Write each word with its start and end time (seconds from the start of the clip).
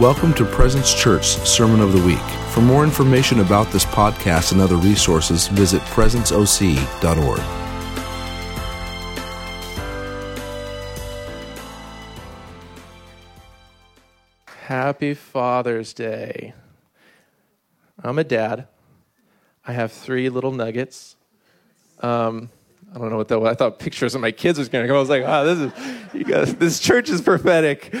Welcome 0.00 0.34
to 0.34 0.44
Presence 0.44 0.92
Church 0.92 1.24
Sermon 1.24 1.80
of 1.80 1.94
the 1.94 2.02
Week. 2.06 2.18
For 2.50 2.60
more 2.60 2.84
information 2.84 3.40
about 3.40 3.72
this 3.72 3.86
podcast 3.86 4.52
and 4.52 4.60
other 4.60 4.76
resources, 4.76 5.48
visit 5.48 5.80
presenceoc.org. 5.84 7.40
Happy 14.66 15.14
Father's 15.14 15.94
Day. 15.94 16.52
I'm 18.04 18.18
a 18.18 18.24
dad. 18.24 18.68
I 19.66 19.72
have 19.72 19.92
three 19.92 20.28
little 20.28 20.52
nuggets. 20.52 21.16
Um, 22.00 22.50
I 22.94 22.98
don't 22.98 23.08
know 23.08 23.16
what 23.16 23.28
that 23.28 23.40
was. 23.40 23.50
I 23.50 23.54
thought 23.54 23.78
pictures 23.78 24.14
of 24.14 24.20
my 24.20 24.30
kids 24.30 24.58
was 24.58 24.68
going 24.68 24.84
to 24.84 24.88
come. 24.88 24.98
I 24.98 25.00
was 25.00 25.08
like, 25.08 25.24
wow, 25.24 25.44
this 25.44 25.58
is, 25.58 26.22
guys, 26.24 26.54
this 26.56 26.80
church 26.80 27.08
is 27.08 27.22
prophetic. 27.22 27.94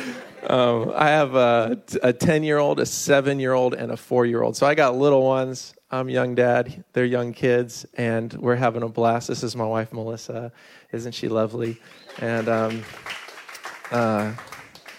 Um, 0.48 0.92
I 0.94 1.08
have 1.08 1.34
a, 1.34 1.82
a 2.04 2.12
10 2.12 2.44
year 2.44 2.58
old, 2.58 2.78
a 2.78 2.86
seven 2.86 3.40
year 3.40 3.52
old, 3.52 3.74
and 3.74 3.90
a 3.90 3.96
four 3.96 4.26
year 4.26 4.42
old. 4.42 4.56
So 4.56 4.66
I 4.66 4.74
got 4.74 4.96
little 4.96 5.24
ones. 5.24 5.74
I'm 5.90 6.08
young 6.08 6.34
dad. 6.34 6.84
They're 6.92 7.04
young 7.04 7.32
kids, 7.32 7.84
and 7.94 8.32
we're 8.34 8.56
having 8.56 8.82
a 8.82 8.88
blast. 8.88 9.28
This 9.28 9.42
is 9.42 9.56
my 9.56 9.64
wife, 9.64 9.92
Melissa. 9.92 10.52
Isn't 10.92 11.12
she 11.12 11.28
lovely? 11.28 11.80
And 12.20 12.48
um, 12.48 12.84
uh, 13.90 14.32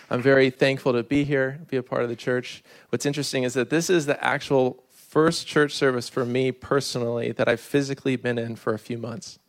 I'm 0.10 0.22
very 0.22 0.50
thankful 0.50 0.94
to 0.94 1.04
be 1.04 1.23
here, 1.23 1.59
be 1.70 1.78
a 1.78 1.84
part 1.84 2.04
of 2.04 2.09
the 2.09 2.16
church. 2.16 2.64
What's 2.90 3.06
interesting 3.06 3.44
is 3.44 3.54
that 3.54 3.70
this 3.70 3.90
is 3.90 4.06
the 4.06 4.22
actual 4.23 4.84
first 4.90 5.48
church 5.48 5.73
service 5.73 6.09
for 6.09 6.26
me 6.26 6.52
personally 6.52 7.32
that 7.32 7.48
I've 7.48 7.62
physically 7.62 8.18
been 8.18 8.38
in 8.38 8.56
for 8.58 8.73
a 8.73 8.80
few 8.80 8.98
months. 8.98 9.40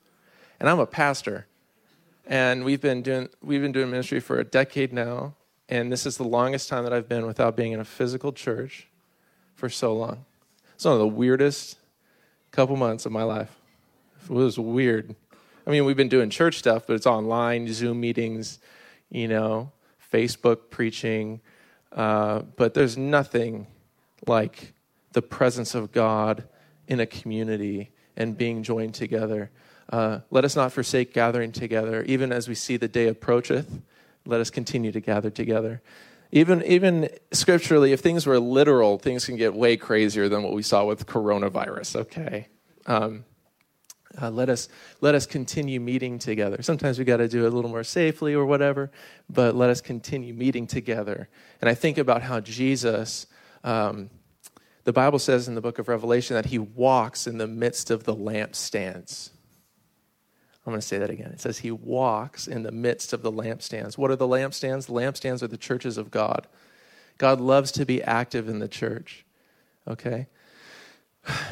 And 0.61 0.69
I'm 0.69 0.79
a 0.79 0.87
pastor. 0.87 1.47
And 2.27 2.65
we've 2.65 2.81
been 2.81 3.03
doing 3.03 3.29
we've 3.43 3.63
been 3.63 3.73
doing 3.73 3.91
ministry 3.91 4.21
for 4.21 4.39
a 4.39 4.45
decade 4.45 4.93
now, 4.93 5.35
and 5.69 5.93
this 5.93 6.07
is 6.07 6.17
the 6.17 6.25
longest 6.25 6.69
time 6.69 6.85
that 6.85 6.93
I've 6.93 7.09
been 7.09 7.27
without 7.27 7.57
being 7.57 7.73
in 7.73 7.81
a 7.81 7.85
physical 7.85 8.33
church 8.33 8.89
for 9.55 9.69
so 9.69 9.95
long. 9.95 10.25
It's 10.75 10.85
one 10.85 10.95
of 10.95 11.01
the 11.01 11.07
weirdest 11.07 11.77
couple 12.51 12.77
months 12.77 13.05
of 13.05 13.13
my 13.13 13.25
life. 13.25 13.55
It 14.25 14.31
was 14.31 14.59
weird. 14.59 15.15
I 15.67 15.71
mean, 15.71 15.85
we've 15.85 15.97
been 15.97 16.09
doing 16.09 16.31
church 16.31 16.59
stuff, 16.59 16.87
but 16.87 16.95
it's 16.95 17.07
online, 17.07 17.71
Zoom 17.73 18.01
meetings, 18.01 18.59
you 19.11 19.29
know, 19.29 19.73
Facebook 20.13 20.71
preaching. 20.71 21.41
Uh, 21.93 22.41
but 22.57 22.75
there's 22.75 22.97
nothing 22.97 23.67
like 24.27 24.73
the 25.13 25.23
presence 25.23 25.75
of 25.75 25.93
God 25.93 26.45
in 26.87 27.01
a 27.01 27.07
community 27.07 27.91
and 28.17 28.37
being 28.37 28.63
joined 28.63 28.95
together. 28.95 29.51
Uh, 29.91 30.21
let 30.31 30.45
us 30.45 30.57
not 30.57 30.73
forsake 30.73 31.13
gathering 31.13 31.53
together, 31.53 32.03
even 32.05 32.33
as 32.33 32.49
we 32.49 32.55
see 32.55 32.77
the 32.77 32.89
day 32.89 33.09
approacheth. 33.09 33.81
Let 34.27 34.41
us 34.41 34.51
continue 34.51 34.93
to 34.93 35.01
gather 35.01 35.31
together. 35.31 35.83
Even, 36.31 36.63
even 36.65 37.09
scripturally, 37.33 37.93
if 37.93 38.01
things 38.01 38.27
were 38.27 38.39
literal, 38.39 38.99
things 38.99 39.25
can 39.25 39.37
get 39.37 39.55
way 39.55 39.77
crazier 39.77 40.29
than 40.29 40.43
what 40.43 40.53
we 40.53 40.63
saw 40.63 40.85
with 40.85 41.07
coronavirus, 41.07 41.97
okay? 41.97 42.49
Um, 42.87 43.25
uh, 44.21 44.31
let 44.31 44.49
us 44.49 44.69
let 45.01 45.15
us 45.15 45.27
continue 45.27 45.81
meeting 45.81 46.19
together. 46.19 46.63
Sometimes 46.63 46.99
we 46.99 47.05
got 47.05 47.19
to 47.19 47.29
do 47.29 47.45
it 47.45 47.53
a 47.53 47.55
little 47.55 47.71
more 47.71 47.85
safely 47.85 48.35
or 48.35 48.47
whatever, 48.47 48.91
but 49.29 49.55
let 49.55 49.71
us 49.71 49.81
continue 49.81 50.33
meeting 50.35 50.67
together. 50.67 51.29
And 51.61 51.69
I 51.69 51.75
think 51.75 51.99
about 51.99 52.23
how 52.23 52.41
Jesus, 52.41 53.27
um, 53.65 54.11
the 54.85 54.93
Bible 54.93 55.19
says 55.19 55.47
in 55.47 55.55
the 55.55 55.61
book 55.61 55.79
of 55.79 55.89
Revelation 55.89 56.35
that 56.35 56.47
he 56.47 56.59
walks 56.59 57.27
in 57.27 57.39
the 57.39 57.47
midst 57.47 57.91
of 57.91 58.05
the 58.05 58.15
lampstands. 58.15 59.31
I'm 60.69 60.73
going 60.73 60.83
to 60.83 60.87
say 60.87 60.99
that 60.99 61.09
again. 61.09 61.31
It 61.31 61.41
says 61.41 61.59
he 61.59 61.71
walks 61.71 62.47
in 62.47 62.63
the 62.63 62.71
midst 62.71 63.15
of 63.15 63.23
the 63.23 63.33
lampstands. 63.33 63.97
What 63.97 64.11
are 64.11 64.17
the 64.17 64.29
lampstands? 64.29 64.85
The 64.85 64.93
lampstands 64.93 65.43
are 65.43 65.47
the 65.47 65.57
churches 65.57 65.97
of 65.97 66.11
God. 66.11 66.47
God 67.17 67.41
loves 67.41 67.73
to 67.73 67.87
be 67.87 68.03
active 68.03 68.51
in 68.51 68.59
the 68.59 68.69
church. 68.69 69.25
Okay? 69.89 70.27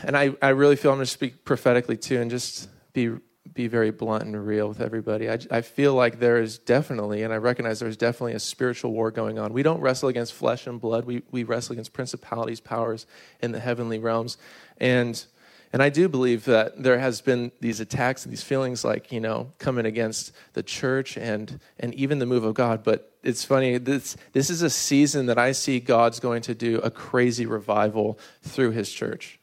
And 0.03 0.14
I, 0.14 0.34
I 0.42 0.50
really 0.50 0.77
feel 0.77 0.91
I'm 0.91 0.98
going 0.98 1.06
to 1.06 1.11
speak 1.11 1.46
prophetically 1.46 1.96
too 1.96 2.20
and 2.20 2.30
just 2.30 2.68
be, 2.92 3.17
be 3.55 3.68
very 3.68 3.90
blunt 3.90 4.24
and 4.24 4.46
real 4.46 4.68
with 4.68 4.83
everybody. 4.83 5.30
I, 5.30 5.39
I 5.51 5.63
feel 5.63 5.95
like 5.95 6.19
there 6.19 6.36
is 6.36 6.58
definitely, 6.58 7.23
and 7.23 7.33
I 7.33 7.36
recognize 7.36 7.80
there's 7.80 7.96
definitely 7.96 8.35
a 8.35 8.39
spiritual 8.39 8.92
war 8.92 9.11
going 9.11 9.39
on. 9.39 9.55
We 9.55 9.63
don't 9.63 9.80
wrestle 9.80 10.11
against 10.11 10.35
flesh 10.35 10.67
and 10.67 10.79
blood, 10.79 11.07
we, 11.07 11.23
we 11.30 11.42
wrestle 11.42 11.73
against 11.73 11.95
principalities, 11.95 12.61
powers 12.61 13.07
in 13.40 13.52
the 13.52 13.61
heavenly 13.61 13.98
realms. 13.98 14.36
And 14.77 15.24
and 15.72 15.82
I 15.82 15.88
do 15.88 16.08
believe 16.08 16.44
that 16.44 16.82
there 16.82 16.98
has 16.98 17.20
been 17.20 17.52
these 17.60 17.80
attacks 17.80 18.24
and 18.24 18.32
these 18.32 18.42
feelings 18.42 18.84
like, 18.84 19.12
you 19.12 19.20
know, 19.20 19.52
coming 19.58 19.84
against 19.84 20.32
the 20.52 20.62
church 20.62 21.16
and, 21.16 21.60
and 21.78 21.94
even 21.94 22.18
the 22.18 22.27
move 22.27 22.44
of 22.44 22.54
God. 22.54 22.82
But 22.82 23.12
it's 23.22 23.44
funny, 23.44 23.78
this, 23.78 24.16
this 24.32 24.48
is 24.48 24.62
a 24.62 24.70
season 24.70 25.27
that 25.27 25.38
I 25.38 25.52
see 25.52 25.80
God's 25.80 26.20
going 26.20 26.42
to 26.42 26.54
do 26.54 26.78
a 26.78 26.90
crazy 26.90 27.46
revival 27.46 28.18
through 28.42 28.70
his 28.70 28.90
church. 28.90 29.40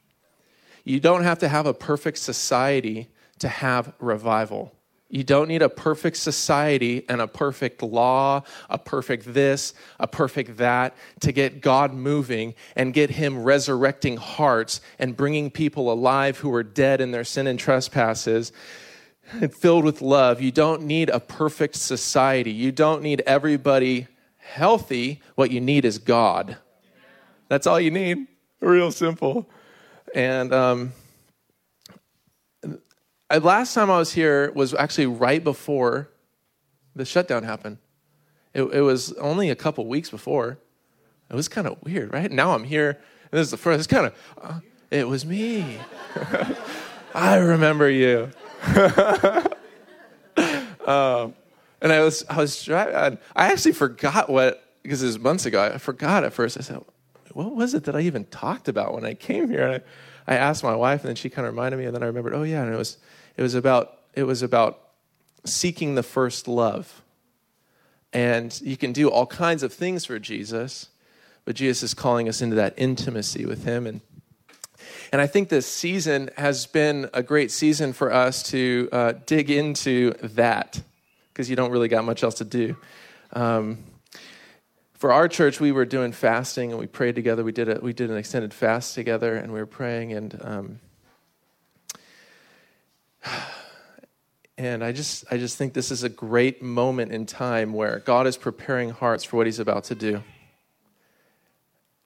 You 0.83 0.99
don't 0.99 1.23
have 1.23 1.39
to 1.39 1.47
have 1.47 1.65
a 1.65 1.73
perfect 1.73 2.17
society 2.17 3.09
to 3.39 3.47
have 3.47 3.93
revival. 3.99 4.73
You 5.13 5.23
don't 5.23 5.47
need 5.47 5.61
a 5.61 5.69
perfect 5.69 6.17
society 6.17 7.05
and 7.07 7.21
a 7.21 7.27
perfect 7.27 7.83
law, 7.83 8.41
a 8.67 8.79
perfect 8.79 9.31
this, 9.31 9.75
a 9.99 10.07
perfect 10.07 10.57
that 10.57 10.95
to 11.19 11.31
get 11.31 11.61
God 11.61 11.93
moving 11.93 12.55
and 12.75 12.95
get 12.95 13.11
Him 13.11 13.43
resurrecting 13.43 14.17
hearts 14.17 14.81
and 14.97 15.15
bringing 15.15 15.51
people 15.51 15.93
alive 15.93 16.39
who 16.39 16.51
are 16.55 16.63
dead 16.63 16.99
in 16.99 17.11
their 17.11 17.23
sin 17.23 17.45
and 17.45 17.59
trespasses 17.59 18.51
and 19.33 19.53
filled 19.53 19.85
with 19.85 20.01
love. 20.01 20.41
You 20.41 20.51
don't 20.51 20.81
need 20.81 21.11
a 21.11 21.19
perfect 21.19 21.75
society. 21.75 22.51
You 22.51 22.71
don't 22.71 23.03
need 23.03 23.21
everybody 23.27 24.07
healthy. 24.37 25.21
What 25.35 25.51
you 25.51 25.61
need 25.61 25.85
is 25.85 25.99
God. 25.99 26.57
That's 27.49 27.67
all 27.67 27.79
you 27.79 27.91
need. 27.91 28.25
Real 28.61 28.91
simple. 28.91 29.47
And 30.15 30.51
um, 30.51 30.93
last 33.31 33.73
time 33.73 33.89
I 33.89 33.97
was 33.97 34.13
here 34.13 34.51
was 34.53 34.73
actually 34.73 35.07
right 35.07 35.43
before 35.43 36.09
the 36.95 37.05
shutdown 37.05 37.43
happened. 37.43 37.77
It, 38.53 38.63
it 38.63 38.81
was 38.81 39.13
only 39.13 39.49
a 39.49 39.55
couple 39.55 39.85
weeks 39.87 40.09
before. 40.09 40.59
It 41.29 41.35
was 41.35 41.47
kind 41.47 41.65
of 41.65 41.81
weird, 41.83 42.13
right? 42.13 42.31
Now 42.31 42.53
I'm 42.53 42.63
here, 42.63 42.89
and 42.89 43.31
this 43.31 43.47
is 43.47 43.51
the 43.51 43.57
first. 43.57 43.79
It's 43.79 43.87
kind 43.87 44.07
of, 44.07 44.13
uh, 44.41 44.59
it 44.91 45.07
was 45.07 45.25
me. 45.25 45.77
I 47.15 47.37
remember 47.37 47.89
you. 47.89 48.29
um, 50.85 51.33
and 51.81 51.91
I 51.91 52.01
was, 52.01 52.23
I 52.29 52.37
was 52.37 52.63
driving. 52.63 53.17
I 53.35 53.51
actually 53.51 53.73
forgot 53.73 54.29
what 54.29 54.63
because 54.83 55.01
it 55.01 55.07
was 55.07 55.19
months 55.19 55.45
ago. 55.45 55.63
I 55.63 55.77
forgot 55.77 56.23
at 56.23 56.33
first. 56.33 56.57
I 56.57 56.61
said, 56.61 56.83
what 57.31 57.55
was 57.55 57.73
it 57.73 57.85
that 57.85 57.95
I 57.95 58.01
even 58.01 58.25
talked 58.25 58.67
about 58.67 58.93
when 58.93 59.05
I 59.05 59.13
came 59.15 59.49
here? 59.49 59.65
And 59.65 59.75
I, 59.75 59.81
I 60.27 60.35
asked 60.35 60.63
my 60.63 60.75
wife, 60.75 61.01
and 61.01 61.09
then 61.09 61.15
she 61.15 61.29
kind 61.29 61.47
of 61.47 61.53
reminded 61.53 61.77
me, 61.77 61.85
and 61.85 61.95
then 61.95 62.03
I 62.03 62.07
remembered, 62.07 62.33
oh, 62.33 62.43
yeah, 62.43 62.63
and 62.63 62.73
it 62.73 62.77
was, 62.77 62.97
it 63.37 63.41
was 63.41 63.55
about, 63.55 63.99
it 64.13 64.23
was 64.23 64.41
about 64.41 64.79
seeking 65.45 65.95
the 65.95 66.03
first 66.03 66.47
love. 66.47 67.01
And 68.13 68.59
you 68.61 68.77
can 68.77 68.93
do 68.93 69.09
all 69.09 69.25
kinds 69.25 69.63
of 69.63 69.73
things 69.73 70.05
for 70.05 70.19
Jesus, 70.19 70.89
but 71.45 71.55
Jesus 71.55 71.83
is 71.83 71.93
calling 71.93 72.29
us 72.29 72.41
into 72.41 72.55
that 72.55 72.73
intimacy 72.77 73.45
with 73.45 73.65
Him. 73.65 73.87
And, 73.87 74.01
and 75.11 75.19
I 75.21 75.27
think 75.27 75.49
this 75.49 75.65
season 75.65 76.29
has 76.37 76.65
been 76.67 77.09
a 77.13 77.23
great 77.23 77.51
season 77.51 77.91
for 77.91 78.13
us 78.13 78.43
to 78.51 78.89
uh, 78.91 79.13
dig 79.25 79.49
into 79.49 80.13
that 80.21 80.81
because 81.33 81.49
you 81.49 81.55
don't 81.55 81.71
really 81.71 81.87
got 81.87 82.05
much 82.05 82.23
else 82.23 82.35
to 82.35 82.45
do. 82.45 82.77
Um, 83.33 83.79
for 85.03 85.11
our 85.11 85.27
church, 85.27 85.59
we 85.59 85.73
were 85.73 85.83
doing 85.83 86.13
fasting 86.13 86.71
and 86.71 86.79
we 86.79 86.87
prayed 86.87 87.13
together. 87.13 87.43
We 87.43 87.51
did 87.51 87.67
a, 87.67 87.77
we 87.81 87.91
did 87.91 88.09
an 88.09 88.15
extended 88.15 88.53
fast 88.53 88.95
together 88.95 89.35
and 89.35 89.51
we 89.51 89.59
were 89.59 89.65
praying 89.65 90.13
and 90.13 90.39
um, 90.41 90.79
and 94.57 94.81
I 94.81 94.93
just 94.93 95.25
I 95.29 95.35
just 95.35 95.57
think 95.57 95.73
this 95.73 95.91
is 95.91 96.03
a 96.03 96.09
great 96.09 96.61
moment 96.61 97.11
in 97.11 97.25
time 97.25 97.73
where 97.73 97.99
God 97.99 98.27
is 98.27 98.37
preparing 98.37 98.91
hearts 98.91 99.25
for 99.25 99.35
what 99.35 99.45
He's 99.45 99.59
about 99.59 99.83
to 99.91 99.95
do. 99.95 100.23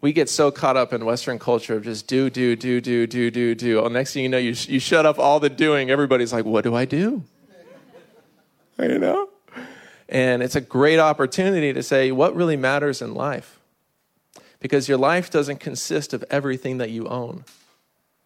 We 0.02 0.12
get 0.12 0.28
so 0.28 0.50
caught 0.50 0.76
up 0.76 0.92
in 0.92 1.06
Western 1.06 1.38
culture 1.38 1.76
of 1.76 1.84
just 1.84 2.08
do, 2.08 2.32
do, 2.32 2.56
do, 2.56 2.82
do, 2.82 3.06
do, 3.06 3.30
do, 3.30 3.54
do. 3.54 3.80
Well, 3.80 3.92
next 3.92 4.16
thing 4.16 4.24
you 4.24 4.30
know, 4.30 4.40
you, 4.40 4.56
you 4.68 4.80
shut 4.80 5.06
up 5.06 5.20
all 5.20 5.40
the 5.40 5.52
doing. 5.52 5.92
Everybody's 5.92 6.34
like, 6.34 6.46
what 6.46 6.64
do 6.64 6.74
I 6.74 6.86
do? 6.86 7.24
You 8.80 8.98
know? 8.98 9.30
And 10.10 10.42
it's 10.42 10.56
a 10.56 10.62
great 10.62 11.00
opportunity 11.00 11.74
to 11.74 11.84
say 11.84 12.12
what 12.12 12.36
really 12.36 12.56
matters 12.56 13.02
in 13.02 13.14
life. 13.14 13.60
Because 14.60 14.88
your 14.88 14.98
life 14.98 15.30
doesn't 15.30 15.60
consist 15.60 16.14
of 16.14 16.24
everything 16.30 16.78
that 16.78 16.90
you 16.90 17.08
own. 17.08 17.44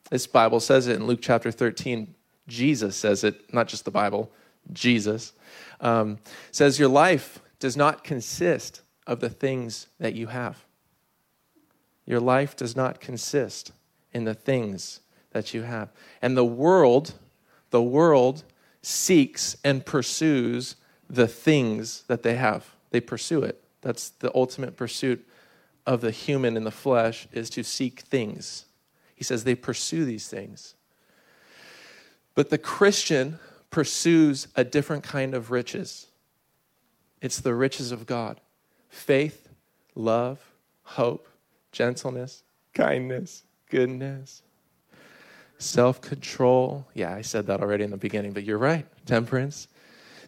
This 0.10 0.28
Bible 0.28 0.60
says 0.60 0.88
it 0.88 0.96
in 0.96 1.08
Luke 1.08 1.20
chapter 1.22 1.52
13. 1.52 2.14
Jesus 2.48 2.96
says 2.96 3.24
it, 3.24 3.54
not 3.54 3.68
just 3.68 3.86
the 3.86 3.92
Bible, 3.92 4.32
Jesus. 4.74 5.34
Um, 5.80 6.20
says 6.52 6.80
your 6.80 6.90
life 6.90 7.40
does 7.60 7.76
not 7.76 8.04
consist 8.04 8.82
of 9.08 9.20
the 9.20 9.30
things 9.30 9.88
that 10.00 10.16
you 10.16 10.28
have. 10.28 10.64
Your 12.06 12.20
life 12.20 12.56
does 12.56 12.76
not 12.76 13.00
consist 13.00 13.72
in 14.14 14.26
the 14.26 14.34
things 14.34 15.00
that 15.32 15.54
you 15.54 15.64
have. 15.64 15.90
And 16.22 16.36
the 16.36 16.46
world, 16.46 17.14
the 17.70 17.82
world 17.82 18.44
seeks 18.82 19.56
and 19.64 19.86
pursues 19.86 20.76
the 21.12 21.28
things 21.28 22.04
that 22.08 22.24
they 22.24 22.36
have. 22.36 22.66
They 22.92 23.02
pursue 23.02 23.44
it. 23.44 23.62
That's 23.82 24.10
the 24.10 24.32
ultimate 24.34 24.78
pursuit 24.78 25.28
of 25.86 26.02
the 26.02 26.12
human 26.12 26.56
in 26.56 26.64
the 26.64 26.72
flesh 26.72 27.28
is 27.34 27.50
to 27.52 27.64
seek 27.64 28.02
things. 28.02 28.66
He 29.14 29.24
says 29.24 29.44
they 29.44 29.56
pursue 29.56 30.06
these 30.06 30.28
things. 30.28 30.76
But 32.34 32.50
the 32.50 32.58
Christian 32.58 33.40
pursues 33.70 34.48
a 34.56 34.64
different 34.64 35.04
kind 35.04 35.34
of 35.34 35.52
riches. 35.52 36.08
It's 37.22 37.40
the 37.40 37.54
riches 37.54 37.92
of 37.92 38.06
God 38.06 38.40
faith, 38.90 39.50
love, 39.96 40.40
hope, 40.84 41.28
gentleness, 41.72 42.44
kindness, 42.74 43.44
goodness, 43.70 44.44
self 45.58 46.00
control. 46.00 46.88
Yeah, 46.94 47.14
I 47.14 47.22
said 47.22 47.48
that 47.48 47.62
already 47.62 47.84
in 47.84 47.92
the 47.92 47.98
beginning, 47.98 48.32
but 48.32 48.44
you're 48.44 48.58
right. 48.58 48.86
Temperance. 49.06 49.68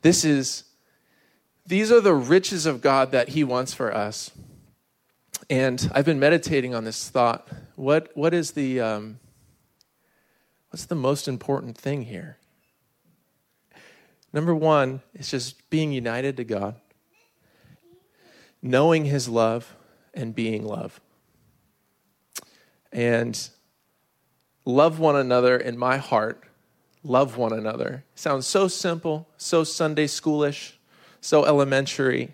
This 0.02 0.26
is, 0.26 0.66
these 1.66 1.92
are 1.92 2.02
the 2.02 2.14
riches 2.14 2.66
of 2.66 2.82
God 2.82 3.12
that 3.12 3.30
He 3.30 3.44
wants 3.44 3.74
for 3.74 3.96
us. 3.96 4.32
And 5.50 5.90
I've 5.94 6.06
been 6.06 6.20
meditating 6.20 6.74
on 6.74 6.84
this 6.84 7.10
thought. 7.10 7.48
What, 7.76 8.10
what 8.16 8.34
is 8.34 8.52
the, 8.52 8.82
um, 8.82 9.20
what's 10.70 10.86
the 10.86 10.96
most 10.96 11.28
important 11.28 11.78
thing 11.78 12.04
here? 12.04 12.38
Number 14.32 14.56
one 14.56 15.02
is 15.14 15.30
just 15.30 15.70
being 15.70 15.92
united 15.92 16.38
to 16.38 16.44
God, 16.44 16.76
knowing 18.62 19.06
His 19.06 19.30
love, 19.30 19.76
and 20.14 20.34
being 20.34 20.66
love. 20.66 21.00
And 22.92 23.50
love 24.66 25.00
one 25.00 25.16
another 25.16 25.58
in 25.58 25.78
my 25.78 25.98
heart. 25.98 26.44
Love 27.04 27.38
one 27.38 27.54
another. 27.54 28.06
Sounds 28.16 28.48
so 28.48 28.68
simple, 28.68 29.28
so 29.38 29.64
Sunday 29.64 30.08
schoolish, 30.08 30.74
so 31.24 31.46
elementary, 31.46 32.34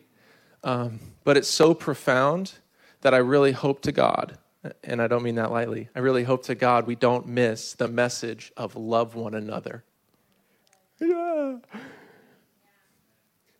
um, 0.63 0.99
but 1.23 1.37
it's 1.37 1.47
so 1.47 1.73
profound 1.75 2.53
that 3.01 3.13
I 3.13 3.17
really 3.17 3.51
hope 3.51 3.81
to 3.83 3.91
God, 3.91 4.37
and 4.83 4.99
I 5.01 5.07
don't 5.07 5.21
mean 5.21 5.35
that 5.35 5.51
lightly, 5.51 5.89
I 5.95 5.99
really 5.99 6.23
hope 6.23 6.43
to 6.45 6.55
God 6.55 6.87
we 6.87 6.95
don't 6.95 7.27
miss 7.27 7.73
the 7.73 7.87
message 7.87 8.51
of 8.57 8.75
love 8.75 9.13
one 9.13 9.35
another. 9.35 9.83
Yeah. 10.99 11.57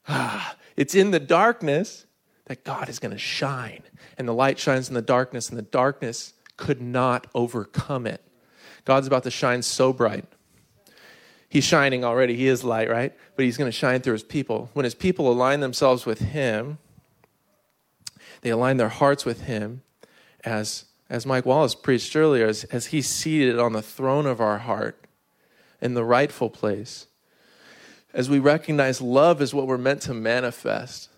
Ah, 0.07 0.55
it's 0.75 0.95
in 0.95 1.11
the 1.11 1.19
darkness 1.19 2.07
that 2.45 2.63
God 2.63 2.89
is 2.89 2.97
going 2.97 3.11
to 3.11 3.19
shine, 3.19 3.83
and 4.17 4.27
the 4.27 4.33
light 4.33 4.57
shines 4.57 4.89
in 4.89 4.95
the 4.95 5.01
darkness, 5.01 5.49
and 5.49 5.57
the 5.57 5.63
darkness 5.63 6.33
could 6.57 6.81
not 6.81 7.27
overcome 7.35 8.07
it. 8.07 8.23
God's 8.83 9.05
about 9.05 9.23
to 9.23 9.31
shine 9.31 9.61
so 9.61 9.93
bright. 9.93 10.25
He's 11.49 11.63
shining 11.63 12.05
already. 12.05 12.35
He 12.35 12.47
is 12.47 12.63
light, 12.63 12.89
right? 12.89 13.13
But 13.35 13.45
he's 13.45 13.57
going 13.57 13.69
to 13.69 13.75
shine 13.75 14.01
through 14.01 14.13
his 14.13 14.23
people. 14.23 14.69
When 14.73 14.83
his 14.83 14.95
people 14.95 15.31
align 15.31 15.59
themselves 15.59 16.05
with 16.05 16.19
him, 16.19 16.77
they 18.41 18.51
align 18.51 18.77
their 18.77 18.89
hearts 18.89 19.25
with 19.25 19.41
him 19.41 19.81
as 20.45 20.85
as 21.09 21.25
Mike 21.25 21.45
Wallace 21.45 21.73
preached 21.73 22.15
earlier, 22.15 22.47
as, 22.47 22.65
as 22.65 22.87
he's 22.87 23.07
seated 23.07 23.57
on 23.57 23.73
the 23.73 23.81
throne 23.81 24.27
of 24.27 24.39
our 24.39 24.59
heart 24.59 25.05
in 25.81 25.95
the 25.95 26.03
rightful 26.03 26.49
place, 26.49 27.07
as 28.13 28.29
we 28.29 28.39
recognize 28.39 29.01
love 29.01 29.41
is 29.41 29.53
what 29.53 29.67
we're 29.67 29.77
meant 29.77 30.01
to 30.03 30.13
manifest, 30.13 31.09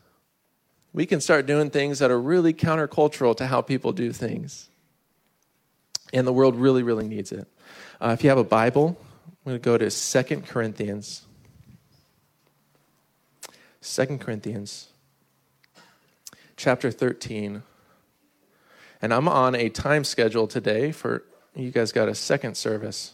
we 0.94 1.06
can 1.06 1.22
start 1.22 1.46
doing 1.46 1.70
things 1.70 2.00
that 2.00 2.12
are 2.12 2.20
really 2.20 2.54
countercultural 2.54 3.36
to 3.38 3.48
how 3.48 3.62
people 3.62 3.92
do 3.92 4.12
things. 4.12 4.70
And 6.14 6.28
the 6.28 6.34
world 6.34 6.56
really, 6.56 6.84
really 6.84 7.08
needs 7.08 7.32
it. 7.32 7.48
Uh, 8.00 8.10
if 8.10 8.24
you 8.24 8.30
have 8.30 8.38
a 8.38 8.44
Bible, 8.44 8.98
I'm 9.44 9.54
going 9.54 9.60
to 9.60 9.66
go 9.66 9.78
to 9.78 9.90
Second 9.90 10.46
Corinthians. 10.46 11.24
Second 13.82 14.22
Corinthians 14.22 14.90
chapter 16.56 16.92
13. 16.92 17.64
And 19.02 19.12
I'm 19.12 19.28
on 19.28 19.56
a 19.56 19.70
time 19.70 20.04
schedule 20.04 20.46
today 20.46 20.92
for 20.92 21.24
you 21.56 21.72
guys 21.72 21.92
got 21.92 22.08
a 22.08 22.14
second 22.14 22.56
service. 22.56 23.14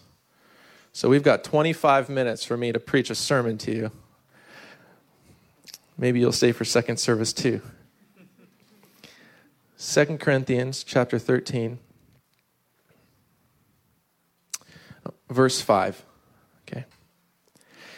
So 0.92 1.08
we've 1.08 1.24
got 1.24 1.46
25 1.46 2.10
minutes 2.10 2.44
for 2.44 2.58
me 2.58 2.74
to 2.74 2.80
preach 2.80 3.10
a 3.10 3.16
sermon 3.16 3.58
to 3.60 3.72
you. 3.72 3.92
Maybe 5.98 6.20
you'll 6.20 6.34
stay 6.34 6.52
for 6.52 6.66
second 6.66 6.98
service 6.98 7.32
too. 7.32 7.62
Second 9.78 10.20
Corinthians 10.20 10.84
chapter 10.84 11.18
13 11.18 11.80
verse 15.30 15.62
5. 15.62 16.07
Okay. 16.68 16.86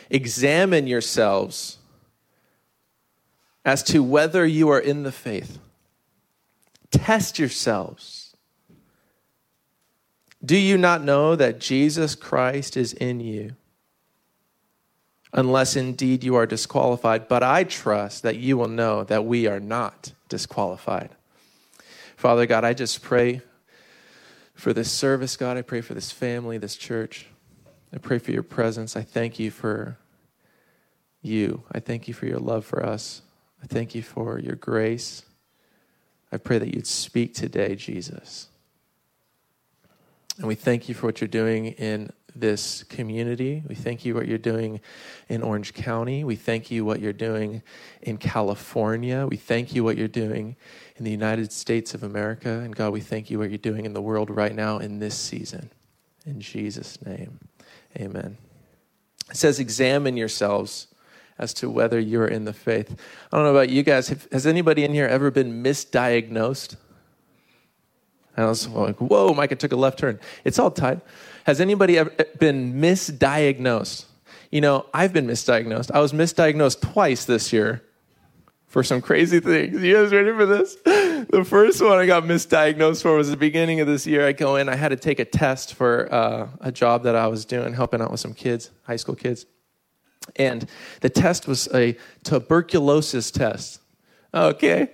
Examine 0.09 0.87
yourselves 0.87 1.77
as 3.65 3.83
to 3.83 4.01
whether 4.01 4.45
you 4.45 4.69
are 4.69 4.79
in 4.79 5.03
the 5.03 5.11
faith. 5.11 5.59
Test 6.91 7.37
yourselves. 7.37 8.35
Do 10.43 10.57
you 10.57 10.77
not 10.77 11.03
know 11.03 11.35
that 11.35 11.59
Jesus 11.59 12.15
Christ 12.15 12.77
is 12.77 12.93
in 12.93 13.19
you? 13.19 13.55
Unless 15.31 15.75
indeed 15.75 16.23
you 16.23 16.35
are 16.35 16.47
disqualified, 16.47 17.27
but 17.27 17.43
I 17.43 17.63
trust 17.63 18.23
that 18.23 18.37
you 18.37 18.57
will 18.57 18.67
know 18.67 19.03
that 19.03 19.25
we 19.25 19.45
are 19.45 19.59
not 19.59 20.13
disqualified. 20.27 21.11
Father 22.15 22.47
God, 22.47 22.63
I 22.63 22.73
just 22.73 23.03
pray 23.03 23.41
for 24.55 24.73
this 24.73 24.91
service, 24.91 25.37
God. 25.37 25.57
I 25.57 25.61
pray 25.61 25.81
for 25.81 25.93
this 25.93 26.11
family, 26.11 26.57
this 26.57 26.75
church. 26.75 27.27
I 27.93 27.97
pray 27.97 28.19
for 28.19 28.31
your 28.31 28.43
presence. 28.43 28.95
I 28.95 29.01
thank 29.01 29.39
you 29.39 29.51
for 29.51 29.97
you. 31.21 31.63
I 31.71 31.79
thank 31.79 32.07
you 32.07 32.13
for 32.13 32.25
your 32.25 32.39
love 32.39 32.65
for 32.65 32.85
us. 32.85 33.21
I 33.63 33.67
thank 33.67 33.95
you 33.95 34.01
for 34.01 34.39
your 34.39 34.55
grace. 34.55 35.23
I 36.31 36.37
pray 36.37 36.59
that 36.59 36.73
you'd 36.73 36.87
speak 36.87 37.33
today, 37.33 37.75
Jesus. 37.75 38.47
And 40.37 40.47
we 40.47 40.55
thank 40.55 40.87
you 40.87 40.95
for 40.95 41.07
what 41.07 41.19
you're 41.19 41.27
doing 41.27 41.67
in 41.67 42.11
this 42.35 42.83
community. 42.83 43.63
We 43.67 43.75
thank 43.75 44.05
you 44.05 44.15
what 44.15 44.27
you're 44.27 44.37
doing 44.37 44.79
in 45.27 45.41
Orange 45.41 45.73
County. 45.73 46.23
We 46.23 46.35
thank 46.35 46.71
you 46.71 46.85
what 46.85 47.01
you're 47.01 47.11
doing 47.11 47.61
in 48.01 48.17
California. 48.17 49.27
We 49.27 49.35
thank 49.35 49.73
you 49.73 49.83
what 49.83 49.97
you're 49.97 50.07
doing 50.07 50.55
in 50.95 51.03
the 51.03 51.11
United 51.11 51.51
States 51.51 51.93
of 51.93 52.03
America. 52.03 52.49
And 52.49 52.75
God, 52.75 52.93
we 52.93 53.01
thank 53.01 53.29
you 53.29 53.39
what 53.39 53.49
you're 53.49 53.57
doing 53.57 53.85
in 53.85 53.93
the 53.93 54.01
world 54.01 54.29
right 54.29 54.55
now 54.55 54.77
in 54.77 54.99
this 54.99 55.15
season. 55.15 55.71
In 56.25 56.39
Jesus' 56.39 57.03
name, 57.05 57.39
amen. 57.97 58.37
It 59.29 59.37
says, 59.37 59.59
Examine 59.59 60.17
yourselves 60.17 60.87
as 61.39 61.53
to 61.55 61.69
whether 61.69 61.99
you're 61.99 62.27
in 62.27 62.43
the 62.45 62.53
faith. 62.53 62.95
I 63.31 63.37
don't 63.37 63.45
know 63.45 63.51
about 63.51 63.69
you 63.69 63.81
guys. 63.81 64.09
Has 64.31 64.45
anybody 64.45 64.83
in 64.83 64.93
here 64.93 65.07
ever 65.07 65.31
been 65.31 65.63
misdiagnosed? 65.63 66.75
And 68.35 68.45
I 68.45 68.49
was 68.49 68.67
like, 68.67 68.97
whoa, 68.97 69.33
Micah 69.33 69.55
took 69.55 69.71
a 69.71 69.75
left 69.75 69.99
turn. 69.99 70.19
It's 70.43 70.59
all 70.59 70.69
tied. 70.69 71.01
Has 71.45 71.59
anybody 71.59 71.97
ever 71.97 72.11
eh, 72.19 72.25
been 72.39 72.73
misdiagnosed? 72.75 74.05
You 74.51 74.61
know, 74.61 74.85
I've 74.93 75.13
been 75.13 75.27
misdiagnosed. 75.27 75.91
I 75.91 75.99
was 75.99 76.11
misdiagnosed 76.11 76.81
twice 76.81 77.25
this 77.25 77.53
year 77.53 77.83
for 78.67 78.83
some 78.83 79.01
crazy 79.01 79.39
things. 79.39 79.81
You 79.81 79.95
guys 79.95 80.11
ready 80.11 80.31
for 80.31 80.45
this? 80.45 80.77
The 81.27 81.43
first 81.43 81.81
one 81.81 81.97
I 81.97 82.05
got 82.05 82.23
misdiagnosed 82.23 83.01
for 83.01 83.15
was 83.15 83.29
the 83.29 83.37
beginning 83.37 83.81
of 83.81 83.87
this 83.87 84.07
year. 84.07 84.25
I 84.25 84.31
go 84.31 84.55
in, 84.55 84.69
I 84.69 84.75
had 84.75 84.89
to 84.89 84.95
take 84.95 85.19
a 85.19 85.25
test 85.25 85.73
for 85.73 86.11
uh, 86.13 86.47
a 86.61 86.71
job 86.71 87.03
that 87.03 87.15
I 87.15 87.27
was 87.27 87.45
doing, 87.45 87.73
helping 87.73 88.01
out 88.01 88.11
with 88.11 88.19
some 88.19 88.33
kids, 88.33 88.71
high 88.83 88.95
school 88.95 89.15
kids. 89.15 89.45
And 90.35 90.69
the 91.01 91.09
test 91.09 91.47
was 91.47 91.67
a 91.73 91.97
tuberculosis 92.23 93.31
test. 93.31 93.81
Okay. 94.33 94.91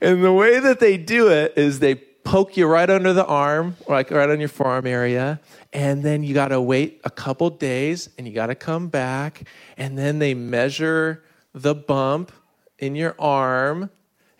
And 0.00 0.22
the 0.22 0.32
way 0.32 0.60
that 0.60 0.80
they 0.80 0.96
do 0.96 1.28
it 1.28 1.54
is 1.56 1.78
they 1.78 1.94
poke 1.94 2.56
you 2.56 2.66
right 2.66 2.90
under 2.90 3.12
the 3.12 3.24
arm, 3.24 3.76
like 3.88 4.10
right 4.10 4.28
on 4.28 4.40
your 4.40 4.48
forearm 4.48 4.86
area, 4.86 5.40
and 5.72 6.02
then 6.02 6.22
you 6.22 6.34
got 6.34 6.48
to 6.48 6.60
wait 6.60 7.00
a 7.04 7.10
couple 7.10 7.48
days 7.50 8.08
and 8.18 8.26
you 8.26 8.34
got 8.34 8.46
to 8.48 8.54
come 8.54 8.88
back, 8.88 9.44
and 9.76 9.96
then 9.96 10.18
they 10.18 10.34
measure 10.34 11.22
the 11.54 11.74
bump 11.74 12.32
in 12.78 12.94
your 12.94 13.14
arm. 13.18 13.90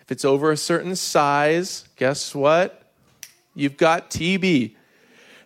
If 0.07 0.13
it's 0.13 0.23
over 0.23 0.51
a 0.51 0.57
certain 0.57 0.95
size, 0.95 1.83
guess 1.97 2.33
what? 2.33 2.81
You've 3.55 3.75
got 3.75 4.09
TB. 4.09 4.73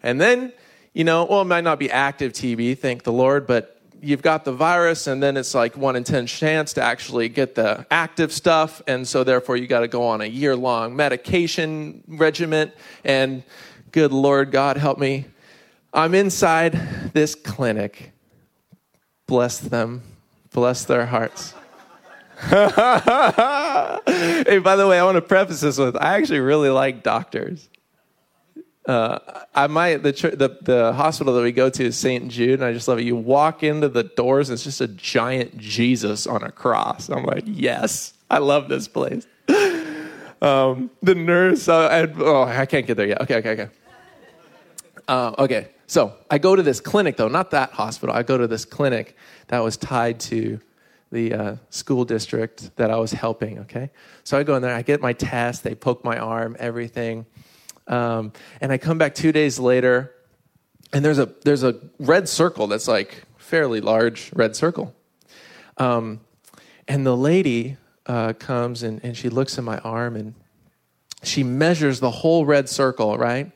And 0.04 0.22
then, 0.22 0.54
you 0.94 1.04
know, 1.04 1.26
well, 1.26 1.42
it 1.42 1.46
might 1.46 1.64
not 1.64 1.80
be 1.80 1.90
active 1.90 2.32
TB, 2.32 2.78
thank 2.78 3.02
the 3.02 3.12
Lord, 3.12 3.48
but 3.48 3.82
you've 4.04 4.22
got 4.22 4.46
the 4.46 4.52
virus, 4.52 5.08
and 5.08 5.24
then 5.24 5.36
it's 5.36 5.56
like 5.56 5.76
one 5.76 5.96
in 5.96 6.04
10 6.04 6.28
chance 6.28 6.74
to 6.74 6.84
actually 6.84 7.28
get 7.28 7.56
the 7.56 7.88
active 7.90 8.32
stuff. 8.32 8.84
And 8.86 9.08
so, 9.08 9.24
therefore, 9.24 9.58
you 9.58 9.66
got 9.66 9.80
to 9.80 9.88
go 9.88 10.04
on 10.04 10.22
a 10.22 10.26
year 10.26 10.56
long 10.56 10.96
medication 10.96 12.04
regimen. 12.08 12.72
And 13.04 13.42
good 13.92 14.12
Lord, 14.12 14.52
God 14.52 14.78
help 14.78 15.00
me. 15.00 15.26
I'm 15.92 16.14
inside 16.14 16.74
this 17.14 17.34
clinic. 17.34 18.12
Bless 19.26 19.58
them, 19.58 20.04
bless 20.54 20.86
their 20.86 21.08
hearts. 21.08 21.56
hey, 24.48 24.60
by 24.60 24.76
the 24.76 24.88
way, 24.88 25.00
I 25.00 25.04
want 25.04 25.16
to 25.16 25.22
preface 25.22 25.62
this 25.62 25.78
with 25.78 25.96
I 25.96 26.18
actually 26.18 26.40
really 26.40 26.70
like 26.70 27.04
doctors. 27.04 27.70
Uh, 28.86 29.20
I 29.54 29.68
might 29.68 29.98
the, 29.98 30.12
the 30.12 30.58
the 30.62 30.94
hospital 30.94 31.36
that 31.36 31.44
we 31.44 31.52
go 31.52 31.70
to 31.70 31.86
is 31.86 31.98
St. 31.98 32.30
Jude, 32.30 32.56
and 32.56 32.64
I 32.64 32.74
just 32.74 32.88
love 32.88 33.00
it. 33.00 33.04
You 33.04 33.16
walk 33.16 33.64
into 33.64 33.90
the 33.90 34.04
doors, 34.04 34.50
and 34.50 34.56
it's 34.56 34.64
just 34.64 34.82
a 34.82 34.88
giant 34.88 35.58
Jesus 35.58 36.26
on 36.26 36.44
a 36.44 36.52
cross. 36.52 37.10
I'm 37.10 37.24
like, 37.24 37.44
yes, 37.46 38.14
I 38.30 38.40
love 38.40 38.70
this 38.70 38.88
place. 38.88 39.28
Um, 40.42 40.90
the 41.04 41.14
nurse, 41.14 41.68
uh, 41.68 41.88
I, 41.88 42.08
oh, 42.18 42.44
I 42.44 42.66
can't 42.66 42.88
get 42.88 42.98
there 42.98 43.06
yet. 43.06 43.22
Okay, 43.22 43.36
okay, 43.36 43.52
okay. 43.52 43.70
Uh, 45.08 45.36
okay, 45.38 45.68
so 45.86 46.16
I 46.32 46.40
go 46.40 46.56
to 46.56 46.64
this 46.64 46.80
clinic, 46.80 47.18
though, 47.18 47.28
not 47.28 47.52
that 47.52 47.72
hospital. 47.72 48.16
I 48.16 48.24
go 48.24 48.38
to 48.38 48.48
this 48.48 48.66
clinic 48.66 49.16
that 49.48 49.60
was 49.60 49.78
tied 49.78 50.20
to 50.22 50.60
the 51.12 51.34
uh, 51.34 51.56
school 51.70 52.06
district 52.06 52.76
that 52.78 52.90
I 52.90 52.98
was 52.98 53.12
helping, 53.12 53.60
okay? 53.60 53.92
So 54.24 54.38
I 54.38 54.44
go 54.44 54.56
in 54.56 54.62
there, 54.62 54.74
I 54.74 54.82
get 54.82 55.02
my 55.02 55.14
test, 55.14 55.64
they 55.64 55.76
poke 55.76 56.04
my 56.04 56.18
arm, 56.18 56.56
everything. 56.60 57.26
Um, 57.88 58.32
and 58.62 58.72
I 58.72 58.78
come 58.78 58.98
back 58.98 59.14
two 59.14 59.32
days 59.32 59.60
later, 59.60 60.14
and 60.94 61.04
there's 61.04 61.20
a, 61.20 61.28
there's 61.44 61.64
a 61.64 61.80
red 62.00 62.30
circle 62.30 62.68
that's 62.68 62.88
like 62.88 63.24
fairly 63.38 63.82
large 63.82 64.32
red 64.34 64.56
circle. 64.56 64.96
Um, 65.78 66.22
and 66.88 67.06
the 67.06 67.16
lady 67.16 67.78
uh, 68.06 68.34
comes 68.34 68.84
and, 68.84 69.04
and 69.04 69.16
she 69.16 69.30
looks 69.30 69.58
at 69.58 69.64
my 69.64 69.78
arm 69.80 70.16
and 70.16 70.34
she 71.24 71.44
measures 71.44 72.00
the 72.00 72.12
whole 72.12 72.46
red 72.46 72.68
circle, 72.68 73.18
right? 73.18 73.52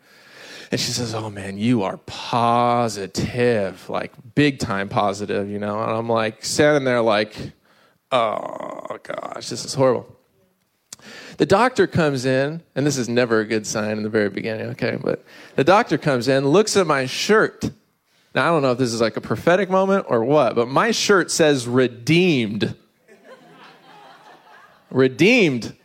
And 0.72 0.80
she 0.80 0.92
says, 0.92 1.14
Oh 1.14 1.30
man, 1.30 1.58
you 1.58 1.84
are 1.84 1.98
positive, 2.06 3.90
like 3.90 4.12
big 4.36 4.60
time 4.60 4.90
positive, 4.90 5.50
you 5.50 5.60
know? 5.60 5.82
And 5.82 5.92
I'm 5.92 6.10
like 6.10 6.44
standing 6.44 6.84
there, 6.84 7.02
like, 7.02 7.36
Oh 8.12 8.98
gosh, 9.04 9.50
this 9.50 9.66
is 9.66 9.74
horrible. 9.74 10.16
The 11.38 11.46
doctor 11.46 11.86
comes 11.86 12.26
in, 12.26 12.62
and 12.76 12.88
this 12.88 12.98
is 12.98 13.10
never 13.10 13.42
a 13.42 13.46
good 13.46 13.68
sign 13.68 13.98
in 13.98 14.04
the 14.04 14.10
very 14.10 14.30
beginning, 14.30 14.68
okay? 14.68 14.98
But 15.02 15.24
the 15.56 15.64
doctor 15.64 15.98
comes 15.98 16.28
in, 16.28 16.48
looks 16.48 16.78
at 16.78 16.88
my 16.88 17.06
shirt. 17.06 17.70
Now, 18.34 18.44
I 18.44 18.48
don't 18.48 18.62
know 18.62 18.72
if 18.72 18.78
this 18.78 18.94
is 18.94 19.02
like 19.02 19.18
a 19.18 19.22
prophetic 19.22 19.70
moment 19.70 20.06
or 20.10 20.24
what, 20.24 20.56
but 20.56 20.68
my 20.68 20.92
shirt 20.92 21.32
says 21.32 21.68
redeemed. 21.68 22.76
redeemed. 24.90 25.76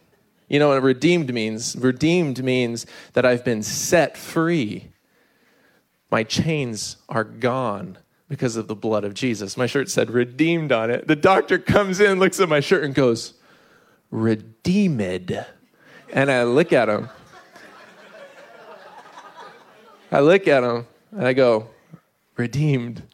You 0.50 0.58
know 0.58 0.70
what 0.70 0.82
redeemed 0.82 1.32
means? 1.32 1.76
Redeemed 1.76 2.42
means 2.42 2.84
that 3.12 3.24
I've 3.24 3.44
been 3.44 3.62
set 3.62 4.16
free. 4.16 4.90
My 6.10 6.24
chains 6.24 6.96
are 7.08 7.22
gone 7.22 7.98
because 8.28 8.56
of 8.56 8.66
the 8.66 8.74
blood 8.74 9.04
of 9.04 9.14
Jesus. 9.14 9.56
My 9.56 9.66
shirt 9.66 9.88
said 9.88 10.10
redeemed 10.10 10.72
on 10.72 10.90
it. 10.90 11.06
The 11.06 11.14
doctor 11.14 11.56
comes 11.56 12.00
in, 12.00 12.18
looks 12.18 12.40
at 12.40 12.48
my 12.48 12.58
shirt, 12.58 12.82
and 12.82 12.92
goes, 12.92 13.34
Redeemed. 14.10 15.46
And 16.12 16.30
I 16.32 16.42
look 16.42 16.72
at 16.72 16.88
him. 16.88 17.08
I 20.10 20.18
look 20.18 20.48
at 20.48 20.64
him 20.64 20.84
and 21.12 21.26
I 21.28 21.32
go, 21.32 21.68
Redeemed. 22.36 23.04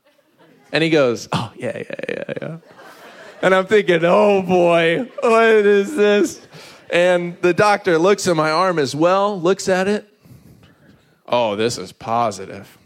And 0.72 0.82
he 0.82 0.88
goes, 0.88 1.28
Oh, 1.32 1.52
yeah, 1.54 1.76
yeah, 1.76 1.94
yeah, 2.08 2.34
yeah. 2.40 2.56
And 3.42 3.54
I'm 3.54 3.66
thinking, 3.66 4.00
Oh 4.04 4.40
boy, 4.40 5.10
what 5.20 5.44
is 5.44 5.94
this? 5.94 6.40
And 6.90 7.40
the 7.42 7.52
doctor 7.54 7.98
looks 7.98 8.26
at 8.28 8.36
my 8.36 8.50
arm 8.50 8.78
as 8.78 8.94
well, 8.94 9.40
looks 9.40 9.68
at 9.68 9.88
it. 9.88 10.08
Oh, 11.28 11.56
this 11.56 11.78
is 11.78 11.92
positive. 11.92 12.78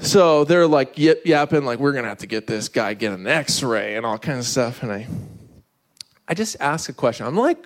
So 0.00 0.44
they're 0.44 0.68
like 0.68 0.96
yip 0.96 1.26
yapping, 1.26 1.64
like 1.64 1.80
we're 1.80 1.92
gonna 1.92 2.08
have 2.08 2.18
to 2.18 2.26
get 2.26 2.46
this 2.46 2.68
guy 2.68 2.94
get 2.94 3.12
an 3.12 3.26
X-ray 3.26 3.96
and 3.96 4.06
all 4.06 4.18
kinds 4.18 4.46
of 4.46 4.46
stuff. 4.46 4.82
And 4.82 4.92
I, 4.92 5.06
I 6.28 6.34
just 6.34 6.56
ask 6.60 6.88
a 6.88 6.92
question. 6.92 7.26
I'm 7.26 7.36
like, 7.36 7.58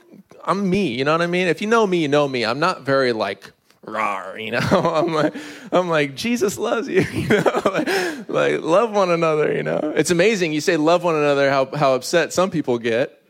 I'm 0.45 0.69
me, 0.69 0.89
you 0.89 1.05
know 1.05 1.13
what 1.13 1.21
I 1.21 1.27
mean? 1.27 1.49
If 1.49 1.61
you 1.61 1.67
know 1.69 1.87
me, 1.87 2.03
you 2.03 2.09
know 2.09 2.27
me. 2.27 2.45
I'm 2.45 2.59
not 2.59 2.83
very 2.83 3.13
like 3.13 3.53
rar, 3.85 4.39
you 4.39 4.53
know. 4.53 4.59
I'm 4.71 5.13
like, 5.13 5.35
I'm 5.71 5.89
like 5.91 6.15
Jesus 6.15 6.57
loves 6.57 6.89
you, 6.89 7.03
you 7.13 7.29
know. 7.29 7.63
like, 7.67 8.29
like 8.29 8.63
love 8.63 8.93
one 8.93 9.11
another, 9.11 9.55
you 9.55 9.63
know. 9.63 9.93
It's 9.95 10.11
amazing. 10.11 10.55
You 10.55 10.63
say 10.63 10.79
love 10.79 11.05
one 11.05 11.17
another, 11.17 11.51
how 11.51 11.67
how 11.67 11.95
upset 11.95 12.33
some 12.33 12.51
people 12.51 12.79
get. 12.79 13.22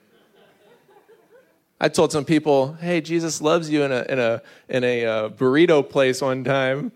I 1.82 1.88
told 1.88 2.12
some 2.12 2.24
people, 2.24 2.74
"Hey, 2.74 3.00
Jesus 3.00 3.42
loves 3.42 3.68
you" 3.68 3.82
in 3.82 3.90
a 3.90 4.06
in 4.08 4.18
a 4.20 4.40
in 4.68 4.84
a 4.84 5.04
uh, 5.04 5.28
burrito 5.30 5.86
place 5.86 6.22
one 6.22 6.44
time, 6.44 6.92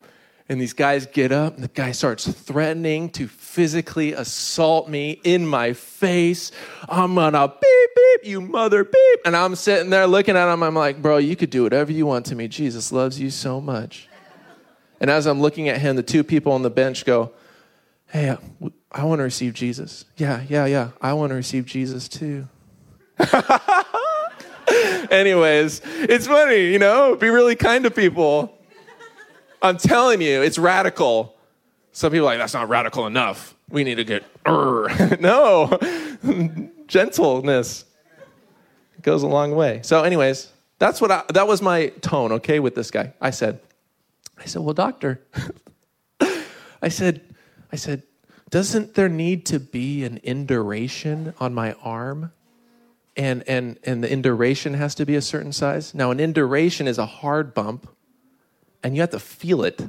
and 0.48 0.60
these 0.60 0.74
guys 0.74 1.06
get 1.06 1.32
up, 1.32 1.56
and 1.56 1.64
the 1.64 1.68
guy 1.68 1.90
starts 1.90 2.28
threatening 2.28 3.10
to 3.10 3.26
physically 3.26 4.12
assault 4.12 4.88
me 4.88 5.20
in 5.24 5.44
my 5.44 5.72
face. 5.72 6.52
I'm 6.88 7.16
gonna 7.16 7.48
beep 7.48 7.90
beep, 7.96 8.30
you 8.30 8.40
mother 8.40 8.84
beep, 8.84 9.20
and 9.24 9.34
I'm 9.34 9.56
sitting 9.56 9.90
there 9.90 10.06
looking 10.06 10.36
at 10.36 10.52
him. 10.52 10.62
I'm 10.62 10.76
like, 10.76 11.02
"Bro, 11.02 11.16
you 11.16 11.34
could 11.34 11.50
do 11.50 11.64
whatever 11.64 11.90
you 11.90 12.06
want 12.06 12.26
to 12.26 12.36
me. 12.36 12.46
Jesus 12.46 12.92
loves 12.92 13.18
you 13.18 13.30
so 13.30 13.60
much." 13.60 14.08
And 15.00 15.10
as 15.10 15.26
I'm 15.26 15.40
looking 15.40 15.68
at 15.68 15.80
him, 15.80 15.96
the 15.96 16.04
two 16.04 16.22
people 16.22 16.52
on 16.52 16.62
the 16.62 16.70
bench 16.70 17.04
go, 17.04 17.32
"Hey, 18.06 18.30
I, 18.30 18.38
I 18.92 19.02
want 19.02 19.18
to 19.18 19.24
receive 19.24 19.52
Jesus." 19.52 20.04
Yeah, 20.16 20.44
yeah, 20.48 20.64
yeah. 20.66 20.90
I 21.00 21.12
want 21.14 21.30
to 21.30 21.34
receive 21.34 21.66
Jesus 21.66 22.06
too. 22.06 22.46
Anyways, 25.16 25.80
it's 25.84 26.26
funny, 26.26 26.70
you 26.70 26.78
know, 26.78 27.16
be 27.16 27.30
really 27.30 27.56
kind 27.56 27.84
to 27.84 27.90
people. 27.90 28.52
I'm 29.62 29.78
telling 29.78 30.20
you, 30.20 30.42
it's 30.42 30.58
radical. 30.58 31.34
Some 31.92 32.12
people 32.12 32.26
are 32.26 32.32
like, 32.32 32.38
that's 32.38 32.52
not 32.52 32.68
radical 32.68 33.06
enough. 33.06 33.54
We 33.70 33.82
need 33.82 33.94
to 33.94 34.04
get, 34.04 34.24
no, 35.20 35.78
gentleness 36.86 37.86
it 38.98 39.02
goes 39.02 39.22
a 39.22 39.26
long 39.26 39.54
way. 39.54 39.80
So, 39.82 40.04
anyways, 40.04 40.52
that's 40.78 41.00
what 41.00 41.10
I, 41.10 41.22
that 41.32 41.48
was 41.48 41.62
my 41.62 41.88
tone, 42.02 42.32
okay, 42.32 42.60
with 42.60 42.74
this 42.74 42.90
guy. 42.90 43.14
I 43.18 43.30
said, 43.30 43.60
I 44.38 44.44
said, 44.44 44.60
well, 44.60 44.74
doctor, 44.74 45.22
I 46.82 46.90
said, 46.90 47.22
I 47.72 47.76
said, 47.76 48.02
doesn't 48.50 48.94
there 48.94 49.08
need 49.08 49.46
to 49.46 49.60
be 49.60 50.04
an 50.04 50.18
induration 50.18 51.32
on 51.40 51.54
my 51.54 51.72
arm? 51.82 52.32
And 53.16 53.42
and 53.48 53.78
and 53.84 54.02
the 54.02 54.10
induration 54.10 54.74
has 54.74 54.94
to 54.96 55.06
be 55.06 55.14
a 55.14 55.22
certain 55.22 55.52
size. 55.52 55.94
Now, 55.94 56.10
an 56.10 56.20
induration 56.20 56.86
is 56.88 56.98
a 56.98 57.06
hard 57.06 57.54
bump, 57.54 57.88
and 58.82 58.94
you 58.94 59.00
have 59.00 59.10
to 59.10 59.18
feel 59.18 59.64
it, 59.64 59.80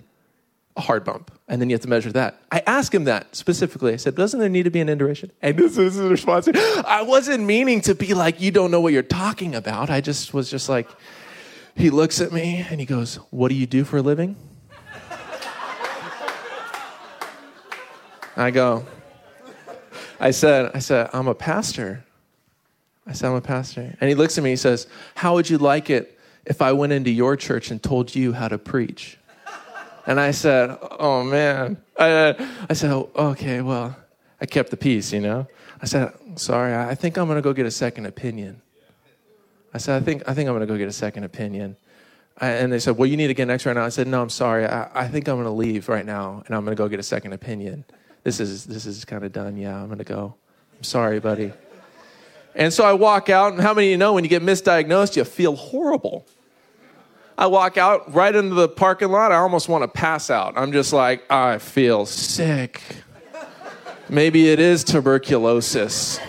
a 0.75 0.81
hard 0.81 1.03
bump, 1.03 1.31
and 1.47 1.61
then 1.61 1.69
you 1.69 1.75
have 1.75 1.81
to 1.81 1.89
measure 1.89 2.11
that. 2.13 2.41
I 2.51 2.63
asked 2.65 2.93
him 2.93 3.03
that 3.05 3.35
specifically. 3.35 3.93
I 3.93 3.97
said, 3.97 4.15
"Doesn't 4.15 4.39
there 4.39 4.49
need 4.49 4.63
to 4.63 4.71
be 4.71 4.79
an 4.79 4.89
induration?" 4.89 5.31
And 5.41 5.57
this 5.57 5.77
is 5.77 5.95
his 5.95 6.09
response. 6.09 6.47
I 6.85 7.03
wasn't 7.03 7.43
meaning 7.43 7.81
to 7.81 7.95
be 7.95 8.13
like, 8.13 8.39
"You 8.39 8.51
don't 8.51 8.71
know 8.71 8.81
what 8.81 8.93
you're 8.93 9.03
talking 9.03 9.55
about." 9.55 9.89
I 9.89 10.01
just 10.01 10.33
was 10.33 10.49
just 10.49 10.69
like, 10.69 10.87
he 11.75 11.89
looks 11.89 12.21
at 12.21 12.31
me 12.31 12.65
and 12.69 12.79
he 12.79 12.85
goes, 12.85 13.15
"What 13.29 13.49
do 13.49 13.55
you 13.55 13.67
do 13.67 13.83
for 13.83 13.97
a 13.97 14.01
living?" 14.01 14.35
I 18.35 18.51
go. 18.51 18.85
I 20.19 20.29
said, 20.29 20.71
I 20.75 20.79
said, 20.79 21.09
I'm 21.11 21.27
a 21.27 21.33
pastor. 21.33 22.03
I 23.07 23.13
said, 23.13 23.29
I'm 23.29 23.35
a 23.35 23.41
pastor. 23.41 23.95
And 24.01 24.09
he 24.09 24.15
looks 24.15 24.37
at 24.37 24.43
me, 24.43 24.49
and 24.49 24.57
he 24.57 24.61
says, 24.61 24.87
How 25.15 25.33
would 25.35 25.49
you 25.49 25.57
like 25.57 25.89
it 25.89 26.19
if 26.45 26.61
I 26.61 26.73
went 26.73 26.93
into 26.93 27.09
your 27.09 27.35
church 27.35 27.71
and 27.71 27.81
told 27.81 28.13
you 28.13 28.33
how 28.33 28.47
to 28.47 28.57
preach? 28.57 29.17
And 30.05 30.19
I 30.19 30.31
said, 30.31 30.77
Oh 30.81 31.23
man. 31.23 31.77
I, 31.97 32.35
I 32.69 32.73
said, 32.73 32.91
oh, 32.91 33.09
Okay, 33.15 33.61
well, 33.61 33.95
I 34.39 34.45
kept 34.45 34.71
the 34.71 34.77
peace, 34.77 35.11
you 35.11 35.21
know? 35.21 35.47
I 35.81 35.85
said, 35.85 36.13
Sorry, 36.35 36.75
I 36.75 36.95
think 36.95 37.17
I'm 37.17 37.27
going 37.27 37.37
to 37.37 37.41
go 37.41 37.53
get 37.53 37.65
a 37.65 37.71
second 37.71 38.05
opinion. 38.05 38.61
I 39.73 39.79
said, 39.79 40.01
I 40.01 40.05
think, 40.05 40.23
I 40.27 40.33
think 40.33 40.47
I'm 40.47 40.55
going 40.55 40.67
to 40.67 40.71
go 40.71 40.77
get 40.77 40.87
a 40.87 40.93
second 40.93 41.23
opinion. 41.23 41.75
I, 42.39 42.49
and 42.51 42.71
they 42.71 42.79
said, 42.79 42.97
Well, 42.97 43.07
you 43.07 43.17
need 43.17 43.27
to 43.27 43.33
get 43.33 43.43
an 43.43 43.51
x 43.51 43.65
ray 43.65 43.73
now. 43.73 43.85
I 43.85 43.89
said, 43.89 44.07
No, 44.07 44.21
I'm 44.21 44.29
sorry. 44.29 44.65
I, 44.65 44.89
I 44.93 45.07
think 45.07 45.27
I'm 45.27 45.35
going 45.35 45.45
to 45.45 45.51
leave 45.51 45.89
right 45.89 46.05
now 46.05 46.43
and 46.45 46.55
I'm 46.55 46.63
going 46.63 46.75
to 46.75 46.81
go 46.81 46.87
get 46.87 46.99
a 46.99 47.03
second 47.03 47.33
opinion. 47.33 47.85
This 48.23 48.39
is, 48.39 48.65
this 48.65 48.85
is 48.85 49.05
kind 49.05 49.23
of 49.23 49.31
done. 49.31 49.57
Yeah, 49.57 49.77
I'm 49.77 49.87
going 49.87 49.97
to 49.97 50.03
go. 50.03 50.35
I'm 50.77 50.83
sorry, 50.83 51.19
buddy. 51.19 51.51
And 52.57 52.73
so 52.73 52.83
I 52.83 52.93
walk 52.93 53.29
out, 53.29 53.53
and 53.53 53.61
how 53.61 53.75
many 53.75 53.89
of 53.89 53.91
you 53.91 53.97
know 53.97 54.13
when 54.13 54.23
you 54.23 54.31
get 54.31 54.41
misdiagnosed, 54.41 55.15
you 55.15 55.23
feel 55.23 55.55
horrible? 55.55 56.25
I 57.37 57.45
walk 57.45 57.77
out 57.77 58.11
right 58.15 58.35
into 58.35 58.55
the 58.55 58.67
parking 58.67 59.09
lot. 59.09 59.31
I 59.31 59.35
almost 59.35 59.69
want 59.69 59.83
to 59.83 59.87
pass 59.87 60.31
out. 60.31 60.57
I'm 60.57 60.71
just 60.71 60.91
like, 60.91 61.23
I 61.31 61.59
feel 61.59 62.07
sick. 62.07 62.81
Maybe 64.09 64.49
it 64.49 64.59
is 64.59 64.83
tuberculosis. 64.83 66.19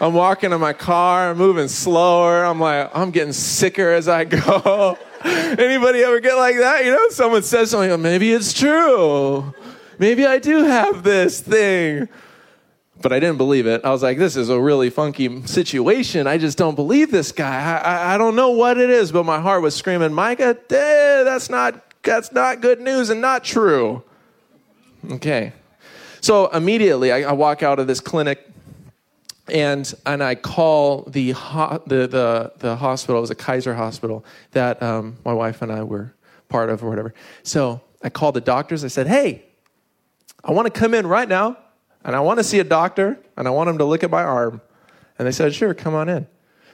I'm 0.00 0.14
walking 0.14 0.52
in 0.52 0.60
my 0.60 0.72
car, 0.72 1.34
moving 1.34 1.66
slower. 1.66 2.44
I'm 2.44 2.60
like, 2.60 2.88
I'm 2.94 3.10
getting 3.10 3.32
sicker 3.32 3.90
as 3.90 4.06
I 4.06 4.26
go. 4.26 4.96
Anybody 5.24 6.04
ever 6.04 6.20
get 6.20 6.34
like 6.34 6.58
that? 6.58 6.84
You 6.84 6.92
know, 6.92 7.08
someone 7.08 7.42
says 7.42 7.72
something, 7.72 8.00
maybe 8.00 8.32
it's 8.32 8.52
true. 8.52 9.52
Maybe 9.98 10.24
I 10.26 10.38
do 10.38 10.62
have 10.62 11.02
this 11.02 11.40
thing 11.40 12.08
but 13.00 13.12
I 13.12 13.20
didn't 13.20 13.38
believe 13.38 13.66
it. 13.66 13.84
I 13.84 13.90
was 13.90 14.02
like, 14.02 14.18
this 14.18 14.36
is 14.36 14.48
a 14.48 14.60
really 14.60 14.90
funky 14.90 15.46
situation. 15.46 16.26
I 16.26 16.38
just 16.38 16.58
don't 16.58 16.74
believe 16.74 17.10
this 17.10 17.32
guy. 17.32 17.54
I, 17.54 17.76
I, 17.78 18.14
I 18.14 18.18
don't 18.18 18.36
know 18.36 18.50
what 18.50 18.78
it 18.78 18.90
is, 18.90 19.10
but 19.10 19.24
my 19.24 19.40
heart 19.40 19.62
was 19.62 19.74
screaming, 19.74 20.12
Micah, 20.12 20.56
eh, 20.70 21.22
that's 21.24 21.48
not 21.48 21.86
that's 22.02 22.32
not 22.32 22.60
good 22.60 22.80
news 22.80 23.10
and 23.10 23.20
not 23.20 23.44
true. 23.44 24.02
Okay. 25.12 25.52
So 26.20 26.48
immediately 26.48 27.12
I, 27.12 27.30
I 27.30 27.32
walk 27.32 27.62
out 27.62 27.78
of 27.78 27.86
this 27.86 28.00
clinic 28.00 28.46
and 29.48 29.92
and 30.06 30.22
I 30.22 30.34
call 30.34 31.02
the 31.04 31.32
ho- 31.32 31.82
the, 31.86 32.06
the 32.06 32.52
the 32.58 32.76
hospital. 32.76 33.18
It 33.18 33.22
was 33.22 33.30
a 33.30 33.34
Kaiser 33.34 33.74
hospital 33.74 34.24
that 34.52 34.82
um, 34.82 35.16
my 35.24 35.32
wife 35.32 35.62
and 35.62 35.72
I 35.72 35.82
were 35.82 36.14
part 36.48 36.68
of, 36.68 36.84
or 36.84 36.90
whatever. 36.90 37.14
So 37.42 37.80
I 38.02 38.10
called 38.10 38.34
the 38.34 38.40
doctors. 38.40 38.84
I 38.84 38.88
said, 38.88 39.06
"Hey, 39.06 39.44
I 40.44 40.52
want 40.52 40.72
to 40.72 40.78
come 40.78 40.94
in 40.94 41.06
right 41.06 41.28
now 41.28 41.56
and 42.04 42.16
I 42.16 42.20
want 42.20 42.38
to 42.38 42.44
see 42.44 42.58
a 42.58 42.64
doctor 42.64 43.18
and 43.36 43.46
I 43.46 43.50
want 43.50 43.70
him 43.70 43.78
to 43.78 43.84
look 43.84 44.02
at 44.02 44.10
my 44.10 44.22
arm. 44.22 44.60
And 45.18 45.26
they 45.26 45.32
said, 45.32 45.54
sure, 45.54 45.74
come 45.74 45.94
on 45.94 46.08
in. 46.08 46.26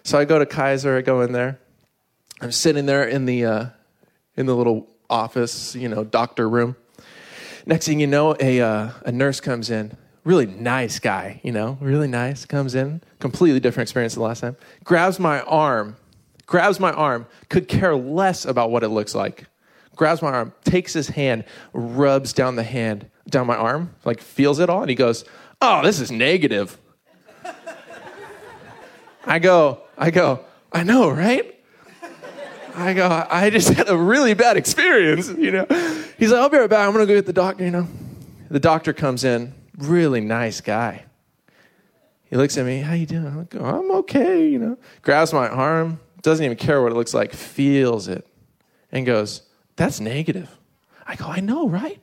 So 0.04 0.18
I 0.18 0.25
go 0.25 0.38
to 0.38 0.47
Kaiser, 0.47 0.97
I 0.97 1.00
go 1.00 1.23
in 1.23 1.33
there. 1.33 1.59
I'm 2.40 2.52
sitting 2.52 2.87
there 2.87 3.04
in 3.04 3.25
the, 3.25 3.45
uh, 3.45 3.66
in 4.37 4.47
the 4.47 4.54
little 4.54 4.88
office, 5.11 5.75
you 5.75 5.88
know, 5.88 6.04
doctor 6.04 6.49
room. 6.49 6.76
Next 7.64 7.87
thing 7.87 7.99
you 7.99 8.06
know, 8.06 8.37
a, 8.38 8.61
uh, 8.61 8.90
a 9.04 9.11
nurse 9.11 9.40
comes 9.40 9.71
in. 9.71 9.97
Really 10.23 10.47
nice 10.47 10.99
guy, 10.99 11.40
you 11.42 11.52
know, 11.52 11.78
really 11.80 12.09
nice. 12.09 12.45
Comes 12.45 12.75
in, 12.75 13.00
completely 13.18 13.61
different 13.61 13.88
experience 13.88 14.14
than 14.14 14.23
the 14.23 14.28
last 14.28 14.40
time. 14.40 14.56
Grabs 14.85 15.18
my 15.18 15.40
arm, 15.42 15.97
grabs 16.47 16.78
my 16.78 16.92
arm, 16.92 17.26
could 17.49 17.68
care 17.68 17.95
less 17.97 18.45
about 18.45 18.71
what 18.71 18.83
it 18.83 18.88
looks 18.88 19.14
like. 19.14 19.47
Grabs 19.95 20.23
my 20.23 20.30
arm, 20.30 20.52
takes 20.64 20.92
his 20.92 21.09
hand, 21.09 21.45
rubs 21.73 22.33
down 22.33 22.56
the 22.56 22.64
hand, 22.64 23.09
down 23.28 23.47
my 23.47 23.56
arm, 23.56 23.95
like 24.04 24.21
feels 24.21 24.59
it 24.59 24.71
all, 24.71 24.83
and 24.83 24.90
he 24.90 24.97
goes, 24.97 25.25
Oh, 25.61 25.83
this 25.83 26.00
is 26.00 26.11
negative. 26.11 26.78
I 29.25 29.38
go, 29.40 29.80
I 29.99 30.11
go, 30.11 30.45
I 30.73 30.85
know, 30.85 31.11
right? 31.11 31.52
I 32.75 32.92
go, 32.92 33.26
I 33.30 33.50
just 33.50 33.71
had 33.71 33.88
a 33.88 33.97
really 33.97 34.35
bad 34.35 34.56
experience, 34.56 35.28
you 35.28 35.50
know. 35.50 35.66
He's 36.18 36.30
like, 36.30 36.40
I'll 36.40 36.49
be 36.49 36.59
right 36.59 36.71
back. 36.71 36.87
I'm 36.87 36.92
gonna 36.92 37.06
go 37.06 37.14
get 37.14 37.26
the 37.26 37.33
doctor, 37.33 37.64
you 37.64 37.71
know. 37.71 37.88
The 38.50 38.61
doctor 38.61 38.92
comes 38.92 39.25
in, 39.25 39.54
really 39.78 40.21
nice 40.21 40.61
guy. 40.61 41.04
He 42.25 42.37
looks 42.37 42.56
at 42.59 42.66
me, 42.66 42.80
how 42.80 42.92
you 42.92 43.06
doing? 43.06 43.26
I 43.26 43.45
go, 43.45 43.64
I'm 43.64 43.90
okay, 43.92 44.49
you 44.49 44.59
know. 44.59 44.78
Grabs 45.02 45.33
my 45.33 45.49
arm, 45.49 46.00
doesn't 46.23 46.45
even 46.45 46.56
care 46.56 46.83
what 46.83 46.92
it 46.92 46.97
looks 46.97 47.14
like, 47.14 47.33
feels 47.33 48.09
it, 48.09 48.26
and 48.92 49.06
goes, 49.06 49.42
That's 49.76 49.99
negative. 49.99 50.50
I 51.06 51.16
go, 51.16 51.26
I 51.26 51.40
know, 51.40 51.68
right? 51.68 52.00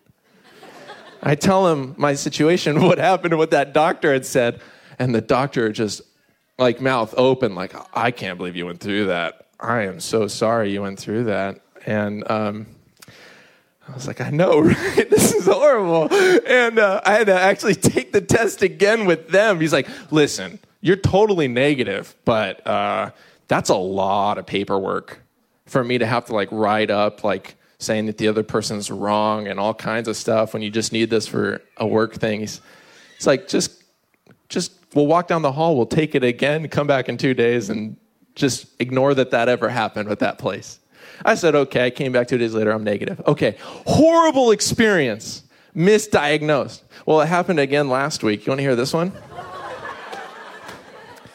I 1.24 1.36
tell 1.36 1.70
him 1.70 1.96
my 1.98 2.14
situation, 2.14 2.82
what 2.86 2.98
happened, 2.98 3.38
what 3.38 3.52
that 3.52 3.74
doctor 3.74 4.14
had 4.14 4.26
said, 4.26 4.62
and 5.00 5.16
the 5.16 5.22
doctor 5.22 5.72
just 5.72 6.02
like 6.60 6.82
mouth 6.82 7.14
open, 7.18 7.56
like, 7.56 7.74
I 7.98 8.12
can't 8.12 8.38
believe 8.38 8.56
you 8.56 8.66
went 8.66 8.80
through 8.80 9.08
that. 9.08 9.48
I 9.60 9.84
am 9.84 10.00
so 10.00 10.28
sorry 10.28 10.72
you 10.72 10.82
went 10.82 11.00
through 11.00 11.26
that. 11.26 11.62
And 11.86 12.30
um, 12.30 12.68
I 13.88 13.94
was 13.94 14.08
like, 14.08 14.22
I 14.22 14.30
know, 14.30 14.60
right? 14.62 15.10
This 15.10 15.34
is 15.34 15.46
horrible. 15.46 16.14
And 16.46 16.78
uh, 16.78 17.02
I 17.06 17.14
had 17.14 17.28
to 17.28 17.34
actually 17.34 17.76
take 17.76 18.12
the 18.12 18.22
test 18.22 18.62
again 18.62 19.06
with 19.06 19.30
them. 19.30 19.60
He's 19.60 19.74
like, 19.74 19.88
listen, 20.12 20.60
you're 20.82 20.98
totally 20.98 21.48
negative, 21.48 22.16
but 22.26 22.66
uh, 22.68 23.12
that's 23.48 23.70
a 23.70 23.76
lot 23.76 24.38
of 24.38 24.46
paperwork 24.46 25.22
for 25.66 25.84
me 25.84 25.98
to 25.98 26.06
have 26.06 26.26
to 26.26 26.34
like 26.34 26.50
write 26.52 26.92
up, 26.92 27.24
like 27.24 27.56
saying 27.84 28.06
that 28.08 28.18
the 28.18 28.28
other 28.28 28.44
person's 28.44 28.90
wrong 28.90 29.48
and 29.48 29.60
all 29.60 29.74
kinds 29.74 30.08
of 30.08 30.16
stuff 30.16 30.54
when 30.54 30.62
you 30.62 30.70
just 30.70 30.92
need 30.92 31.10
this 31.10 31.28
for 31.28 31.62
a 31.78 31.86
work 31.86 32.16
thing. 32.16 32.40
He's, 32.40 32.62
it's 33.18 33.28
like, 33.28 33.48
just, 33.48 33.84
just, 34.50 34.74
we'll 34.94 35.08
walk 35.08 35.28
down 35.28 35.42
the 35.42 35.52
hall, 35.52 35.76
we'll 35.76 35.86
take 35.86 36.16
it 36.16 36.24
again, 36.24 36.68
come 36.70 36.88
back 36.88 37.10
in 37.10 37.18
two 37.18 37.34
days 37.34 37.70
and 37.70 37.98
just 38.36 38.68
ignore 38.80 39.14
that 39.14 39.32
that 39.32 39.50
ever 39.50 39.70
happened 39.70 40.10
with 40.10 40.20
that 40.20 40.38
place. 40.38 40.80
I 41.26 41.36
said, 41.36 41.56
okay. 41.56 41.86
I 41.86 41.90
came 41.90 42.12
back 42.12 42.28
two 42.28 42.38
days 42.38 42.54
later. 42.54 42.72
I'm 42.72 42.84
negative. 42.84 43.22
Okay. 43.28 43.56
Horrible 43.62 44.52
experience. 44.52 45.44
Misdiagnosed. 45.76 46.82
Well, 47.06 47.22
it 47.22 47.28
happened 47.28 47.60
again 47.60 47.90
last 47.90 48.24
week. 48.24 48.46
You 48.46 48.52
want 48.52 48.60
to 48.60 48.64
hear 48.64 48.76
this 48.76 48.94
one? 48.94 49.12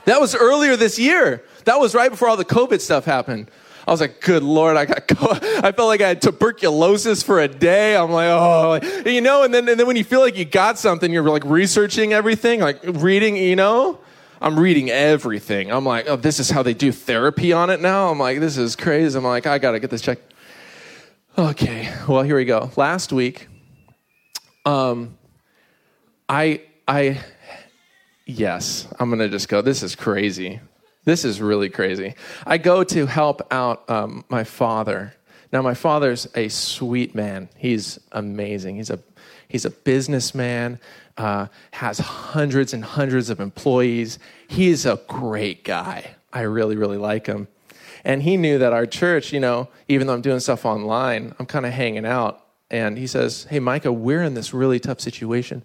that 0.05 0.21
was 0.21 0.35
earlier 0.35 0.77
this 0.77 0.99
year. 0.99 1.45
That 1.65 1.81
was 1.81 1.95
right 1.95 2.11
before 2.11 2.29
all 2.29 2.37
the 2.37 2.45
COVID 2.45 2.81
stuff 2.81 3.05
happened. 3.05 3.51
I 3.89 3.91
was 3.91 4.03
like, 4.03 4.21
good 4.21 4.43
Lord, 4.43 4.77
I 4.77 4.85
got, 4.85 5.11
I 5.65 5.73
felt 5.73 5.89
like 5.89 6.03
I 6.03 6.09
had 6.09 6.21
tuberculosis 6.21 7.23
for 7.23 7.41
a 7.41 7.49
day. 7.49 7.97
I'm 7.97 8.11
like, 8.11 8.29
oh, 8.29 8.81
you 9.09 9.23
know, 9.23 9.45
and 9.45 9.55
then, 9.55 9.67
and 9.67 9.81
then 9.81 9.87
when 9.87 9.97
you 9.97 10.05
feel 10.05 10.21
like 10.21 10.37
you 10.37 10.45
got 10.45 10.79
something, 10.79 11.11
you're 11.11 11.23
like 11.23 11.45
researching 11.47 12.13
everything, 12.13 12.61
like 12.61 12.81
reading, 12.85 13.39
you 13.39 13.57
know, 13.57 13.99
I'm 14.43 14.61
reading 14.61 14.91
everything. 14.91 15.73
I'm 15.73 15.87
like, 15.87 16.07
oh, 16.07 16.17
this 16.17 16.39
is 16.39 16.51
how 16.51 16.63
they 16.63 16.75
do 16.75 16.93
therapy 16.93 17.55
on 17.55 17.71
it 17.71 17.81
now. 17.81 18.11
I'm 18.11 18.19
like, 18.19 18.41
this 18.41 18.59
is 18.59 18.77
crazy. 18.77 19.17
I'm 19.17 19.25
like, 19.25 19.47
I 19.47 19.57
got 19.57 19.71
to 19.71 19.81
get 19.81 19.89
this 19.89 20.03
checked. 20.03 20.35
Okay, 21.39 21.91
well, 22.07 22.23
here 22.23 22.37
we 22.37 22.45
go. 22.45 22.71
Last 22.77 23.11
week, 23.11 23.49
um, 24.67 25.17
I, 26.29 26.61
I, 26.87 27.23
yes, 28.27 28.87
I'm 29.01 29.09
going 29.09 29.21
to 29.21 29.31
just 29.31 29.49
go, 29.49 29.63
this 29.63 29.83
is 29.83 29.97
crazy. 29.97 30.61
This 31.09 31.25
is 31.25 31.41
really 31.41 31.71
crazy. 31.71 32.15
I 32.47 32.59
go 32.59 32.85
to 32.85 33.07
help 33.07 33.51
out 33.51 33.89
um, 33.89 34.27
my 34.29 34.45
father. 34.45 35.15
Now, 35.51 35.63
my 35.63 35.73
father's 35.73 36.29
a 36.35 36.49
sweet 36.49 37.15
man. 37.15 37.49
He's 37.57 37.99
amazing. 38.13 38.77
He's 38.77 38.91
a, 38.91 38.99
he's 39.49 39.65
a 39.65 39.71
businessman 39.71 40.79
uh, 41.17 41.47
has 41.71 41.99
hundreds 41.99 42.75
and 42.75 42.85
hundreds 42.85 43.31
of 43.31 43.41
employees. 43.41 44.19
He's 44.49 44.85
a 44.85 45.01
great 45.09 45.65
guy. 45.65 46.15
I 46.31 46.43
really, 46.43 46.77
really 46.77 46.99
like 46.99 47.27
him. 47.27 47.49
And 48.05 48.23
he 48.23 48.37
knew 48.37 48.59
that 48.59 48.75
our 48.75 48.85
church, 48.85 49.33
you 49.33 49.41
know, 49.41 49.69
even 49.89 50.07
though 50.07 50.13
I'm 50.13 50.21
doing 50.21 50.41
stuff 50.41 50.67
online, 50.67 51.35
I'm 51.39 51.47
kind 51.47 51.65
of 51.65 51.73
hanging 51.73 52.05
out. 52.05 52.45
And 52.71 52.99
he 52.99 53.07
says, 53.07 53.47
Hey, 53.49 53.61
Micah, 53.61 53.93
we're 53.93 54.23
in 54.23 54.35
this 54.35 54.53
really 54.53 54.79
tough 54.79 55.01
situation. 55.01 55.65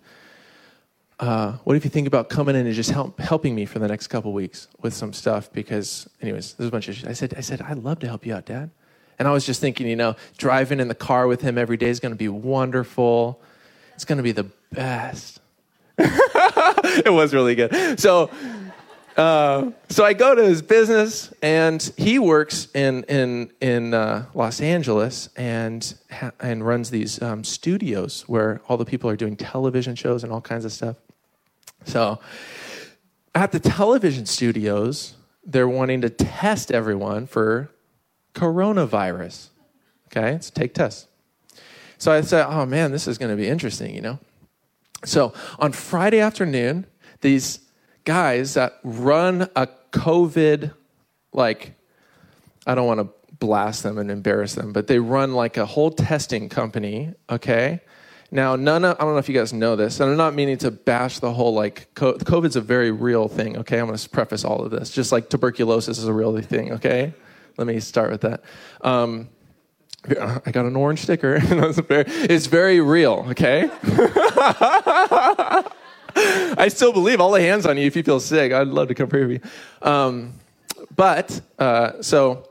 Uh, 1.23 1.53
what 1.63 1.77
if 1.77 1.86
you 1.86 1.89
think 1.89 2.05
about 2.05 2.27
coming 2.27 2.53
in 2.53 2.65
and 2.65 2.75
just 2.75 2.89
help, 2.89 3.17
helping 3.17 3.55
me 3.55 3.65
for 3.65 3.79
the 3.79 3.88
next 3.88 4.07
couple 4.07 4.33
weeks 4.33 4.67
with 4.81 4.93
some 4.93 5.13
stuff? 5.13 5.49
Because, 5.53 6.09
anyways, 6.21 6.55
there's 6.55 6.67
a 6.67 6.71
bunch 6.71 6.89
of. 6.89 7.07
I 7.07 7.13
said, 7.13 7.33
I 7.38 7.39
said, 7.39 7.62
I'd 7.62 7.77
love 7.77 7.99
to 7.99 8.07
help 8.07 8.25
you 8.25 8.36
out, 8.36 8.45
Dad. 8.45 8.71
And 9.17 9.25
I 9.25 9.31
was 9.31 9.45
just 9.45 9.62
thinking, 9.62 9.88
you 9.88 9.95
know, 9.95 10.17
driving 10.38 10.81
in 10.81 10.89
the 10.89 10.95
car 10.95 11.27
with 11.27 11.39
him 11.39 11.57
every 11.57 11.77
day 11.77 11.88
is 11.88 12.01
going 12.01 12.12
to 12.12 12.17
be 12.17 12.27
wonderful. 12.27 13.41
It's 13.95 14.03
going 14.03 14.17
to 14.17 14.23
be 14.23 14.33
the 14.33 14.49
best. 14.73 15.39
it 15.97 17.13
was 17.13 17.33
really 17.33 17.55
good. 17.55 17.97
So, 18.01 18.29
uh, 19.15 19.71
so 19.88 20.03
I 20.03 20.12
go 20.12 20.36
to 20.36 20.43
his 20.43 20.62
business, 20.62 21.33
and 21.41 21.81
he 21.95 22.19
works 22.19 22.67
in 22.75 23.03
in 23.03 23.49
in 23.62 23.93
uh, 23.93 24.25
Los 24.33 24.59
Angeles 24.59 25.29
and 25.38 25.95
ha- 26.12 26.31
and 26.41 26.67
runs 26.67 26.89
these 26.89 27.21
um, 27.21 27.45
studios 27.45 28.25
where 28.27 28.59
all 28.67 28.75
the 28.75 28.83
people 28.83 29.09
are 29.09 29.15
doing 29.15 29.38
television 29.38 29.95
shows 29.95 30.25
and 30.25 30.33
all 30.33 30.41
kinds 30.41 30.65
of 30.65 30.73
stuff. 30.73 30.97
So, 31.85 32.19
at 33.35 33.51
the 33.51 33.59
television 33.59 34.25
studios, 34.25 35.15
they're 35.45 35.67
wanting 35.67 36.01
to 36.01 36.09
test 36.09 36.71
everyone 36.71 37.27
for 37.27 37.69
coronavirus. 38.33 39.49
Okay, 40.07 40.37
so 40.41 40.51
take 40.53 40.73
tests. 40.73 41.07
So 41.97 42.11
I 42.11 42.21
said, 42.21 42.45
"Oh 42.47 42.65
man, 42.65 42.91
this 42.91 43.07
is 43.07 43.17
going 43.17 43.31
to 43.31 43.37
be 43.37 43.47
interesting," 43.47 43.95
you 43.95 44.01
know. 44.01 44.19
So 45.05 45.33
on 45.59 45.71
Friday 45.71 46.19
afternoon, 46.19 46.85
these 47.21 47.59
guys 48.05 48.53
that 48.53 48.79
run 48.83 49.49
a 49.55 49.67
COVID, 49.91 50.73
like, 51.33 51.73
I 52.65 52.75
don't 52.75 52.87
want 52.87 52.99
to 52.99 53.09
blast 53.37 53.83
them 53.83 53.97
and 53.97 54.09
embarrass 54.09 54.55
them, 54.55 54.73
but 54.73 54.87
they 54.87 54.99
run 54.99 55.33
like 55.33 55.57
a 55.57 55.65
whole 55.65 55.91
testing 55.91 56.49
company, 56.49 57.13
okay? 57.29 57.81
Now, 58.33 58.55
none 58.55 58.83
of, 58.83 58.97
I 58.99 59.03
don't 59.03 59.13
know 59.13 59.19
if 59.19 59.29
you 59.29 59.35
guys 59.35 59.53
know 59.53 59.75
this, 59.75 59.99
and 59.99 60.09
I'm 60.09 60.17
not 60.17 60.33
meaning 60.33 60.57
to 60.57 60.71
bash 60.71 61.19
the 61.19 61.31
whole, 61.31 61.53
like, 61.53 61.93
COVID's 61.93 62.55
a 62.55 62.61
very 62.61 62.89
real 62.89 63.27
thing, 63.27 63.57
okay? 63.59 63.79
I'm 63.79 63.85
going 63.85 63.95
to 63.95 64.09
preface 64.09 64.43
all 64.43 64.65
of 64.65 64.71
this, 64.71 64.89
just 64.89 65.11
like 65.11 65.29
tuberculosis 65.29 65.99
is 65.99 66.05
a 66.05 66.13
real 66.13 66.41
thing, 66.41 66.71
okay? 66.71 67.13
Let 67.57 67.67
me 67.67 67.79
start 67.79 68.09
with 68.09 68.21
that. 68.21 68.43
Um, 68.81 69.29
I 70.09 70.49
got 70.49 70.65
an 70.65 70.75
orange 70.75 71.03
sticker. 71.03 71.39
it's 71.43 72.47
very 72.47 72.81
real, 72.81 73.23
okay? 73.29 73.69
I 76.15 76.69
still 76.69 76.91
believe. 76.91 77.21
I'll 77.21 77.29
lay 77.29 77.43
hands 77.43 77.67
on 77.67 77.77
you 77.77 77.85
if 77.85 77.95
you 77.95 78.01
feel 78.01 78.19
sick. 78.19 78.51
I'd 78.51 78.67
love 78.67 78.87
to 78.87 78.95
come 78.95 79.09
pray 79.09 79.25
for 79.25 79.31
you. 79.31 79.41
Um, 79.83 80.33
but 80.95 81.39
uh, 81.59 82.01
so 82.01 82.49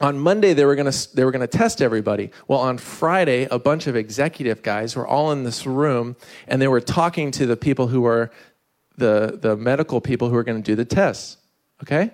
on 0.00 0.18
Monday 0.18 0.52
they 0.52 0.64
were 0.64 0.76
gonna 0.76 0.92
they 1.14 1.24
were 1.24 1.30
gonna 1.30 1.46
test 1.46 1.80
everybody. 1.80 2.30
Well, 2.48 2.60
on 2.60 2.78
Friday, 2.78 3.48
a 3.50 3.58
bunch 3.58 3.86
of 3.86 3.96
executive 3.96 4.62
guys 4.62 4.96
were 4.96 5.06
all 5.06 5.32
in 5.32 5.44
this 5.44 5.66
room 5.66 6.16
and 6.48 6.60
they 6.60 6.68
were 6.68 6.80
talking 6.80 7.30
to 7.32 7.46
the 7.46 7.56
people 7.56 7.88
who 7.88 8.02
were 8.02 8.30
the 8.96 9.38
the 9.40 9.56
medical 9.56 10.00
people 10.00 10.28
who 10.28 10.34
were 10.34 10.44
going 10.44 10.62
to 10.62 10.66
do 10.66 10.74
the 10.74 10.84
tests. 10.84 11.38
Okay 11.82 12.12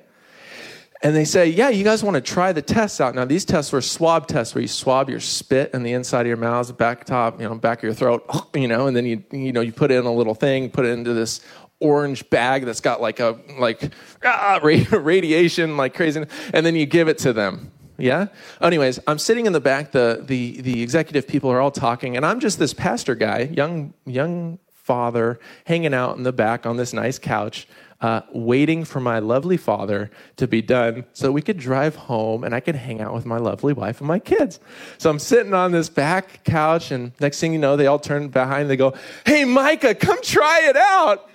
and 1.02 1.16
they 1.16 1.24
say, 1.24 1.48
Yeah, 1.48 1.68
you 1.68 1.84
guys 1.84 2.04
want 2.04 2.14
to 2.14 2.20
try 2.20 2.52
the 2.52 2.62
tests 2.62 3.00
out. 3.00 3.14
Now, 3.14 3.24
these 3.24 3.44
tests 3.44 3.72
were 3.72 3.80
swab 3.80 4.28
tests 4.28 4.54
where 4.54 4.62
you 4.62 4.68
swab 4.68 5.10
your 5.10 5.20
spit 5.20 5.70
in 5.74 5.82
the 5.82 5.92
inside 5.92 6.22
of 6.22 6.26
your 6.28 6.36
mouth, 6.36 6.76
back 6.76 7.04
top, 7.04 7.40
you 7.40 7.48
know, 7.48 7.54
back 7.56 7.78
of 7.78 7.84
your 7.84 7.94
throat, 7.94 8.24
you 8.54 8.68
know, 8.68 8.86
and 8.86 8.96
then 8.96 9.04
you, 9.04 9.22
you 9.32 9.52
know, 9.52 9.60
you 9.60 9.72
put 9.72 9.90
in 9.90 10.04
a 10.04 10.12
little 10.12 10.34
thing, 10.34 10.70
put 10.70 10.86
it 10.86 10.90
into 10.90 11.12
this 11.12 11.40
orange 11.80 12.28
bag 12.30 12.64
that's 12.64 12.80
got 12.80 13.00
like 13.00 13.18
a, 13.18 13.38
like, 13.58 13.92
ah, 14.24 14.60
radiation, 14.62 15.76
like 15.76 15.94
crazy, 15.94 16.24
and 16.54 16.64
then 16.64 16.76
you 16.76 16.86
give 16.86 17.08
it 17.08 17.18
to 17.18 17.32
them. 17.32 17.71
Yeah? 17.98 18.26
Anyways, 18.60 18.98
I'm 19.06 19.18
sitting 19.18 19.46
in 19.46 19.52
the 19.52 19.60
back, 19.60 19.92
the, 19.92 20.22
the, 20.24 20.60
the 20.60 20.82
executive 20.82 21.26
people 21.26 21.50
are 21.50 21.60
all 21.60 21.70
talking, 21.70 22.16
and 22.16 22.24
I'm 22.26 22.40
just 22.40 22.58
this 22.58 22.74
pastor 22.74 23.14
guy, 23.14 23.50
young, 23.52 23.94
young 24.06 24.58
father, 24.72 25.38
hanging 25.66 25.94
out 25.94 26.16
in 26.16 26.22
the 26.22 26.32
back 26.32 26.66
on 26.66 26.76
this 26.76 26.92
nice 26.92 27.18
couch 27.18 27.66
uh, 28.02 28.20
waiting 28.32 28.84
for 28.84 29.00
my 29.00 29.20
lovely 29.20 29.56
father 29.56 30.10
to 30.36 30.48
be 30.48 30.60
done 30.60 31.04
so 31.12 31.30
we 31.30 31.40
could 31.40 31.56
drive 31.56 31.94
home 31.94 32.42
and 32.42 32.54
I 32.54 32.60
could 32.60 32.74
hang 32.74 33.00
out 33.00 33.14
with 33.14 33.24
my 33.24 33.38
lovely 33.38 33.72
wife 33.72 34.00
and 34.00 34.08
my 34.08 34.18
kids. 34.18 34.58
So 34.98 35.08
I'm 35.08 35.20
sitting 35.20 35.54
on 35.54 35.70
this 35.70 35.88
back 35.88 36.42
couch, 36.44 36.90
and 36.90 37.12
next 37.20 37.38
thing 37.38 37.52
you 37.52 37.60
know, 37.60 37.76
they 37.76 37.86
all 37.86 38.00
turn 38.00 38.28
behind. 38.28 38.68
They 38.68 38.76
go, 38.76 38.94
Hey, 39.24 39.44
Micah, 39.44 39.94
come 39.94 40.20
try 40.20 40.68
it 40.68 40.76
out. 40.76 41.30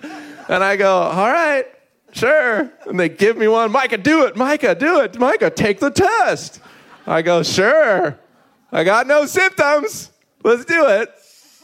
And 0.48 0.62
I 0.62 0.76
go, 0.76 0.92
All 0.92 1.32
right. 1.32 1.64
Sure. 2.12 2.70
And 2.86 2.98
they 2.98 3.08
give 3.08 3.36
me 3.36 3.48
one. 3.48 3.70
Micah, 3.70 3.98
do 3.98 4.24
it. 4.24 4.36
Micah, 4.36 4.74
do 4.74 5.00
it. 5.00 5.18
Micah, 5.18 5.50
take 5.50 5.80
the 5.80 5.90
test. 5.90 6.60
I 7.06 7.22
go, 7.22 7.42
Sure. 7.42 8.18
I 8.70 8.84
got 8.84 9.06
no 9.06 9.24
symptoms. 9.26 10.10
Let's 10.42 10.64
do 10.64 10.86
it. 10.88 11.12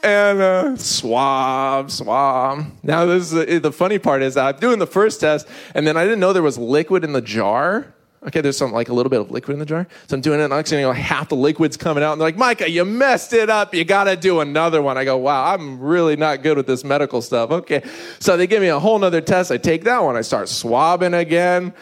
And 0.03 0.41
uh, 0.41 0.75
swab, 0.77 1.89
swab. 1.89 2.65
Now, 2.83 3.05
this 3.05 3.33
is, 3.33 3.61
the 3.61 3.71
funny 3.71 3.97
part 3.97 4.21
is 4.21 4.37
I'm 4.37 4.57
doing 4.57 4.79
the 4.79 4.87
first 4.87 5.19
test, 5.19 5.47
and 5.73 5.85
then 5.87 5.97
I 5.97 6.03
didn't 6.03 6.19
know 6.19 6.33
there 6.33 6.43
was 6.43 6.57
liquid 6.57 7.03
in 7.03 7.13
the 7.13 7.21
jar. 7.21 7.93
Okay, 8.27 8.41
there's 8.41 8.57
some 8.57 8.71
like 8.71 8.89
a 8.89 8.93
little 8.93 9.09
bit 9.09 9.21
of 9.21 9.29
liquid 9.29 9.53
in 9.53 9.59
the 9.59 9.65
jar. 9.65 9.87
So 10.07 10.15
I'm 10.15 10.21
doing 10.21 10.39
it, 10.39 10.45
and 10.45 10.53
next 10.53 10.71
thing 10.71 10.79
you 10.79 10.85
know, 10.85 10.93
half 10.93 11.29
the 11.29 11.35
liquid's 11.35 11.77
coming 11.77 12.03
out. 12.03 12.13
And 12.13 12.21
they're 12.21 12.27
like, 12.27 12.37
Micah, 12.37 12.69
you 12.69 12.83
messed 12.83 13.33
it 13.33 13.51
up. 13.51 13.75
You 13.75 13.85
got 13.85 14.05
to 14.05 14.15
do 14.15 14.39
another 14.39 14.81
one. 14.81 14.97
I 14.97 15.05
go, 15.05 15.17
wow, 15.17 15.53
I'm 15.53 15.79
really 15.79 16.15
not 16.15 16.41
good 16.41 16.57
with 16.57 16.65
this 16.65 16.83
medical 16.83 17.21
stuff. 17.21 17.51
Okay. 17.51 17.83
So 18.19 18.35
they 18.35 18.47
give 18.47 18.61
me 18.61 18.69
a 18.69 18.79
whole 18.79 18.97
nother 18.97 19.21
test. 19.21 19.51
I 19.51 19.57
take 19.57 19.83
that 19.83 19.99
one. 19.99 20.15
I 20.15 20.21
start 20.21 20.49
swabbing 20.49 21.13
again, 21.13 21.73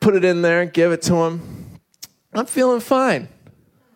put 0.00 0.14
it 0.14 0.24
in 0.24 0.40
there, 0.40 0.64
give 0.64 0.92
it 0.92 1.02
to 1.02 1.12
them. 1.12 1.80
I'm 2.32 2.46
feeling 2.46 2.80
fine. 2.80 3.28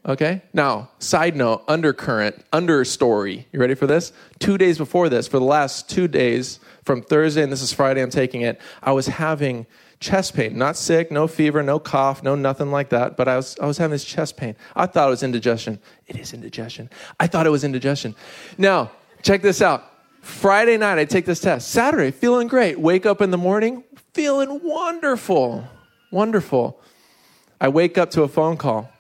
Okay. 0.07 0.43
Now, 0.53 0.91
side 0.99 1.35
note, 1.35 1.65
undercurrent, 1.67 2.45
understory. 2.51 3.47
You 3.53 3.61
ready 3.61 3.75
for 3.75 3.87
this? 3.87 4.13
Two 4.39 4.59
days 4.59 4.77
before 4.77 5.09
this, 5.09 5.27
for 5.27 5.39
the 5.39 5.47
last 5.47 5.89
two 5.89 6.09
days, 6.09 6.61
from 6.85 7.03
Thursday, 7.03 7.43
and 7.43 7.51
this 7.51 7.63
is 7.63 7.73
Friday, 7.73 8.03
I'm 8.03 8.11
taking 8.11 8.43
it, 8.43 8.61
I 8.83 8.93
was 8.93 9.07
having 9.07 9.67
chest 10.01 10.35
pain. 10.35 10.57
Not 10.59 10.77
sick, 10.77 11.11
no 11.11 11.27
fever, 11.27 11.63
no 11.63 11.79
cough, 11.79 12.23
no 12.23 12.35
nothing 12.35 12.71
like 12.71 12.91
that, 12.91 13.17
but 13.17 13.27
I 13.27 13.37
was, 13.37 13.59
I 13.61 13.67
was 13.67 13.79
having 13.79 13.93
this 13.93 14.05
chest 14.05 14.37
pain. 14.37 14.55
I 14.77 14.87
thought 14.87 15.09
it 15.09 15.11
was 15.11 15.23
indigestion. 15.23 15.81
It 16.07 16.17
is 16.17 16.33
indigestion. 16.35 16.91
I 17.19 17.27
thought 17.27 17.47
it 17.47 17.51
was 17.51 17.65
indigestion. 17.65 18.15
Now, 18.59 18.91
check 19.23 19.41
this 19.43 19.63
out. 19.63 19.91
Friday 20.21 20.77
night, 20.77 20.99
I 20.99 21.05
take 21.05 21.27
this 21.27 21.41
test. 21.41 21.71
Saturday, 21.71 22.11
feeling 22.11 22.49
great. 22.49 22.79
Wake 22.79 23.07
up 23.07 23.21
in 23.21 23.31
the 23.31 23.39
morning, 23.39 23.85
feeling 24.13 24.61
wonderful. 24.63 25.65
Wonderful. 26.11 26.81
I 27.61 27.69
wake 27.69 27.99
up 27.99 28.11
to 28.11 28.23
a 28.23 28.29
phone 28.29 28.57
call. 28.57 28.91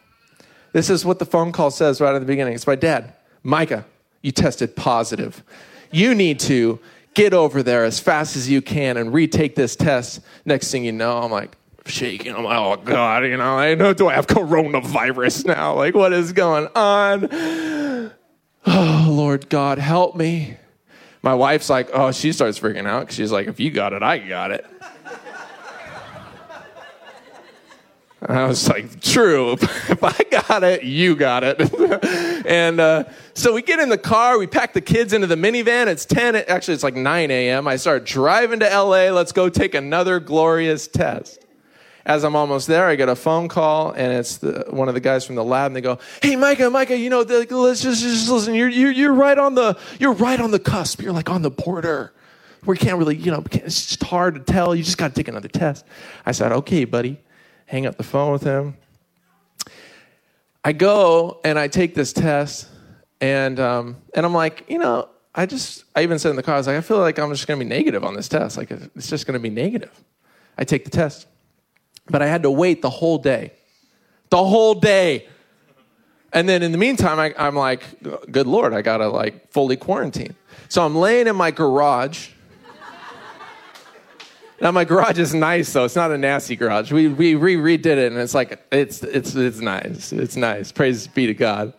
This 0.72 0.90
is 0.90 1.04
what 1.04 1.18
the 1.18 1.26
phone 1.26 1.52
call 1.52 1.70
says 1.70 2.00
right 2.00 2.14
at 2.14 2.18
the 2.18 2.26
beginning. 2.26 2.54
It's 2.54 2.66
my 2.66 2.74
dad. 2.74 3.14
Micah, 3.42 3.84
you 4.22 4.32
tested 4.32 4.74
positive. 4.74 5.42
You 5.90 6.14
need 6.14 6.40
to 6.40 6.80
get 7.14 7.32
over 7.32 7.62
there 7.62 7.84
as 7.84 8.00
fast 8.00 8.36
as 8.36 8.48
you 8.48 8.60
can 8.60 8.96
and 8.96 9.12
retake 9.12 9.54
this 9.54 9.76
test. 9.76 10.20
Next 10.44 10.70
thing 10.70 10.84
you 10.84 10.92
know, 10.92 11.18
I'm 11.18 11.30
like 11.30 11.56
shaking. 11.86 12.34
I'm 12.34 12.44
like, 12.44 12.58
oh 12.58 12.76
God, 12.84 13.24
you 13.24 13.36
know, 13.36 13.56
I 13.56 13.74
know, 13.74 13.94
do 13.94 14.08
I 14.08 14.14
have 14.14 14.26
coronavirus 14.26 15.46
now? 15.46 15.74
Like, 15.74 15.94
what 15.94 16.12
is 16.12 16.32
going 16.32 16.68
on? 16.74 18.10
Oh, 18.66 19.08
Lord 19.10 19.50
God, 19.50 19.76
help 19.76 20.16
me. 20.16 20.56
My 21.22 21.34
wife's 21.34 21.68
like, 21.68 21.90
oh, 21.92 22.12
she 22.12 22.32
starts 22.32 22.58
freaking 22.58 22.86
out. 22.86 23.00
because 23.00 23.16
She's 23.16 23.30
like, 23.30 23.46
if 23.46 23.60
you 23.60 23.70
got 23.70 23.92
it, 23.92 24.02
I 24.02 24.16
got 24.16 24.52
it. 24.52 24.64
I 28.26 28.46
was 28.46 28.68
like, 28.68 29.00
true. 29.00 29.56
If 29.86 30.02
I 30.02 30.24
got 30.30 30.64
it, 30.64 30.82
you 30.82 31.14
got 31.14 31.44
it. 31.44 31.60
and 32.46 32.80
uh, 32.80 33.04
so 33.34 33.52
we 33.52 33.62
get 33.62 33.78
in 33.80 33.88
the 33.88 33.98
car, 33.98 34.38
we 34.38 34.46
pack 34.46 34.72
the 34.72 34.80
kids 34.80 35.12
into 35.12 35.26
the 35.26 35.34
minivan. 35.34 35.86
It's 35.88 36.04
10, 36.04 36.36
actually, 36.36 36.74
it's 36.74 36.82
like 36.82 36.96
9 36.96 37.30
a.m. 37.30 37.68
I 37.68 37.76
start 37.76 38.04
driving 38.04 38.60
to 38.60 38.66
LA. 38.66 39.10
Let's 39.10 39.32
go 39.32 39.48
take 39.48 39.74
another 39.74 40.20
glorious 40.20 40.88
test. 40.88 41.44
As 42.06 42.24
I'm 42.24 42.36
almost 42.36 42.66
there, 42.66 42.86
I 42.86 42.96
get 42.96 43.08
a 43.08 43.16
phone 43.16 43.48
call, 43.48 43.92
and 43.92 44.12
it's 44.12 44.36
the, 44.38 44.66
one 44.68 44.88
of 44.88 44.94
the 44.94 45.00
guys 45.00 45.24
from 45.24 45.36
the 45.36 45.44
lab, 45.44 45.68
and 45.68 45.76
they 45.76 45.80
go, 45.80 45.98
"Hey, 46.20 46.36
Micah, 46.36 46.68
Micah, 46.68 46.98
you 46.98 47.08
know, 47.08 47.24
the, 47.24 47.46
let's 47.56 47.80
just, 47.80 48.02
just 48.02 48.28
listen. 48.28 48.54
You're, 48.54 48.68
you're, 48.68 48.92
you're 48.92 49.14
right 49.14 49.38
on 49.38 49.54
the, 49.54 49.78
you're 49.98 50.12
right 50.12 50.38
on 50.38 50.50
the 50.50 50.58
cusp. 50.58 51.00
You're 51.00 51.14
like 51.14 51.30
on 51.30 51.40
the 51.40 51.50
border, 51.50 52.12
you 52.66 52.74
can't 52.74 52.98
really, 52.98 53.16
you 53.16 53.30
know, 53.30 53.42
it's 53.52 53.86
just 53.86 54.02
hard 54.02 54.34
to 54.34 54.40
tell. 54.40 54.74
You 54.74 54.82
just 54.82 54.98
got 54.98 55.08
to 55.08 55.14
take 55.14 55.28
another 55.28 55.48
test." 55.48 55.86
I 56.26 56.32
said, 56.32 56.52
"Okay, 56.52 56.84
buddy." 56.84 57.23
Hang 57.66 57.86
up 57.86 57.96
the 57.96 58.04
phone 58.04 58.32
with 58.32 58.42
him. 58.42 58.76
I 60.64 60.72
go 60.72 61.40
and 61.44 61.58
I 61.58 61.68
take 61.68 61.94
this 61.94 62.12
test, 62.12 62.68
and 63.20 63.60
um, 63.60 63.96
and 64.14 64.24
I'm 64.24 64.32
like, 64.32 64.64
you 64.68 64.78
know, 64.78 65.08
I 65.34 65.46
just 65.46 65.84
I 65.94 66.02
even 66.02 66.18
said 66.18 66.30
in 66.30 66.36
the 66.36 66.42
car, 66.42 66.54
I 66.54 66.58
was 66.58 66.66
like, 66.66 66.76
I 66.76 66.80
feel 66.80 66.98
like 66.98 67.18
I'm 67.18 67.30
just 67.30 67.46
going 67.46 67.58
to 67.58 67.64
be 67.64 67.68
negative 67.68 68.04
on 68.04 68.14
this 68.14 68.28
test. 68.28 68.56
Like 68.56 68.70
it's 68.70 69.08
just 69.08 69.26
going 69.26 69.34
to 69.34 69.40
be 69.40 69.50
negative. 69.50 69.92
I 70.56 70.64
take 70.64 70.84
the 70.84 70.90
test, 70.90 71.26
but 72.08 72.22
I 72.22 72.26
had 72.26 72.44
to 72.44 72.50
wait 72.50 72.80
the 72.80 72.90
whole 72.90 73.18
day, 73.18 73.52
the 74.30 74.44
whole 74.44 74.74
day. 74.74 75.28
And 76.32 76.48
then 76.48 76.62
in 76.62 76.72
the 76.72 76.78
meantime, 76.78 77.20
I, 77.20 77.34
I'm 77.38 77.54
like, 77.54 77.82
good 78.30 78.46
Lord, 78.46 78.74
I 78.74 78.82
gotta 78.82 79.08
like 79.08 79.52
fully 79.52 79.76
quarantine. 79.76 80.34
So 80.68 80.84
I'm 80.84 80.96
laying 80.96 81.28
in 81.28 81.36
my 81.36 81.52
garage 81.52 82.30
now 84.60 84.70
my 84.70 84.84
garage 84.84 85.18
is 85.18 85.34
nice 85.34 85.72
though. 85.72 85.84
It's 85.84 85.96
not 85.96 86.10
a 86.12 86.18
nasty 86.18 86.56
garage. 86.56 86.92
We 86.92 87.08
we 87.08 87.34
re 87.34 87.56
redid 87.56 87.86
it 87.86 88.12
and 88.12 88.16
it's 88.20 88.34
like 88.34 88.64
it's 88.70 89.02
it's 89.02 89.34
it's 89.34 89.60
nice. 89.60 90.12
It's 90.12 90.36
nice. 90.36 90.72
Praise 90.72 91.06
be 91.06 91.26
to 91.26 91.34
God. 91.34 91.74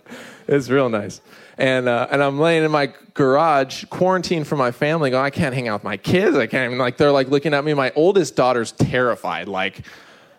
It's 0.47 0.69
real 0.69 0.89
nice. 0.89 1.21
And 1.57 1.87
uh, 1.87 2.07
and 2.11 2.21
I'm 2.21 2.37
laying 2.37 2.63
in 2.63 2.71
my 2.71 2.93
garage, 3.13 3.85
quarantined 3.85 4.45
from 4.45 4.59
my 4.59 4.71
family. 4.71 5.09
Going, 5.09 5.23
I 5.23 5.29
can't 5.29 5.55
hang 5.55 5.69
out 5.69 5.75
with 5.75 5.83
my 5.85 5.97
kids. 5.97 6.35
I 6.35 6.47
can't 6.47 6.65
even 6.65 6.77
like 6.77 6.97
they're 6.97 7.13
like 7.13 7.29
looking 7.29 7.53
at 7.53 7.63
me. 7.63 7.73
My 7.73 7.91
oldest 7.95 8.35
daughter's 8.35 8.73
terrified. 8.73 9.47
Like 9.47 9.81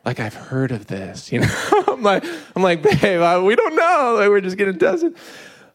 like 0.04 0.20
I've 0.20 0.34
heard 0.34 0.72
of 0.72 0.86
this. 0.86 1.32
You 1.32 1.40
know. 1.40 1.84
I'm 1.88 2.02
like 2.02 2.24
I'm 2.54 2.62
like 2.62 2.82
babe, 2.82 3.20
I, 3.22 3.38
we 3.40 3.56
don't 3.56 3.74
know. 3.74 4.16
Like 4.18 4.28
we're 4.28 4.42
just 4.42 4.58
getting 4.58 4.78
tested. 4.78 5.16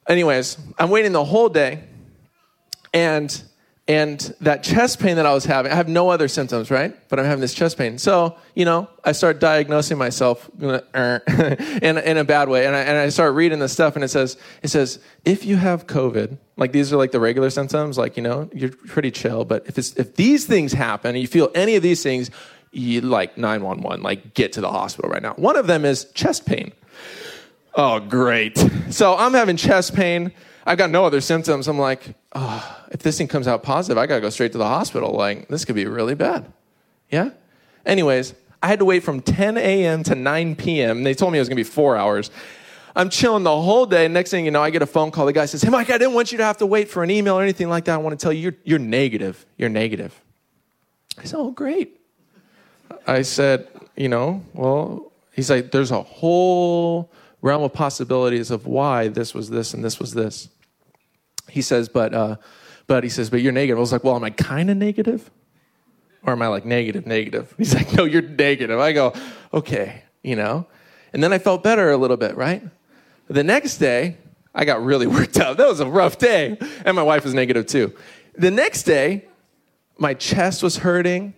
Anyways, 0.08 0.58
I'm 0.78 0.90
waiting 0.90 1.12
the 1.12 1.26
whole 1.26 1.50
day, 1.50 1.84
and 2.94 3.44
and 3.88 4.34
that 4.42 4.64
chest 4.64 5.00
pain 5.00 5.16
that 5.16 5.26
I 5.26 5.34
was 5.34 5.44
having, 5.44 5.72
I 5.72 5.76
have 5.76 5.90
no 5.90 6.10
other 6.10 6.28
symptoms, 6.28 6.70
right? 6.70 6.96
But 7.10 7.20
I'm 7.20 7.26
having 7.26 7.42
this 7.42 7.54
chest 7.54 7.78
pain. 7.78 7.98
So, 7.98 8.38
you 8.54 8.64
know, 8.64 8.88
I 9.04 9.12
start 9.12 9.40
diagnosing 9.40 9.98
myself 9.98 10.50
in, 10.62 11.98
in 11.98 12.18
a 12.18 12.24
bad 12.24 12.48
way. 12.48 12.68
And 12.68 12.76
I, 12.76 12.82
and 12.82 12.98
I 12.98 13.10
start 13.10 13.34
reading 13.34 13.60
this 13.60 13.74
stuff 13.74 13.96
and 13.96 14.04
it 14.04 14.10
says, 14.10 14.38
it 14.62 14.70
says, 14.70 15.00
if 15.26 15.46
you 15.46 15.58
have 15.58 15.88
COVID, 15.88 16.38
like 16.58 16.72
these 16.72 16.94
are 16.94 16.98
like 16.98 17.12
the 17.12 17.20
regular 17.20 17.50
symptoms, 17.50 17.98
like, 17.98 18.18
you 18.18 18.24
know, 18.24 18.50
you're 18.54 18.70
pretty 18.70 19.10
chill. 19.10 19.46
But 19.46 19.66
if 19.68 19.80
it's, 19.80 19.94
if 19.96 20.16
these 20.16 20.46
things 20.46 20.74
happen 20.74 21.16
and 21.16 21.20
you 21.20 21.28
feel 21.28 21.50
any 21.56 21.76
of 21.76 21.82
these 21.82 22.04
things, 22.04 22.30
you 22.72 23.02
like 23.02 23.38
911, 23.38 24.04
like 24.04 24.36
get 24.36 24.54
to 24.54 24.62
the 24.62 24.72
hospital 24.72 25.10
right 25.10 25.24
now. 25.24 25.34
One 25.34 25.58
of 25.58 25.66
them 25.66 25.86
is 25.86 26.06
chest 26.14 26.46
pain. 26.46 26.72
Oh, 27.74 28.00
great. 28.00 28.58
So 28.90 29.18
I'm 29.18 29.34
having 29.34 29.58
chest 29.58 29.96
pain. 29.96 30.32
I've 30.66 30.78
got 30.78 30.90
no 30.90 31.06
other 31.06 31.22
symptoms. 31.22 31.68
I'm 31.68 31.80
like, 31.80 32.16
oh, 32.34 32.86
if 32.92 33.02
this 33.02 33.18
thing 33.18 33.28
comes 33.28 33.48
out 33.48 33.64
positive, 33.64 33.98
I 33.98 34.06
got 34.06 34.16
to 34.16 34.22
go 34.22 34.30
straight 34.30 34.52
to 34.52 34.58
the 34.58 34.68
hospital. 34.68 35.12
Like, 35.14 35.48
this 35.48 35.66
could 35.66 35.76
be 35.76 35.86
really 35.86 36.16
bad. 36.16 36.52
Yeah? 37.10 37.32
Anyways, 37.86 38.36
I 38.62 38.68
had 38.68 38.80
to 38.80 38.86
wait 38.86 39.04
from 39.04 39.22
10 39.22 39.58
a.m. 39.58 40.04
to 40.04 40.16
9 40.16 40.56
p.m. 40.56 41.04
They 41.04 41.14
told 41.14 41.32
me 41.32 41.40
it 41.40 41.42
was 41.42 41.50
going 41.50 41.58
to 41.58 41.64
be 41.64 41.70
four 41.70 41.98
hours. 41.98 42.30
I'm 42.96 43.10
chilling 43.10 43.44
the 43.44 43.62
whole 43.62 43.86
day. 43.86 44.08
Next 44.08 44.32
thing 44.32 44.46
you 44.46 44.52
know, 44.52 44.62
I 44.62 44.70
get 44.70 44.82
a 44.82 44.88
phone 44.88 45.12
call. 45.12 45.26
The 45.26 45.34
guy 45.34 45.46
says, 45.46 45.62
Hey, 45.62 45.70
Mike, 45.70 45.90
I 45.90 45.98
didn't 45.98 46.14
want 46.14 46.32
you 46.32 46.38
to 46.40 46.44
have 46.44 46.58
to 46.58 46.66
wait 46.66 46.90
for 46.90 47.04
an 47.04 47.10
email 47.10 47.40
or 47.40 47.42
anything 47.42 47.70
like 47.70 47.86
that. 47.86 47.94
I 47.94 47.98
want 47.98 48.20
to 48.20 48.24
tell 48.24 48.34
you, 48.34 48.42
you're, 48.42 48.56
you're 48.64 48.80
negative. 48.80 49.46
You're 49.58 49.70
negative. 49.70 50.20
I 51.18 51.24
said, 51.24 51.38
Oh, 51.38 51.52
great. 51.52 52.00
I 53.08 53.22
said, 53.22 53.68
You 53.96 54.10
know, 54.10 54.44
well, 54.54 55.12
he's 55.32 55.50
like, 55.50 55.72
There's 55.72 55.92
a 55.92 56.02
whole 56.02 57.10
realm 57.42 57.64
of 57.64 57.74
possibilities 57.74 58.52
of 58.52 58.66
why 58.66 59.08
this 59.08 59.34
was 59.34 59.50
this 59.50 59.74
and 59.74 59.84
this 59.84 60.00
was 60.00 60.14
this. 60.14 60.50
He 61.50 61.62
says, 61.62 61.90
but 61.90 62.14
uh, 62.14 62.36
but 62.88 63.04
he 63.04 63.10
says, 63.10 63.30
but 63.30 63.42
you're 63.42 63.52
negative. 63.52 63.78
I 63.78 63.80
was 63.80 63.92
like, 63.92 64.04
well, 64.04 64.16
am 64.16 64.24
I 64.24 64.32
kind 64.32 64.70
of 64.70 64.78
negative? 64.78 65.30
Or 66.24 66.34
am 66.34 66.42
I 66.42 66.48
like 66.48 66.66
negative, 66.66 67.06
negative? 67.08 67.54
He's 67.58 67.74
like, 67.74 67.94
no, 67.94 68.04
you're 68.04 68.22
negative. 68.22 68.80
I 68.80 68.92
go, 68.92 69.14
okay, 69.54 70.04
you 70.24 70.36
know? 70.36 70.68
And 71.14 71.24
then 71.24 71.34
I 71.34 71.40
felt 71.40 71.64
better 71.64 71.92
a 71.92 71.98
little 71.98 72.18
bit, 72.18 72.36
right? 72.36 72.64
The 73.28 73.44
next 73.44 73.78
day, 73.78 74.18
I 74.54 74.66
got 74.66 74.84
really 74.84 75.08
worked 75.18 75.40
up. 75.40 75.58
That 75.58 75.68
was 75.68 75.80
a 75.80 75.88
rough 75.88 76.18
day. 76.18 76.58
And 76.86 76.96
my 76.96 77.04
wife 77.04 77.24
was 77.24 77.34
negative 77.34 77.66
too. 77.66 77.94
The 78.36 78.52
next 78.52 78.84
day, 78.84 79.26
my 79.98 80.14
chest 80.14 80.64
was 80.64 80.78
hurting. 80.78 81.34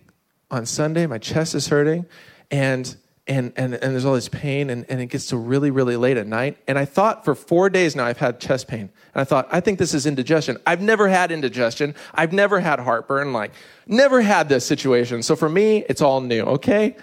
On 0.50 0.66
Sunday, 0.66 1.06
my 1.06 1.18
chest 1.18 1.54
is 1.54 1.68
hurting. 1.68 2.06
And 2.50 2.94
and, 3.26 3.52
and, 3.56 3.74
and 3.74 3.92
there's 3.94 4.04
all 4.04 4.14
this 4.14 4.28
pain 4.28 4.68
and, 4.68 4.84
and 4.90 5.00
it 5.00 5.06
gets 5.06 5.28
to 5.28 5.36
really, 5.36 5.70
really 5.70 5.96
late 5.96 6.18
at 6.18 6.26
night. 6.26 6.58
And 6.68 6.78
I 6.78 6.84
thought 6.84 7.24
for 7.24 7.34
four 7.34 7.70
days 7.70 7.96
now 7.96 8.04
I've 8.04 8.18
had 8.18 8.38
chest 8.38 8.68
pain. 8.68 8.80
And 8.80 9.20
I 9.20 9.24
thought, 9.24 9.48
I 9.50 9.60
think 9.60 9.78
this 9.78 9.94
is 9.94 10.04
indigestion. 10.04 10.58
I've 10.66 10.82
never 10.82 11.08
had 11.08 11.32
indigestion. 11.32 11.94
I've 12.12 12.34
never 12.34 12.60
had 12.60 12.80
heartburn, 12.80 13.32
like 13.32 13.52
never 13.86 14.20
had 14.20 14.48
this 14.48 14.66
situation. 14.66 15.22
So 15.22 15.36
for 15.36 15.48
me, 15.48 15.84
it's 15.88 16.02
all 16.02 16.20
new, 16.20 16.42
okay? 16.42 16.96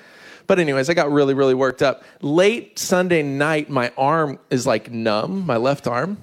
But 0.45 0.59
anyways, 0.59 0.89
I 0.89 0.93
got 0.93 1.11
really, 1.11 1.33
really 1.33 1.53
worked 1.55 1.81
up. 1.81 2.03
Late 2.21 2.77
Sunday 2.77 3.23
night, 3.23 3.69
my 3.69 3.91
arm 3.97 4.37
is 4.49 4.67
like 4.67 4.91
numb, 4.91 5.45
my 5.45 5.57
left 5.57 5.87
arm. 5.87 6.17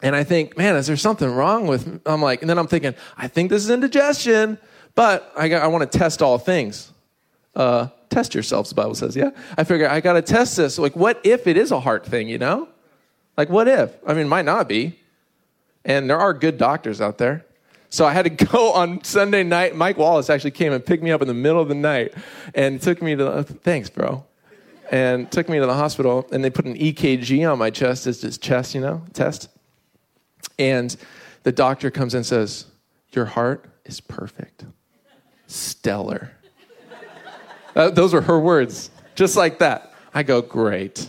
And 0.00 0.14
I 0.14 0.22
think, 0.24 0.56
man, 0.56 0.76
is 0.76 0.86
there 0.86 0.96
something 0.96 1.30
wrong 1.30 1.66
with, 1.66 2.00
I'm 2.06 2.20
like, 2.22 2.42
and 2.42 2.50
then 2.50 2.58
I'm 2.58 2.66
thinking, 2.66 2.94
I 3.16 3.28
think 3.28 3.50
this 3.50 3.62
is 3.62 3.70
indigestion, 3.70 4.58
but 4.94 5.32
I, 5.36 5.48
got, 5.48 5.62
I 5.62 5.68
want 5.68 5.90
to 5.90 5.98
test 5.98 6.22
all 6.22 6.38
things. 6.38 6.92
Uh, 7.54 7.88
test 8.12 8.34
yourselves, 8.34 8.68
the 8.68 8.74
Bible 8.74 8.94
says, 8.94 9.16
yeah? 9.16 9.30
I 9.56 9.64
figure 9.64 9.88
I 9.88 10.00
got 10.00 10.14
to 10.14 10.22
test 10.22 10.56
this. 10.56 10.78
Like, 10.78 10.94
what 10.94 11.20
if 11.24 11.46
it 11.46 11.56
is 11.56 11.70
a 11.70 11.80
heart 11.80 12.04
thing, 12.04 12.28
you 12.28 12.38
know? 12.38 12.68
Like, 13.36 13.48
what 13.48 13.68
if? 13.68 13.90
I 14.06 14.14
mean, 14.14 14.28
might 14.28 14.44
not 14.44 14.68
be. 14.68 14.98
And 15.84 16.08
there 16.08 16.18
are 16.18 16.34
good 16.34 16.58
doctors 16.58 17.00
out 17.00 17.18
there. 17.18 17.44
So 17.88 18.06
I 18.06 18.12
had 18.12 18.24
to 18.24 18.30
go 18.46 18.72
on 18.72 19.02
Sunday 19.04 19.42
night. 19.42 19.74
Mike 19.74 19.96
Wallace 19.96 20.30
actually 20.30 20.52
came 20.52 20.72
and 20.72 20.84
picked 20.84 21.02
me 21.02 21.10
up 21.10 21.22
in 21.22 21.28
the 21.28 21.34
middle 21.34 21.60
of 21.60 21.68
the 21.68 21.74
night 21.74 22.14
and 22.54 22.80
took 22.80 23.02
me 23.02 23.16
to, 23.16 23.24
the, 23.24 23.44
thanks, 23.44 23.90
bro. 23.90 24.24
And 24.90 25.30
took 25.32 25.48
me 25.48 25.58
to 25.58 25.64
the 25.64 25.74
hospital 25.74 26.28
and 26.32 26.44
they 26.44 26.50
put 26.50 26.66
an 26.66 26.76
EKG 26.76 27.50
on 27.50 27.58
my 27.58 27.70
chest 27.70 28.06
as 28.06 28.20
his 28.20 28.36
chest, 28.36 28.74
you 28.74 28.80
know, 28.80 29.02
test. 29.14 29.48
And 30.58 30.94
the 31.44 31.52
doctor 31.52 31.90
comes 31.90 32.14
and 32.14 32.26
says, 32.26 32.66
Your 33.12 33.24
heart 33.24 33.64
is 33.86 34.00
perfect, 34.00 34.66
stellar. 35.46 36.32
Uh, 37.74 37.90
those 37.90 38.12
were 38.12 38.20
her 38.20 38.38
words, 38.38 38.90
just 39.14 39.36
like 39.36 39.58
that. 39.60 39.92
I 40.14 40.22
go, 40.22 40.42
Great. 40.42 41.08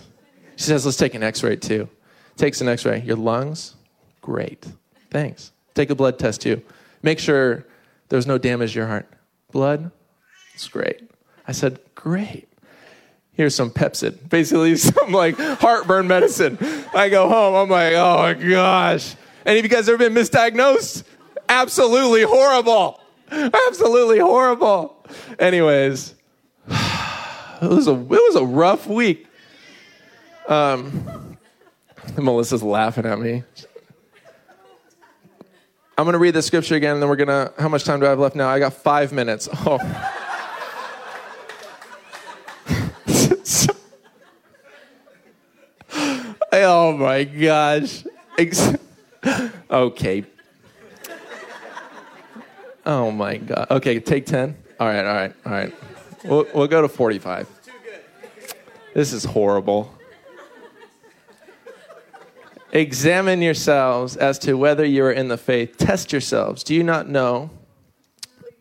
She 0.55 0.63
says, 0.65 0.85
Let's 0.85 0.97
take 0.97 1.13
an 1.13 1.23
x 1.23 1.43
ray 1.43 1.55
too. 1.55 1.89
Takes 2.37 2.61
an 2.61 2.67
x 2.67 2.85
ray. 2.85 3.01
Your 3.01 3.17
lungs, 3.17 3.75
great. 4.21 4.65
Thanks. 5.11 5.51
Take 5.73 5.89
a 5.89 5.95
blood 5.95 6.19
test 6.19 6.41
too. 6.41 6.61
Make 7.01 7.19
sure 7.19 7.65
there's 8.09 8.27
no 8.27 8.37
damage 8.37 8.73
to 8.73 8.79
your 8.79 8.87
heart. 8.87 9.07
Blood, 9.51 9.91
it's 10.53 10.67
great. 10.67 11.01
I 11.47 11.51
said, 11.51 11.79
Great. 11.95 12.49
Here's 13.31 13.55
some 13.55 13.71
Pepcid, 13.71 14.29
basically 14.29 14.75
some 14.77 15.11
like 15.11 15.37
heartburn 15.37 16.07
medicine. 16.07 16.57
I 16.93 17.09
go 17.09 17.27
home, 17.27 17.55
I'm 17.55 17.69
like, 17.69 17.93
oh 17.93 18.17
my 18.17 18.33
gosh. 18.33 19.15
Any 19.45 19.59
of 19.59 19.65
you 19.65 19.69
guys 19.69 19.89
ever 19.89 19.97
been 19.97 20.13
misdiagnosed? 20.13 21.03
Absolutely 21.49 22.23
horrible. 22.23 22.99
Absolutely 23.31 24.19
horrible. 24.19 25.05
Anyways, 25.39 26.13
it 27.71 27.75
was 27.75 27.87
a 27.87 27.93
it 27.93 28.09
was 28.09 28.35
a 28.35 28.43
rough 28.43 28.87
week. 28.87 29.25
Um, 30.47 31.37
Melissa's 32.17 32.61
laughing 32.61 33.05
at 33.05 33.17
me. 33.19 33.43
I'm 35.97 36.03
going 36.05 36.13
to 36.13 36.19
read 36.19 36.33
the 36.33 36.41
scripture 36.41 36.75
again, 36.75 36.95
and 36.95 37.01
then 37.01 37.07
we're 37.07 37.15
going 37.15 37.27
to. 37.27 37.53
How 37.57 37.69
much 37.69 37.85
time 37.85 38.01
do 38.01 38.05
I 38.05 38.09
have 38.09 38.19
left 38.19 38.35
now? 38.35 38.49
I 38.49 38.59
got 38.59 38.73
five 38.73 39.13
minutes. 39.13 39.47
Oh. 39.65 39.79
oh 46.51 46.97
my 46.97 47.23
gosh. 47.23 48.03
okay. 49.69 50.25
Oh 52.85 53.11
my 53.11 53.37
God. 53.37 53.67
Okay, 53.71 53.99
take 53.99 54.25
10. 54.25 54.57
All 54.79 54.87
right, 54.87 55.05
all 55.05 55.13
right, 55.13 55.33
all 55.45 55.51
right. 55.51 55.73
We'll, 56.23 56.47
we'll 56.53 56.67
go 56.67 56.81
to 56.81 56.87
45. 56.87 57.47
This 58.93 59.11
is 59.11 59.25
horrible. 59.25 59.93
Examine 62.71 63.41
yourselves 63.41 64.17
as 64.17 64.39
to 64.39 64.53
whether 64.53 64.85
you 64.85 65.03
are 65.05 65.11
in 65.11 65.27
the 65.27 65.37
faith. 65.37 65.77
Test 65.77 66.11
yourselves. 66.11 66.63
Do 66.63 66.73
you 66.73 66.83
not 66.83 67.07
know 67.07 67.51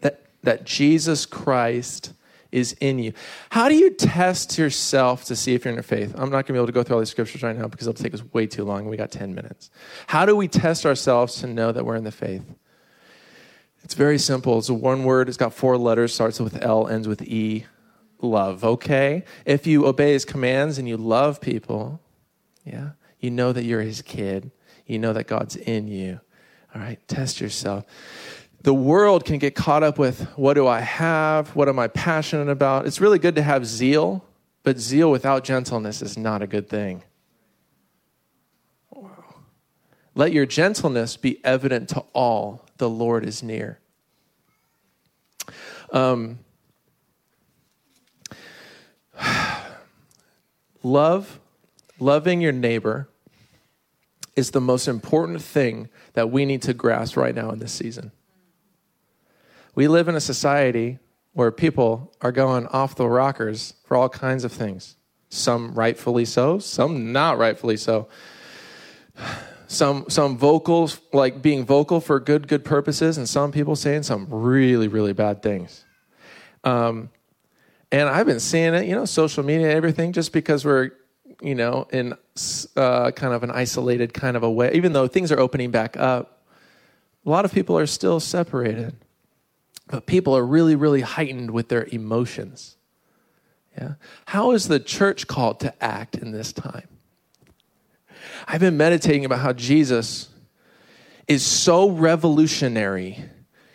that, 0.00 0.24
that 0.42 0.64
Jesus 0.64 1.24
Christ 1.24 2.12
is 2.50 2.74
in 2.80 2.98
you? 2.98 3.14
How 3.50 3.68
do 3.68 3.74
you 3.74 3.90
test 3.90 4.58
yourself 4.58 5.24
to 5.26 5.36
see 5.36 5.54
if 5.54 5.64
you're 5.64 5.72
in 5.72 5.78
the 5.78 5.82
faith? 5.82 6.12
I'm 6.14 6.30
not 6.30 6.30
going 6.30 6.44
to 6.44 6.52
be 6.52 6.58
able 6.58 6.66
to 6.66 6.72
go 6.72 6.82
through 6.82 6.96
all 6.96 7.00
these 7.00 7.10
scriptures 7.10 7.42
right 7.42 7.56
now 7.56 7.68
because 7.68 7.86
it'll 7.86 8.02
take 8.02 8.12
us 8.12 8.22
way 8.34 8.46
too 8.46 8.64
long. 8.64 8.86
We 8.86 8.98
got 8.98 9.10
10 9.10 9.34
minutes. 9.34 9.70
How 10.08 10.26
do 10.26 10.36
we 10.36 10.46
test 10.46 10.84
ourselves 10.84 11.36
to 11.36 11.46
know 11.46 11.72
that 11.72 11.86
we're 11.86 11.96
in 11.96 12.04
the 12.04 12.12
faith? 12.12 12.44
It's 13.84 13.94
very 13.94 14.18
simple. 14.18 14.58
It's 14.58 14.68
a 14.68 14.74
one 14.74 15.04
word. 15.04 15.28
It's 15.28 15.36
got 15.36 15.54
four 15.54 15.76
letters, 15.76 16.14
starts 16.14 16.40
with 16.40 16.62
L, 16.62 16.88
ends 16.88 17.08
with 17.08 17.22
E. 17.22 17.66
Love, 18.20 18.64
okay? 18.64 19.24
If 19.44 19.66
you 19.66 19.86
obey 19.86 20.12
his 20.12 20.24
commands 20.24 20.78
and 20.78 20.88
you 20.88 20.96
love 20.96 21.40
people, 21.40 22.00
yeah, 22.64 22.90
you 23.18 23.30
know 23.30 23.52
that 23.52 23.64
you're 23.64 23.82
his 23.82 24.00
kid. 24.00 24.52
You 24.86 24.98
know 24.98 25.12
that 25.12 25.26
God's 25.26 25.56
in 25.56 25.88
you. 25.88 26.20
All 26.74 26.80
right, 26.80 27.00
test 27.08 27.40
yourself. 27.40 27.84
The 28.62 28.74
world 28.74 29.24
can 29.24 29.38
get 29.38 29.56
caught 29.56 29.82
up 29.82 29.98
with 29.98 30.22
what 30.36 30.54
do 30.54 30.68
I 30.68 30.80
have? 30.80 31.54
What 31.56 31.68
am 31.68 31.78
I 31.78 31.88
passionate 31.88 32.48
about? 32.48 32.86
It's 32.86 33.00
really 33.00 33.18
good 33.18 33.34
to 33.34 33.42
have 33.42 33.66
zeal, 33.66 34.24
but 34.62 34.78
zeal 34.78 35.10
without 35.10 35.42
gentleness 35.42 36.00
is 36.00 36.16
not 36.16 36.42
a 36.42 36.46
good 36.46 36.68
thing. 36.68 37.02
Let 40.14 40.32
your 40.32 40.46
gentleness 40.46 41.16
be 41.16 41.44
evident 41.44 41.88
to 41.90 42.04
all. 42.12 42.66
The 42.82 42.90
Lord 42.90 43.24
is 43.24 43.44
near. 43.44 43.78
Um, 45.92 46.40
love, 50.82 51.38
loving 52.00 52.40
your 52.40 52.50
neighbor 52.50 53.08
is 54.34 54.50
the 54.50 54.60
most 54.60 54.88
important 54.88 55.42
thing 55.42 55.90
that 56.14 56.32
we 56.32 56.44
need 56.44 56.62
to 56.62 56.74
grasp 56.74 57.16
right 57.16 57.36
now 57.36 57.52
in 57.52 57.60
this 57.60 57.70
season. 57.70 58.10
We 59.76 59.86
live 59.86 60.08
in 60.08 60.16
a 60.16 60.20
society 60.20 60.98
where 61.34 61.52
people 61.52 62.12
are 62.20 62.32
going 62.32 62.66
off 62.66 62.96
the 62.96 63.06
rockers 63.06 63.74
for 63.84 63.96
all 63.96 64.08
kinds 64.08 64.42
of 64.42 64.50
things. 64.50 64.96
Some 65.28 65.72
rightfully 65.74 66.24
so, 66.24 66.58
some 66.58 67.12
not 67.12 67.38
rightfully 67.38 67.76
so. 67.76 68.08
Some 69.72 70.04
some 70.08 70.36
vocals 70.36 71.00
like 71.12 71.40
being 71.40 71.64
vocal 71.64 72.00
for 72.00 72.20
good 72.20 72.46
good 72.46 72.64
purposes, 72.64 73.18
and 73.18 73.28
some 73.28 73.52
people 73.52 73.74
saying 73.74 74.02
some 74.02 74.26
really 74.28 74.88
really 74.88 75.12
bad 75.12 75.42
things. 75.42 75.84
Um, 76.64 77.10
and 77.90 78.08
I've 78.08 78.26
been 78.26 78.40
seeing 78.40 78.74
it, 78.74 78.86
you 78.86 78.94
know, 78.94 79.04
social 79.04 79.42
media, 79.42 79.70
everything, 79.70 80.12
just 80.12 80.32
because 80.32 80.64
we're 80.64 80.92
you 81.42 81.56
know, 81.56 81.88
in 81.92 82.14
uh, 82.76 83.10
kind 83.10 83.34
of 83.34 83.42
an 83.42 83.50
isolated 83.50 84.14
kind 84.14 84.36
of 84.36 84.44
a 84.44 84.50
way, 84.50 84.72
even 84.74 84.92
though 84.92 85.08
things 85.08 85.32
are 85.32 85.40
opening 85.40 85.70
back 85.70 85.96
up, 85.96 86.44
a 87.26 87.30
lot 87.30 87.44
of 87.44 87.52
people 87.52 87.76
are 87.76 87.86
still 87.86 88.20
separated. 88.20 88.94
But 89.88 90.06
people 90.06 90.36
are 90.36 90.46
really, 90.46 90.76
really 90.76 91.00
heightened 91.00 91.50
with 91.50 91.68
their 91.68 91.86
emotions. 91.86 92.76
Yeah. 93.76 93.94
How 94.26 94.52
is 94.52 94.68
the 94.68 94.78
church 94.78 95.26
called 95.26 95.60
to 95.60 95.82
act 95.82 96.14
in 96.14 96.30
this 96.30 96.52
time? 96.52 96.88
I've 98.46 98.60
been 98.60 98.76
meditating 98.76 99.24
about 99.24 99.40
how 99.40 99.52
Jesus 99.52 100.28
is 101.28 101.44
so 101.44 101.88
revolutionary. 101.90 103.24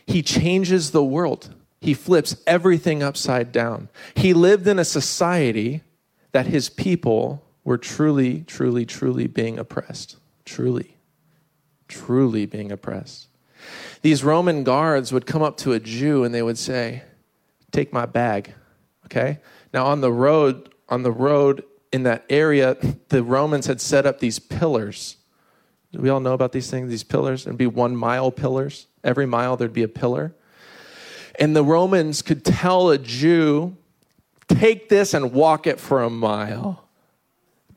He 0.05 0.21
changes 0.21 0.91
the 0.91 1.03
world. 1.03 1.53
He 1.81 1.93
flips 1.93 2.35
everything 2.45 3.03
upside 3.03 3.51
down. 3.51 3.89
He 4.15 4.33
lived 4.33 4.67
in 4.67 4.79
a 4.79 4.85
society 4.85 5.83
that 6.31 6.47
his 6.47 6.69
people 6.69 7.43
were 7.63 7.77
truly, 7.77 8.41
truly, 8.41 8.85
truly 8.85 9.27
being 9.27 9.59
oppressed. 9.59 10.17
Truly, 10.45 10.97
truly 11.87 12.45
being 12.45 12.71
oppressed. 12.71 13.27
These 14.01 14.23
Roman 14.23 14.63
guards 14.63 15.11
would 15.11 15.25
come 15.25 15.41
up 15.41 15.57
to 15.57 15.73
a 15.73 15.79
Jew 15.79 16.23
and 16.23 16.33
they 16.33 16.41
would 16.41 16.57
say, 16.57 17.03
Take 17.71 17.91
my 17.91 18.05
bag. 18.05 18.53
Okay? 19.05 19.39
Now 19.73 19.85
on 19.85 20.01
the 20.01 20.11
road, 20.11 20.73
on 20.89 21.03
the 21.03 21.11
road 21.11 21.63
in 21.91 22.03
that 22.03 22.25
area, 22.29 22.77
the 23.09 23.23
Romans 23.23 23.67
had 23.67 23.79
set 23.81 24.05
up 24.05 24.19
these 24.19 24.39
pillars. 24.39 25.17
Do 25.91 25.99
we 25.99 26.09
all 26.09 26.19
know 26.19 26.33
about 26.33 26.51
these 26.51 26.69
things? 26.69 26.89
These 26.89 27.03
pillars? 27.03 27.45
It'd 27.45 27.57
be 27.57 27.67
one 27.67 27.95
mile 27.95 28.31
pillars. 28.31 28.87
Every 29.03 29.25
mile 29.25 29.55
there'd 29.57 29.73
be 29.73 29.83
a 29.83 29.87
pillar. 29.87 30.35
And 31.39 31.55
the 31.55 31.63
Romans 31.63 32.21
could 32.21 32.43
tell 32.43 32.89
a 32.89 32.97
Jew, 32.97 33.77
take 34.47 34.89
this 34.89 35.13
and 35.13 35.31
walk 35.31 35.67
it 35.67 35.79
for 35.79 36.03
a 36.03 36.09
mile. 36.09 36.83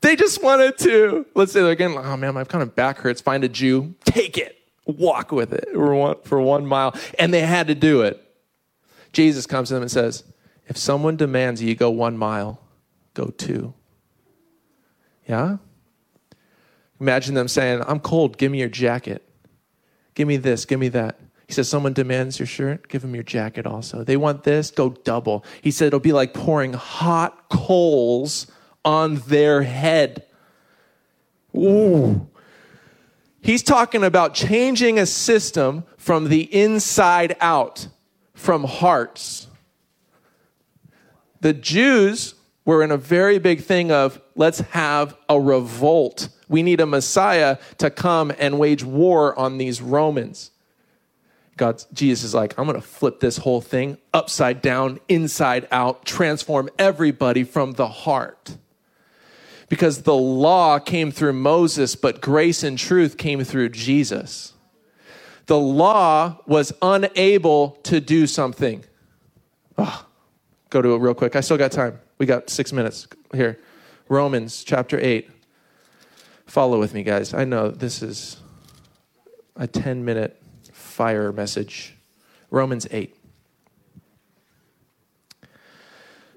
They 0.01 0.15
just 0.15 0.43
wanted 0.43 0.77
to, 0.79 1.27
let's 1.35 1.51
say 1.51 1.61
they're 1.61 1.71
again, 1.71 1.95
oh 1.95 2.17
man, 2.17 2.33
my 2.33 2.43
kind 2.43 2.63
of 2.63 2.75
back 2.75 2.97
hurts. 2.97 3.21
Find 3.21 3.43
a 3.43 3.49
Jew, 3.49 3.93
take 4.03 4.37
it, 4.37 4.57
walk 4.85 5.31
with 5.31 5.53
it 5.53 5.69
for 5.71 5.93
one, 5.95 6.15
for 6.23 6.41
one 6.41 6.65
mile. 6.65 6.95
And 7.19 7.33
they 7.33 7.41
had 7.41 7.67
to 7.67 7.75
do 7.75 8.01
it. 8.01 8.19
Jesus 9.13 9.45
comes 9.45 9.67
to 9.67 9.75
them 9.75 9.83
and 9.83 9.91
says, 9.91 10.23
if 10.67 10.77
someone 10.77 11.17
demands 11.17 11.61
you 11.61 11.75
go 11.75 11.91
one 11.91 12.17
mile, 12.17 12.59
go 13.13 13.25
two. 13.25 13.73
Yeah? 15.27 15.57
Imagine 16.99 17.33
them 17.33 17.47
saying, 17.47 17.83
I'm 17.87 17.99
cold, 17.99 18.37
give 18.37 18.51
me 18.51 18.59
your 18.59 18.69
jacket. 18.69 19.27
Give 20.13 20.27
me 20.27 20.37
this, 20.37 20.65
give 20.65 20.79
me 20.79 20.89
that. 20.89 21.19
He 21.47 21.53
says, 21.53 21.67
Someone 21.67 21.93
demands 21.93 22.39
your 22.39 22.45
shirt, 22.45 22.87
give 22.87 23.01
them 23.01 23.13
your 23.13 23.23
jacket 23.23 23.65
also. 23.65 24.03
They 24.03 24.17
want 24.17 24.43
this, 24.43 24.71
go 24.71 24.91
double. 24.91 25.43
He 25.61 25.71
said, 25.71 25.87
It'll 25.87 25.99
be 25.99 26.13
like 26.13 26.33
pouring 26.33 26.73
hot 26.73 27.49
coals 27.49 28.47
on 28.85 29.15
their 29.27 29.61
head. 29.63 30.25
Ooh. 31.55 32.27
He's 33.41 33.63
talking 33.63 34.03
about 34.03 34.33
changing 34.33 34.99
a 34.99 35.05
system 35.05 35.83
from 35.97 36.29
the 36.29 36.43
inside 36.55 37.35
out, 37.41 37.87
from 38.33 38.63
hearts. 38.63 39.47
The 41.41 41.53
Jews 41.53 42.35
were 42.65 42.83
in 42.83 42.91
a 42.91 42.97
very 42.97 43.39
big 43.39 43.61
thing 43.63 43.91
of 43.91 44.21
let's 44.35 44.59
have 44.59 45.15
a 45.27 45.39
revolt. 45.39 46.29
We 46.47 46.63
need 46.63 46.79
a 46.81 46.85
Messiah 46.85 47.57
to 47.79 47.89
come 47.89 48.31
and 48.37 48.59
wage 48.59 48.83
war 48.83 49.37
on 49.37 49.57
these 49.57 49.81
Romans. 49.81 50.51
God, 51.57 51.83
Jesus 51.93 52.23
is 52.25 52.33
like, 52.33 52.57
I'm 52.57 52.65
going 52.65 52.79
to 52.79 52.87
flip 52.87 53.19
this 53.19 53.37
whole 53.37 53.61
thing 53.61 53.97
upside 54.13 54.61
down, 54.61 54.99
inside 55.07 55.67
out, 55.71 56.05
transform 56.05 56.69
everybody 56.79 57.43
from 57.43 57.73
the 57.73 57.87
heart 57.87 58.57
because 59.69 60.01
the 60.01 60.15
law 60.15 60.79
came 60.79 61.11
through 61.11 61.33
Moses, 61.33 61.95
but 61.95 62.19
grace 62.19 62.61
and 62.63 62.77
truth 62.77 63.17
came 63.17 63.43
through 63.43 63.69
Jesus. 63.69 64.53
the 65.51 65.59
law 65.59 66.37
was 66.47 66.71
unable 66.81 67.71
to 67.83 67.99
do 67.99 68.25
something. 68.25 68.85
Oh, 69.77 70.05
go 70.69 70.81
to 70.81 70.93
it 70.93 70.97
real 70.99 71.13
quick. 71.13 71.35
I 71.35 71.41
still 71.41 71.57
got 71.57 71.71
time. 71.71 71.99
We 72.21 72.27
got 72.27 72.51
six 72.51 72.71
minutes 72.71 73.07
here. 73.33 73.57
Romans 74.07 74.63
chapter 74.63 74.99
8. 75.01 75.27
Follow 76.45 76.79
with 76.79 76.93
me, 76.93 77.01
guys. 77.01 77.33
I 77.33 77.45
know 77.45 77.71
this 77.71 78.03
is 78.03 78.37
a 79.55 79.65
10 79.65 80.05
minute 80.05 80.39
fire 80.71 81.31
message. 81.31 81.95
Romans 82.51 82.85
8. 82.91 83.15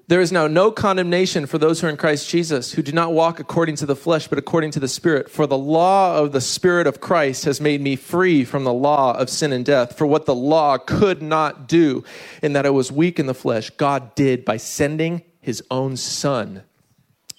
There 0.07 0.21
is 0.21 0.31
now 0.31 0.47
no 0.47 0.71
condemnation 0.71 1.45
for 1.45 1.59
those 1.59 1.81
who 1.81 1.85
are 1.85 1.91
in 1.91 1.97
Christ 1.97 2.27
Jesus, 2.29 2.71
who 2.71 2.81
do 2.81 2.91
not 2.91 3.13
walk 3.13 3.39
according 3.39 3.75
to 3.75 3.85
the 3.85 3.95
flesh, 3.95 4.27
but 4.27 4.39
according 4.39 4.71
to 4.71 4.79
the 4.79 4.87
Spirit. 4.87 5.29
For 5.29 5.45
the 5.45 5.55
law 5.57 6.17
of 6.17 6.31
the 6.31 6.41
Spirit 6.41 6.87
of 6.87 6.99
Christ 6.99 7.45
has 7.45 7.61
made 7.61 7.79
me 7.79 7.95
free 7.95 8.43
from 8.43 8.63
the 8.63 8.73
law 8.73 9.15
of 9.15 9.29
sin 9.29 9.53
and 9.53 9.63
death. 9.63 9.95
For 9.95 10.07
what 10.07 10.25
the 10.25 10.33
law 10.33 10.79
could 10.79 11.21
not 11.21 11.67
do, 11.67 12.03
in 12.41 12.53
that 12.53 12.65
it 12.65 12.71
was 12.71 12.91
weak 12.91 13.19
in 13.19 13.27
the 13.27 13.35
flesh, 13.35 13.69
God 13.69 14.15
did 14.15 14.45
by 14.45 14.57
sending 14.57 15.21
his 15.45 15.61
own 15.69 15.95
Son 15.95 16.63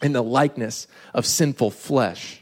in 0.00 0.12
the 0.12 0.22
likeness 0.22 0.86
of 1.12 1.26
sinful 1.26 1.72
flesh. 1.72 2.40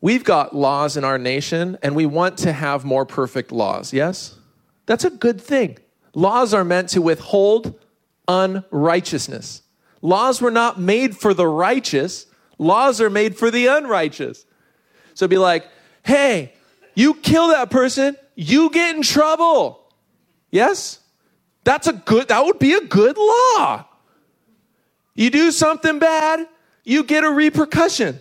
We've 0.00 0.24
got 0.24 0.52
laws 0.52 0.96
in 0.96 1.04
our 1.04 1.16
nation, 1.16 1.78
and 1.80 1.94
we 1.94 2.06
want 2.06 2.38
to 2.38 2.52
have 2.52 2.84
more 2.84 3.06
perfect 3.06 3.52
laws, 3.52 3.92
yes? 3.92 4.34
That's 4.86 5.04
a 5.04 5.10
good 5.10 5.40
thing. 5.40 5.78
Laws 6.12 6.52
are 6.52 6.64
meant 6.64 6.88
to 6.90 7.00
withhold 7.00 7.78
unrighteousness. 8.26 9.62
Laws 10.02 10.42
were 10.42 10.50
not 10.50 10.80
made 10.80 11.16
for 11.16 11.32
the 11.32 11.46
righteous, 11.46 12.26
laws 12.58 13.00
are 13.00 13.10
made 13.10 13.36
for 13.38 13.48
the 13.48 13.68
unrighteous. 13.68 14.44
So 15.14 15.28
be 15.28 15.38
like, 15.38 15.68
hey, 16.02 16.52
you 16.96 17.14
kill 17.14 17.48
that 17.48 17.70
person, 17.70 18.16
you 18.34 18.70
get 18.70 18.96
in 18.96 19.02
trouble. 19.02 19.92
Yes? 20.50 20.98
That's 21.64 21.86
a 21.86 21.92
good, 21.92 22.28
that 22.28 22.44
would 22.44 22.58
be 22.58 22.74
a 22.74 22.82
good 22.82 23.16
law. 23.16 23.86
You 25.14 25.30
do 25.30 25.50
something 25.50 25.98
bad, 25.98 26.46
you 26.84 27.04
get 27.04 27.24
a 27.24 27.30
repercussion. 27.30 28.20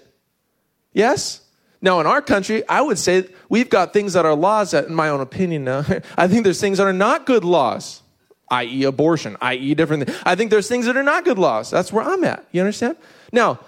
Yes? 0.94 1.42
Now, 1.82 2.00
in 2.00 2.08
our 2.08 2.22
country, 2.22 2.68
I 2.70 2.82
would 2.82 2.98
say 2.98 3.28
we've 3.50 3.70
got 3.70 3.92
things 3.92 4.14
that 4.14 4.26
are 4.26 4.36
laws 4.36 4.72
that, 4.72 4.88
in 4.88 4.96
my 4.96 5.10
own 5.10 5.20
opinion, 5.20 5.66
now, 5.66 5.84
I 6.18 6.28
think 6.28 6.46
there's 6.46 6.62
things 6.62 6.78
that 6.78 6.88
are 6.88 6.94
not 6.94 7.26
good 7.26 7.44
laws, 7.44 8.02
i.e., 8.50 8.84
abortion, 8.86 9.36
i.e., 9.42 9.76
different 9.76 10.06
things. 10.06 10.18
I 10.26 10.36
think 10.36 10.50
there's 10.50 10.70
things 10.70 10.86
that 10.86 10.96
are 10.96 11.04
not 11.04 11.26
good 11.26 11.38
laws. 11.38 11.70
That's 11.70 11.92
where 11.92 12.06
I'm 12.06 12.24
at. 12.24 12.48
You 12.52 12.62
understand? 12.62 12.96
Now, 13.34 13.60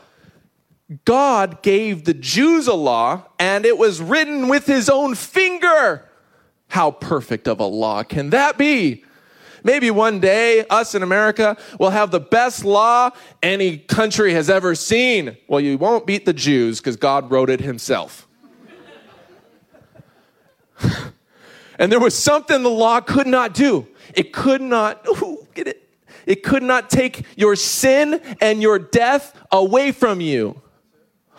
God 1.03 1.61
gave 1.61 2.05
the 2.05 2.13
Jews 2.13 2.67
a 2.67 2.73
law, 2.73 3.23
and 3.37 3.65
it 3.65 3.77
was 3.77 4.01
written 4.01 4.47
with 4.47 4.65
his 4.65 4.87
own 4.87 5.15
finger. 5.15 6.07
How 6.67 6.91
perfect 6.91 7.47
of 7.47 7.59
a 7.59 7.65
law 7.65 8.03
can 8.03 8.29
that 8.29 8.57
be? 8.57 9.03
Maybe 9.65 9.89
one 9.89 10.19
day, 10.19 10.63
us 10.69 10.93
in 10.93 11.01
America 11.01 11.57
will 11.79 11.89
have 11.89 12.11
the 12.11 12.19
best 12.19 12.63
law 12.63 13.09
any 13.41 13.79
country 13.79 14.31
has 14.33 14.47
ever 14.47 14.75
seen. 14.75 15.37
Well, 15.47 15.59
you 15.59 15.79
won't 15.79 16.05
beat 16.05 16.23
the 16.23 16.33
Jews 16.33 16.79
because 16.79 16.97
God 16.97 17.31
wrote 17.31 17.49
it 17.49 17.61
himself. 17.61 18.27
and 21.79 21.91
there 21.91 21.99
was 21.99 22.15
something 22.15 22.61
the 22.61 22.69
law 22.69 23.01
could 23.01 23.25
not 23.25 23.55
do. 23.55 23.87
It 24.13 24.33
could 24.33 24.61
not, 24.61 25.03
ooh, 25.07 25.47
get 25.55 25.67
it? 25.67 25.89
It 26.27 26.43
could 26.43 26.61
not 26.61 26.91
take 26.91 27.25
your 27.35 27.55
sin 27.55 28.21
and 28.39 28.61
your 28.61 28.77
death 28.77 29.35
away 29.51 29.91
from 29.91 30.21
you. 30.21 30.61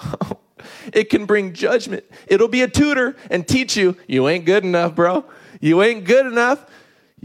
it 0.93 1.11
can 1.11 1.27
bring 1.27 1.53
judgment. 1.53 2.05
It'll 2.27 2.49
be 2.49 2.63
a 2.63 2.69
tutor 2.69 3.15
and 3.31 3.47
teach 3.47 3.77
you, 3.77 3.97
you 4.09 4.27
ain't 4.27 4.47
good 4.47 4.65
enough, 4.65 4.97
bro. 4.97 5.25
You 5.61 5.81
ain't 5.81 6.05
good 6.05 6.27
enough. 6.27 6.67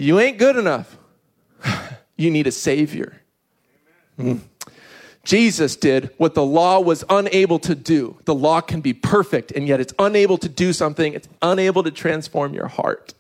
You 0.02 0.20
ain't 0.20 0.40
good 0.40 0.56
enough. 0.56 0.98
you 2.18 2.32
need 2.32 2.48
a 2.48 2.52
Savior. 2.52 3.22
Mm. 4.18 4.40
Jesus 5.24 5.76
did 5.76 6.10
what 6.18 6.34
the 6.34 6.44
law 6.44 6.80
was 6.80 7.04
unable 7.08 7.60
to 7.60 7.76
do. 7.76 8.18
The 8.26 8.34
law 8.34 8.62
can 8.62 8.82
be 8.82 8.94
perfect, 8.94 9.52
and 9.52 9.68
yet 9.68 9.80
it's 9.80 9.94
unable 10.00 10.40
to 10.40 10.50
do 10.50 10.74
something, 10.74 11.14
it's 11.14 11.30
unable 11.44 11.84
to 11.84 11.92
transform 11.92 12.56
your 12.56 12.68
heart. 12.68 13.14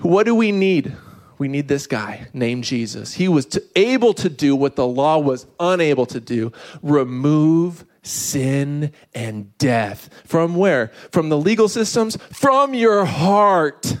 What 0.00 0.24
do 0.24 0.34
we 0.34 0.50
need? 0.50 0.92
We 1.38 1.46
need 1.46 1.68
this 1.68 1.86
guy 1.86 2.26
named 2.32 2.64
Jesus. 2.64 3.14
He 3.14 3.28
was 3.28 3.46
to, 3.46 3.62
able 3.76 4.12
to 4.14 4.28
do 4.28 4.56
what 4.56 4.74
the 4.74 4.86
law 4.86 5.18
was 5.18 5.46
unable 5.60 6.06
to 6.06 6.18
do 6.18 6.52
remove 6.82 7.84
sin 8.02 8.92
and 9.14 9.56
death. 9.58 10.10
From 10.24 10.56
where? 10.56 10.90
From 11.12 11.28
the 11.28 11.38
legal 11.38 11.68
systems? 11.68 12.16
From 12.32 12.74
your 12.74 13.04
heart. 13.04 13.96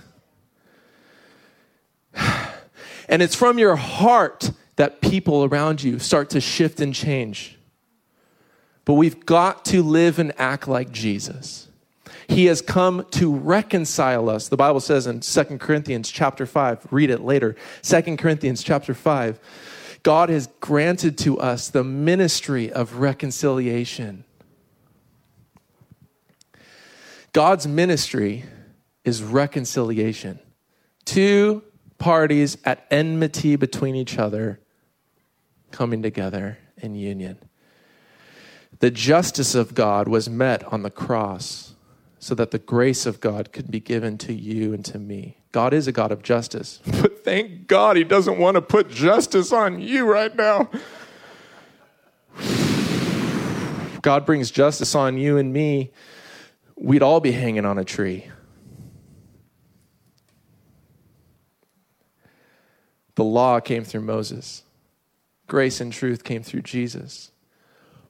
And 3.08 3.20
it's 3.20 3.34
from 3.34 3.58
your 3.58 3.76
heart 3.76 4.52
that 4.76 5.02
people 5.02 5.44
around 5.44 5.82
you 5.82 5.98
start 5.98 6.30
to 6.30 6.40
shift 6.40 6.80
and 6.80 6.94
change. 6.94 7.58
But 8.84 8.94
we've 8.94 9.26
got 9.26 9.64
to 9.66 9.82
live 9.82 10.18
and 10.18 10.32
act 10.38 10.66
like 10.66 10.90
Jesus. 10.90 11.68
He 12.26 12.46
has 12.46 12.62
come 12.62 13.04
to 13.12 13.34
reconcile 13.34 14.30
us. 14.30 14.48
The 14.48 14.56
Bible 14.56 14.80
says 14.80 15.06
in 15.06 15.20
2 15.20 15.58
Corinthians 15.58 16.10
chapter 16.10 16.46
5, 16.46 16.88
read 16.90 17.10
it 17.10 17.20
later. 17.20 17.54
2 17.82 18.16
Corinthians 18.16 18.62
chapter 18.62 18.94
5, 18.94 19.38
God 20.02 20.30
has 20.30 20.48
granted 20.60 21.18
to 21.18 21.38
us 21.38 21.68
the 21.68 21.84
ministry 21.84 22.72
of 22.72 22.96
reconciliation. 22.96 24.24
God's 27.32 27.66
ministry 27.66 28.44
is 29.04 29.22
reconciliation. 29.22 30.38
Two 31.04 31.62
parties 32.02 32.58
at 32.64 32.84
enmity 32.90 33.54
between 33.54 33.94
each 33.94 34.18
other 34.18 34.58
coming 35.70 36.02
together 36.02 36.58
in 36.78 36.96
union. 36.96 37.38
The 38.80 38.90
justice 38.90 39.54
of 39.54 39.76
God 39.76 40.08
was 40.08 40.28
met 40.28 40.64
on 40.72 40.82
the 40.82 40.90
cross 40.90 41.76
so 42.18 42.34
that 42.34 42.50
the 42.50 42.58
grace 42.58 43.06
of 43.06 43.20
God 43.20 43.52
could 43.52 43.70
be 43.70 43.78
given 43.78 44.18
to 44.18 44.32
you 44.32 44.74
and 44.74 44.84
to 44.86 44.98
me. 44.98 45.38
God 45.52 45.72
is 45.72 45.86
a 45.86 45.92
God 45.92 46.10
of 46.10 46.24
justice, 46.24 46.80
but 47.00 47.24
thank 47.24 47.68
God 47.68 47.96
He 47.96 48.02
doesn't 48.02 48.36
want 48.36 48.56
to 48.56 48.62
put 48.62 48.90
justice 48.90 49.52
on 49.52 49.80
you 49.80 50.04
right 50.04 50.34
now. 50.34 50.70
God 54.02 54.26
brings 54.26 54.50
justice 54.50 54.96
on 54.96 55.18
you 55.18 55.38
and 55.38 55.52
me, 55.52 55.92
we'd 56.74 57.04
all 57.04 57.20
be 57.20 57.30
hanging 57.30 57.64
on 57.64 57.78
a 57.78 57.84
tree. 57.84 58.26
The 63.14 63.24
law 63.24 63.60
came 63.60 63.84
through 63.84 64.02
Moses, 64.02 64.62
grace 65.46 65.80
and 65.80 65.92
truth 65.92 66.24
came 66.24 66.42
through 66.42 66.62
Jesus. 66.62 67.30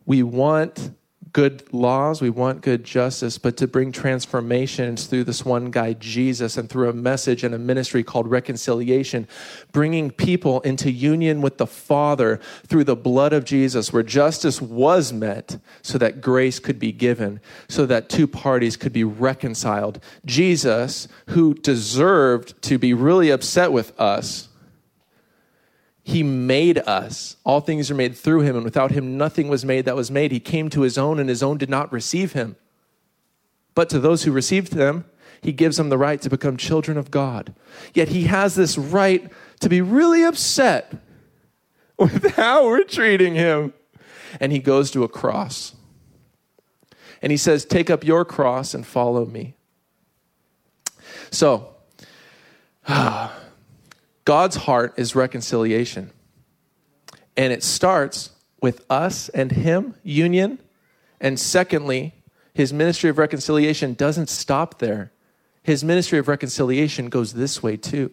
We 0.07 0.23
want 0.23 0.93
good 1.33 1.73
laws, 1.73 2.21
we 2.21 2.29
want 2.29 2.61
good 2.61 2.85
justice, 2.85 3.39
but 3.39 3.57
to 3.57 3.67
bring 3.67 3.91
transformations 3.91 5.07
through 5.07 5.25
this 5.25 5.45
one 5.45 5.71
guy, 5.71 5.95
Jesus, 5.95 6.57
and 6.57 6.69
through 6.69 6.91
a 6.91 6.93
message 6.93 7.43
and 7.43 7.55
a 7.55 7.59
ministry 7.59 8.03
called 8.03 8.29
reconciliation, 8.29 9.27
bringing 9.73 10.11
people 10.11 10.61
into 10.61 10.91
union 10.91 11.41
with 11.41 11.57
the 11.57 11.67
Father 11.67 12.39
through 12.67 12.85
the 12.85 12.97
blood 12.97 13.33
of 13.33 13.45
Jesus, 13.45 13.93
where 13.93 14.03
justice 14.03 14.61
was 14.61 15.13
met 15.13 15.59
so 15.81 15.97
that 15.97 16.21
grace 16.21 16.59
could 16.59 16.79
be 16.79 16.93
given, 16.93 17.41
so 17.69 17.87
that 17.87 18.11
two 18.11 18.27
parties 18.27 18.77
could 18.77 18.93
be 18.93 19.05
reconciled. 19.05 20.01
Jesus, 20.27 21.09
who 21.29 21.55
deserved 21.55 22.61
to 22.63 22.79
be 22.79 22.93
really 22.93 23.31
upset 23.31 23.73
with 23.73 23.99
us, 23.99 24.49
he 26.05 26.23
made 26.23 26.79
us. 26.79 27.37
All 27.45 27.61
things 27.61 27.91
are 27.91 27.95
made 27.95 28.17
through 28.17 28.41
him, 28.41 28.57
and 28.57 28.65
without 28.65 28.91
him, 28.91 29.17
nothing 29.17 29.49
was 29.49 29.65
made 29.65 29.85
that 29.85 29.97
was 29.97 30.11
made. 30.11 30.33
He 30.33 30.41
came 30.41 30.69
to 30.71 30.83
his 30.83 30.99
own, 30.99 31.21
and 31.21 31.29
his 31.29 31.43
own 31.43 31.59
did 31.59 31.71
not 31.71 31.93
receive 31.93 32.33
him. 32.33 32.57
But 33.75 33.89
to 33.91 34.01
those 34.01 34.25
who 34.25 34.33
received 34.33 34.75
him, 34.75 35.05
he 35.41 35.53
gives 35.53 35.77
them 35.77 35.89
the 35.89 35.99
right 35.99 36.21
to 36.23 36.31
become 36.31 36.57
children 36.57 36.99
of 36.99 37.11
God. 37.11 37.55
Yet 37.95 38.09
he 38.09 38.25
has 38.25 38.55
this 38.55 38.77
right 38.77 39.31
to 39.61 39.69
be 39.69 39.81
really 39.81 40.25
upset 40.25 40.93
with 41.99 42.35
how 42.35 42.67
we're 42.67 42.85
treating 42.85 43.35
him. 43.35 43.73
And 44.41 44.51
he 44.51 44.59
goes 44.59 44.91
to 44.93 45.05
a 45.05 45.09
cross. 45.09 45.75
And 47.21 47.31
he 47.31 47.37
says, 47.37 47.65
Take 47.65 47.91
up 47.91 48.03
your 48.03 48.25
cross 48.25 48.75
and 48.75 48.87
follow 48.87 49.25
me. 49.25 49.55
So, 51.31 51.75
ah. 52.89 53.42
God's 54.25 54.57
heart 54.57 54.95
is 54.97 55.15
reconciliation. 55.15 56.11
And 57.37 57.53
it 57.53 57.63
starts 57.63 58.31
with 58.61 58.85
us 58.89 59.29
and 59.31 59.51
Him, 59.51 59.95
union. 60.03 60.59
And 61.21 61.39
secondly, 61.39 62.15
His 62.55 62.73
ministry 62.73 63.11
of 63.11 63.19
reconciliation 63.19 63.95
doesn't 63.95 64.29
stop 64.29 64.79
there. 64.79 65.13
His 65.63 65.85
ministry 65.85 66.19
of 66.19 66.29
reconciliation 66.29 67.09
goes 67.09 67.33
this 67.33 67.63
way 67.63 67.77
too. 67.77 68.13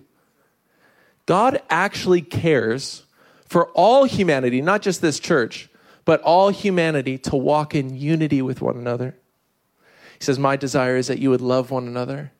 God 1.25 1.61
actually 1.69 2.21
cares 2.21 3.03
for 3.45 3.67
all 3.69 4.05
humanity, 4.05 4.61
not 4.61 4.81
just 4.81 5.01
this 5.01 5.19
church, 5.19 5.69
but 6.05 6.21
all 6.21 6.49
humanity 6.49 7.17
to 7.19 7.35
walk 7.35 7.75
in 7.75 7.95
unity 7.95 8.41
with 8.41 8.61
one 8.61 8.77
another. 8.77 9.15
He 10.17 10.23
says, 10.23 10.39
My 10.39 10.55
desire 10.55 10.97
is 10.97 11.07
that 11.07 11.19
you 11.19 11.29
would 11.29 11.41
love 11.41 11.71
one 11.71 11.87
another 11.87 12.31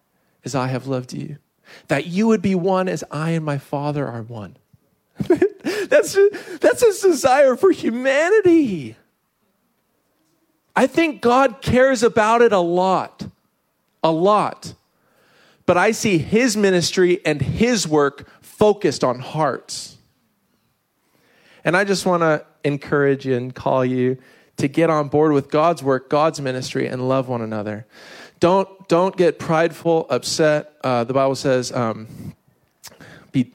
as 0.44 0.56
I 0.56 0.68
have 0.68 0.88
loved 0.88 1.14
you, 1.14 1.38
that 1.88 2.08
you 2.08 2.28
would 2.28 2.42
be 2.42 2.56
one 2.56 2.88
as 2.88 3.04
I 3.12 3.32
and 3.32 3.46
my 3.46 3.58
Father 3.58 4.08
are 4.08 4.22
one. 4.22 4.58
that's, 5.88 6.18
that's 6.60 6.82
his 6.82 7.00
desire 7.00 7.56
for 7.56 7.72
humanity. 7.72 8.96
I 10.76 10.88
think 10.88 11.22
God 11.22 11.62
cares 11.62 12.04
about 12.04 12.42
it 12.42 12.54
a 12.54 12.60
lot. 12.60 13.28
A 14.04 14.12
lot. 14.12 14.74
But 15.66 15.78
I 15.78 15.92
see 15.92 16.18
his 16.18 16.56
ministry 16.56 17.20
and 17.26 17.42
his 17.42 17.88
work 17.88 18.30
focused 18.42 19.04
on 19.04 19.20
hearts. 19.20 19.98
And 21.64 21.76
I 21.76 21.84
just 21.84 22.06
want 22.06 22.22
to 22.22 22.46
encourage 22.64 23.26
you 23.26 23.36
and 23.36 23.54
call 23.54 23.84
you 23.84 24.18
to 24.58 24.68
get 24.68 24.90
on 24.90 25.08
board 25.08 25.32
with 25.32 25.50
God's 25.50 25.84
work, 25.84 26.10
God's 26.10 26.40
ministry, 26.40 26.88
and 26.88 27.08
love 27.08 27.28
one 27.28 27.42
another. 27.42 27.86
Don't, 28.40 28.88
don't 28.88 29.16
get 29.18 29.38
prideful, 29.38 30.08
upset. 30.10 30.74
Uh, 30.84 31.04
the 31.04 31.14
Bible 31.14 31.36
says, 31.36 31.72
um, 31.72 32.36
be, 33.32 33.54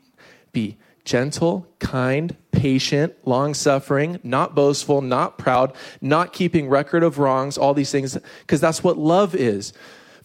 be 0.53 0.77
gentle, 1.05 1.67
kind, 1.79 2.37
patient, 2.53 3.15
long 3.25 3.55
suffering, 3.55 4.21
not 4.23 4.55
boastful, 4.55 5.01
not 5.01 5.39
proud, 5.39 5.75
not 6.01 6.33
keeping 6.33 6.69
record 6.69 7.03
of 7.03 7.19
wrongs, 7.19 7.57
all 7.57 7.75
these 7.75 7.91
things, 7.91 8.17
because 8.41 8.61
that's 8.61 8.83
what 8.83 8.99
love 8.99 9.35
is. 9.35 9.73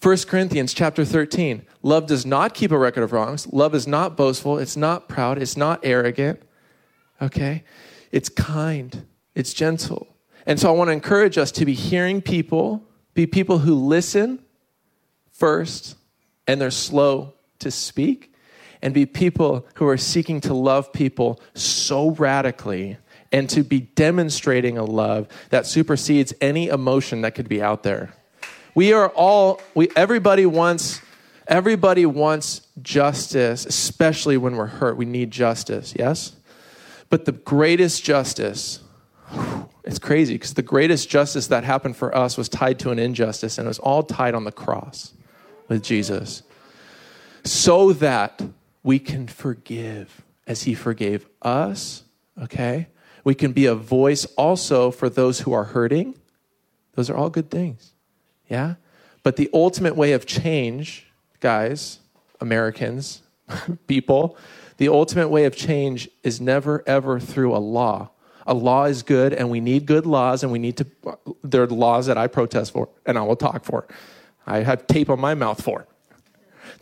1 0.01 0.17
Corinthians 0.27 0.73
chapter 0.73 1.03
13. 1.03 1.65
Love 1.83 2.05
does 2.05 2.25
not 2.25 2.53
keep 2.53 2.71
a 2.71 2.77
record 2.77 3.03
of 3.03 3.11
wrongs. 3.11 3.47
Love 3.51 3.75
is 3.75 3.85
not 3.85 4.15
boastful. 4.15 4.57
It's 4.57 4.77
not 4.77 5.09
proud. 5.09 5.41
It's 5.41 5.57
not 5.57 5.81
arrogant. 5.83 6.41
Okay? 7.21 7.63
It's 8.11 8.29
kind. 8.29 9.05
It's 9.35 9.53
gentle. 9.53 10.07
And 10.45 10.59
so 10.59 10.69
I 10.69 10.71
want 10.71 10.87
to 10.87 10.93
encourage 10.93 11.37
us 11.37 11.51
to 11.53 11.65
be 11.65 11.73
hearing 11.73 12.21
people, 12.21 12.83
be 13.13 13.27
people 13.27 13.59
who 13.59 13.75
listen 13.75 14.39
first 15.39 15.95
and 16.47 16.59
they're 16.59 16.71
slow 16.71 17.33
to 17.59 17.71
speak, 17.71 18.33
and 18.81 18.93
be 18.93 19.05
people 19.05 19.67
who 19.75 19.87
are 19.87 19.97
seeking 19.97 20.41
to 20.41 20.53
love 20.53 20.91
people 20.93 21.39
so 21.53 22.11
radically 22.11 22.97
and 23.31 23.49
to 23.49 23.63
be 23.63 23.81
demonstrating 23.81 24.77
a 24.77 24.83
love 24.83 25.27
that 25.49 25.65
supersedes 25.65 26.33
any 26.41 26.69
emotion 26.69 27.21
that 27.21 27.35
could 27.35 27.49
be 27.49 27.61
out 27.61 27.83
there. 27.83 28.13
We 28.73 28.93
are 28.93 29.09
all, 29.09 29.61
we, 29.75 29.89
everybody 29.95 30.45
wants, 30.45 31.01
everybody 31.45 32.05
wants 32.05 32.61
justice, 32.81 33.65
especially 33.65 34.37
when 34.37 34.55
we're 34.55 34.67
hurt. 34.67 34.97
We 34.97 35.05
need 35.05 35.31
justice, 35.31 35.93
yes? 35.97 36.35
But 37.09 37.25
the 37.25 37.33
greatest 37.33 38.03
justice, 38.03 38.79
it's 39.83 39.99
crazy 39.99 40.35
because 40.35 40.53
the 40.53 40.61
greatest 40.61 41.09
justice 41.09 41.47
that 41.47 41.63
happened 41.63 41.97
for 41.97 42.15
us 42.15 42.37
was 42.37 42.47
tied 42.49 42.79
to 42.79 42.91
an 42.91 42.97
injustice, 42.97 43.57
and 43.57 43.65
it 43.65 43.69
was 43.69 43.79
all 43.79 44.03
tied 44.03 44.33
on 44.33 44.45
the 44.45 44.51
cross 44.51 45.13
with 45.69 45.83
Jesus. 45.83 46.43
So 47.45 47.93
that 47.93 48.41
we 48.83 48.99
can 48.99 49.27
forgive 49.27 50.23
as 50.45 50.63
he 50.63 50.73
forgave 50.73 51.27
us, 51.41 52.03
okay? 52.41 52.87
We 53.23 53.35
can 53.35 53.51
be 53.51 53.65
a 53.67 53.75
voice 53.75 54.25
also 54.37 54.91
for 54.91 55.09
those 55.09 55.41
who 55.41 55.53
are 55.53 55.65
hurting. 55.65 56.17
Those 56.95 57.09
are 57.09 57.15
all 57.15 57.29
good 57.29 57.49
things. 57.49 57.93
Yeah? 58.49 58.75
But 59.23 59.35
the 59.35 59.49
ultimate 59.53 59.95
way 59.95 60.13
of 60.13 60.25
change, 60.25 61.05
guys, 61.39 61.99
Americans, 62.41 63.21
people, 63.87 64.37
the 64.77 64.89
ultimate 64.89 65.29
way 65.29 65.45
of 65.45 65.55
change 65.55 66.09
is 66.23 66.39
never 66.41 66.83
ever 66.87 67.19
through 67.19 67.55
a 67.55 67.59
law. 67.59 68.09
A 68.47 68.53
law 68.53 68.85
is 68.85 69.03
good 69.03 69.33
and 69.33 69.49
we 69.49 69.59
need 69.59 69.85
good 69.85 70.05
laws 70.05 70.41
and 70.41 70.51
we 70.51 70.57
need 70.57 70.77
to 70.77 70.87
there 71.43 71.63
are 71.63 71.67
laws 71.67 72.07
that 72.07 72.17
I 72.17 72.27
protest 72.27 72.71
for 72.71 72.89
and 73.05 73.17
I 73.17 73.21
will 73.21 73.35
talk 73.35 73.65
for. 73.65 73.85
I 74.49 74.63
have 74.63 74.87
tape 74.87 75.09
on 75.09 75.19
my 75.19 75.33
mouth 75.33 75.63
for. 75.63 75.87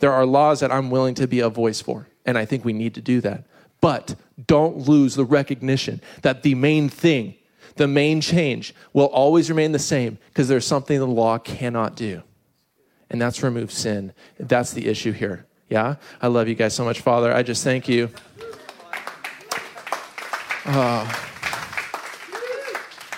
There 0.00 0.12
are 0.12 0.26
laws 0.26 0.60
that 0.60 0.70
I'm 0.72 0.90
willing 0.90 1.14
to 1.14 1.26
be 1.26 1.40
a 1.40 1.48
voice 1.48 1.80
for 1.80 2.08
and 2.24 2.36
I 2.36 2.44
think 2.44 2.64
we 2.64 2.72
need 2.72 2.94
to 2.94 3.00
do 3.00 3.20
that. 3.22 3.44
But 3.80 4.16
don't 4.46 4.76
lose 4.76 5.14
the 5.14 5.24
recognition 5.24 6.00
that 6.22 6.42
the 6.42 6.54
main 6.54 6.88
thing 6.88 7.34
the 7.78 7.88
main 7.88 8.20
change 8.20 8.74
will 8.92 9.06
always 9.06 9.48
remain 9.48 9.72
the 9.72 9.78
same 9.78 10.18
because 10.28 10.48
there's 10.48 10.66
something 10.66 10.98
the 10.98 11.06
law 11.06 11.38
cannot 11.38 11.94
do. 11.94 12.22
And 13.08 13.20
that's 13.22 13.42
remove 13.42 13.72
sin. 13.72 14.12
That's 14.38 14.72
the 14.72 14.86
issue 14.88 15.12
here. 15.12 15.46
Yeah? 15.70 15.94
I 16.20 16.26
love 16.26 16.48
you 16.48 16.54
guys 16.54 16.74
so 16.74 16.84
much, 16.84 17.00
Father. 17.00 17.32
I 17.32 17.42
just 17.42 17.64
thank 17.64 17.88
you. 17.88 18.10
Uh, 20.64 21.04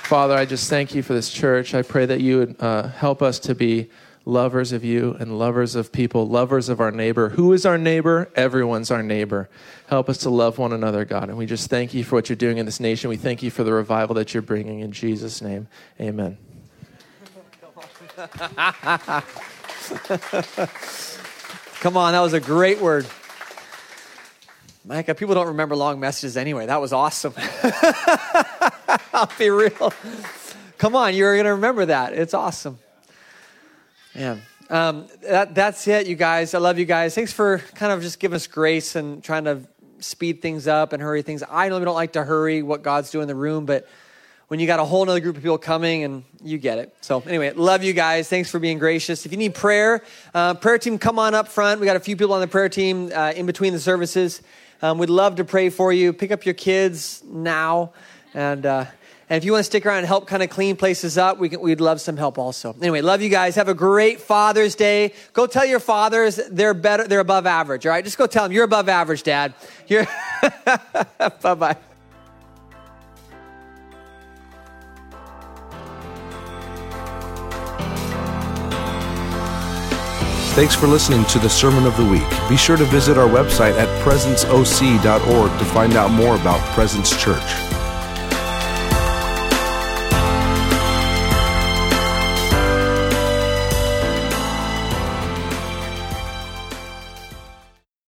Father, 0.04 0.34
I 0.34 0.44
just 0.44 0.68
thank 0.68 0.94
you 0.94 1.02
for 1.02 1.14
this 1.14 1.30
church. 1.30 1.74
I 1.74 1.82
pray 1.82 2.06
that 2.06 2.20
you 2.20 2.38
would 2.38 2.56
uh, 2.60 2.88
help 2.88 3.22
us 3.22 3.38
to 3.40 3.54
be 3.54 3.90
lovers 4.30 4.72
of 4.72 4.84
you 4.84 5.16
and 5.18 5.38
lovers 5.38 5.74
of 5.74 5.92
people, 5.92 6.26
lovers 6.26 6.68
of 6.68 6.80
our 6.80 6.90
neighbor. 6.90 7.30
Who 7.30 7.52
is 7.52 7.66
our 7.66 7.76
neighbor? 7.76 8.30
Everyone's 8.36 8.90
our 8.90 9.02
neighbor. 9.02 9.50
Help 9.88 10.08
us 10.08 10.18
to 10.18 10.30
love 10.30 10.56
one 10.56 10.72
another, 10.72 11.04
God. 11.04 11.28
And 11.28 11.36
we 11.36 11.46
just 11.46 11.68
thank 11.68 11.92
you 11.92 12.04
for 12.04 12.14
what 12.14 12.28
you're 12.28 12.36
doing 12.36 12.58
in 12.58 12.66
this 12.66 12.80
nation. 12.80 13.10
We 13.10 13.16
thank 13.16 13.42
you 13.42 13.50
for 13.50 13.64
the 13.64 13.72
revival 13.72 14.14
that 14.14 14.32
you're 14.32 14.42
bringing. 14.42 14.80
In 14.80 14.92
Jesus' 14.92 15.42
name, 15.42 15.66
amen. 16.00 16.38
Come 21.80 21.96
on, 21.96 22.12
that 22.12 22.20
was 22.20 22.32
a 22.32 22.40
great 22.40 22.80
word. 22.80 23.06
Micah, 24.84 25.14
people 25.14 25.34
don't 25.34 25.48
remember 25.48 25.74
long 25.76 25.98
messages 26.00 26.36
anyway. 26.36 26.66
That 26.66 26.80
was 26.80 26.92
awesome. 26.92 27.34
I'll 29.12 29.30
be 29.38 29.50
real. 29.50 29.92
Come 30.78 30.94
on, 30.94 31.14
you're 31.14 31.34
going 31.34 31.46
to 31.46 31.54
remember 31.54 31.86
that. 31.86 32.12
It's 32.12 32.34
awesome. 32.34 32.78
Yeah. 34.14 34.36
Um, 34.68 35.08
that, 35.22 35.54
that's 35.54 35.86
it, 35.88 36.06
you 36.06 36.14
guys. 36.14 36.54
I 36.54 36.58
love 36.58 36.78
you 36.78 36.84
guys. 36.84 37.14
Thanks 37.14 37.32
for 37.32 37.58
kind 37.74 37.92
of 37.92 38.02
just 38.02 38.20
giving 38.20 38.36
us 38.36 38.46
grace 38.46 38.94
and 38.94 39.22
trying 39.22 39.44
to 39.44 39.62
speed 39.98 40.40
things 40.40 40.68
up 40.68 40.92
and 40.92 41.02
hurry 41.02 41.22
things. 41.22 41.42
I 41.48 41.68
normally 41.68 41.86
don't 41.86 41.94
like 41.94 42.12
to 42.12 42.24
hurry 42.24 42.62
what 42.62 42.82
God's 42.82 43.10
doing 43.10 43.22
in 43.22 43.28
the 43.28 43.34
room, 43.34 43.66
but 43.66 43.88
when 44.46 44.60
you 44.60 44.66
got 44.66 44.78
a 44.80 44.84
whole 44.84 45.08
other 45.08 45.20
group 45.20 45.36
of 45.36 45.42
people 45.42 45.58
coming 45.58 46.04
and 46.04 46.24
you 46.42 46.56
get 46.58 46.78
it. 46.78 46.94
So 47.00 47.20
anyway, 47.26 47.52
love 47.52 47.82
you 47.82 47.92
guys. 47.92 48.28
Thanks 48.28 48.50
for 48.50 48.58
being 48.58 48.78
gracious. 48.78 49.26
If 49.26 49.32
you 49.32 49.38
need 49.38 49.54
prayer, 49.54 50.02
uh, 50.34 50.54
prayer 50.54 50.78
team, 50.78 50.98
come 50.98 51.18
on 51.18 51.34
up 51.34 51.48
front. 51.48 51.80
We 51.80 51.86
got 51.86 51.96
a 51.96 52.00
few 52.00 52.16
people 52.16 52.34
on 52.34 52.40
the 52.40 52.48
prayer 52.48 52.68
team 52.68 53.10
uh, 53.12 53.32
in 53.34 53.46
between 53.46 53.72
the 53.72 53.80
services. 53.80 54.40
Um, 54.82 54.98
we'd 54.98 55.10
love 55.10 55.36
to 55.36 55.44
pray 55.44 55.68
for 55.70 55.92
you. 55.92 56.12
Pick 56.12 56.30
up 56.30 56.44
your 56.44 56.54
kids 56.54 57.22
now 57.24 57.92
and. 58.34 58.66
Uh, 58.66 58.84
and 59.30 59.36
if 59.36 59.44
you 59.44 59.52
want 59.52 59.60
to 59.60 59.64
stick 59.64 59.86
around 59.86 59.98
and 59.98 60.08
help 60.08 60.26
kind 60.26 60.42
of 60.42 60.50
clean 60.50 60.74
places 60.74 61.16
up, 61.16 61.38
we 61.38 61.48
can, 61.48 61.60
we'd 61.60 61.80
love 61.80 62.00
some 62.00 62.16
help 62.16 62.36
also. 62.36 62.74
Anyway, 62.80 63.00
love 63.00 63.22
you 63.22 63.28
guys. 63.28 63.54
Have 63.54 63.68
a 63.68 63.74
great 63.74 64.20
Father's 64.20 64.74
Day. 64.74 65.12
Go 65.34 65.46
tell 65.46 65.64
your 65.64 65.78
fathers 65.78 66.40
they're 66.50 66.74
better, 66.74 67.06
they're 67.06 67.20
above 67.20 67.46
average. 67.46 67.86
All 67.86 67.92
right, 67.92 68.04
just 68.04 68.18
go 68.18 68.26
tell 68.26 68.42
them 68.42 68.52
you're 68.52 68.64
above 68.64 68.88
average, 68.88 69.22
Dad. 69.22 69.54
You're 69.86 70.04
bye 71.42 71.54
bye. 71.54 71.76
Thanks 80.54 80.74
for 80.74 80.88
listening 80.88 81.24
to 81.26 81.38
the 81.38 81.48
Sermon 81.48 81.86
of 81.86 81.96
the 81.96 82.04
Week. 82.04 82.28
Be 82.48 82.56
sure 82.56 82.76
to 82.76 82.84
visit 82.86 83.16
our 83.16 83.28
website 83.28 83.78
at 83.78 83.86
presenceoc.org 84.04 85.58
to 85.58 85.64
find 85.66 85.92
out 85.92 86.10
more 86.10 86.34
about 86.34 86.58
Presence 86.74 87.16
Church. 87.16 87.69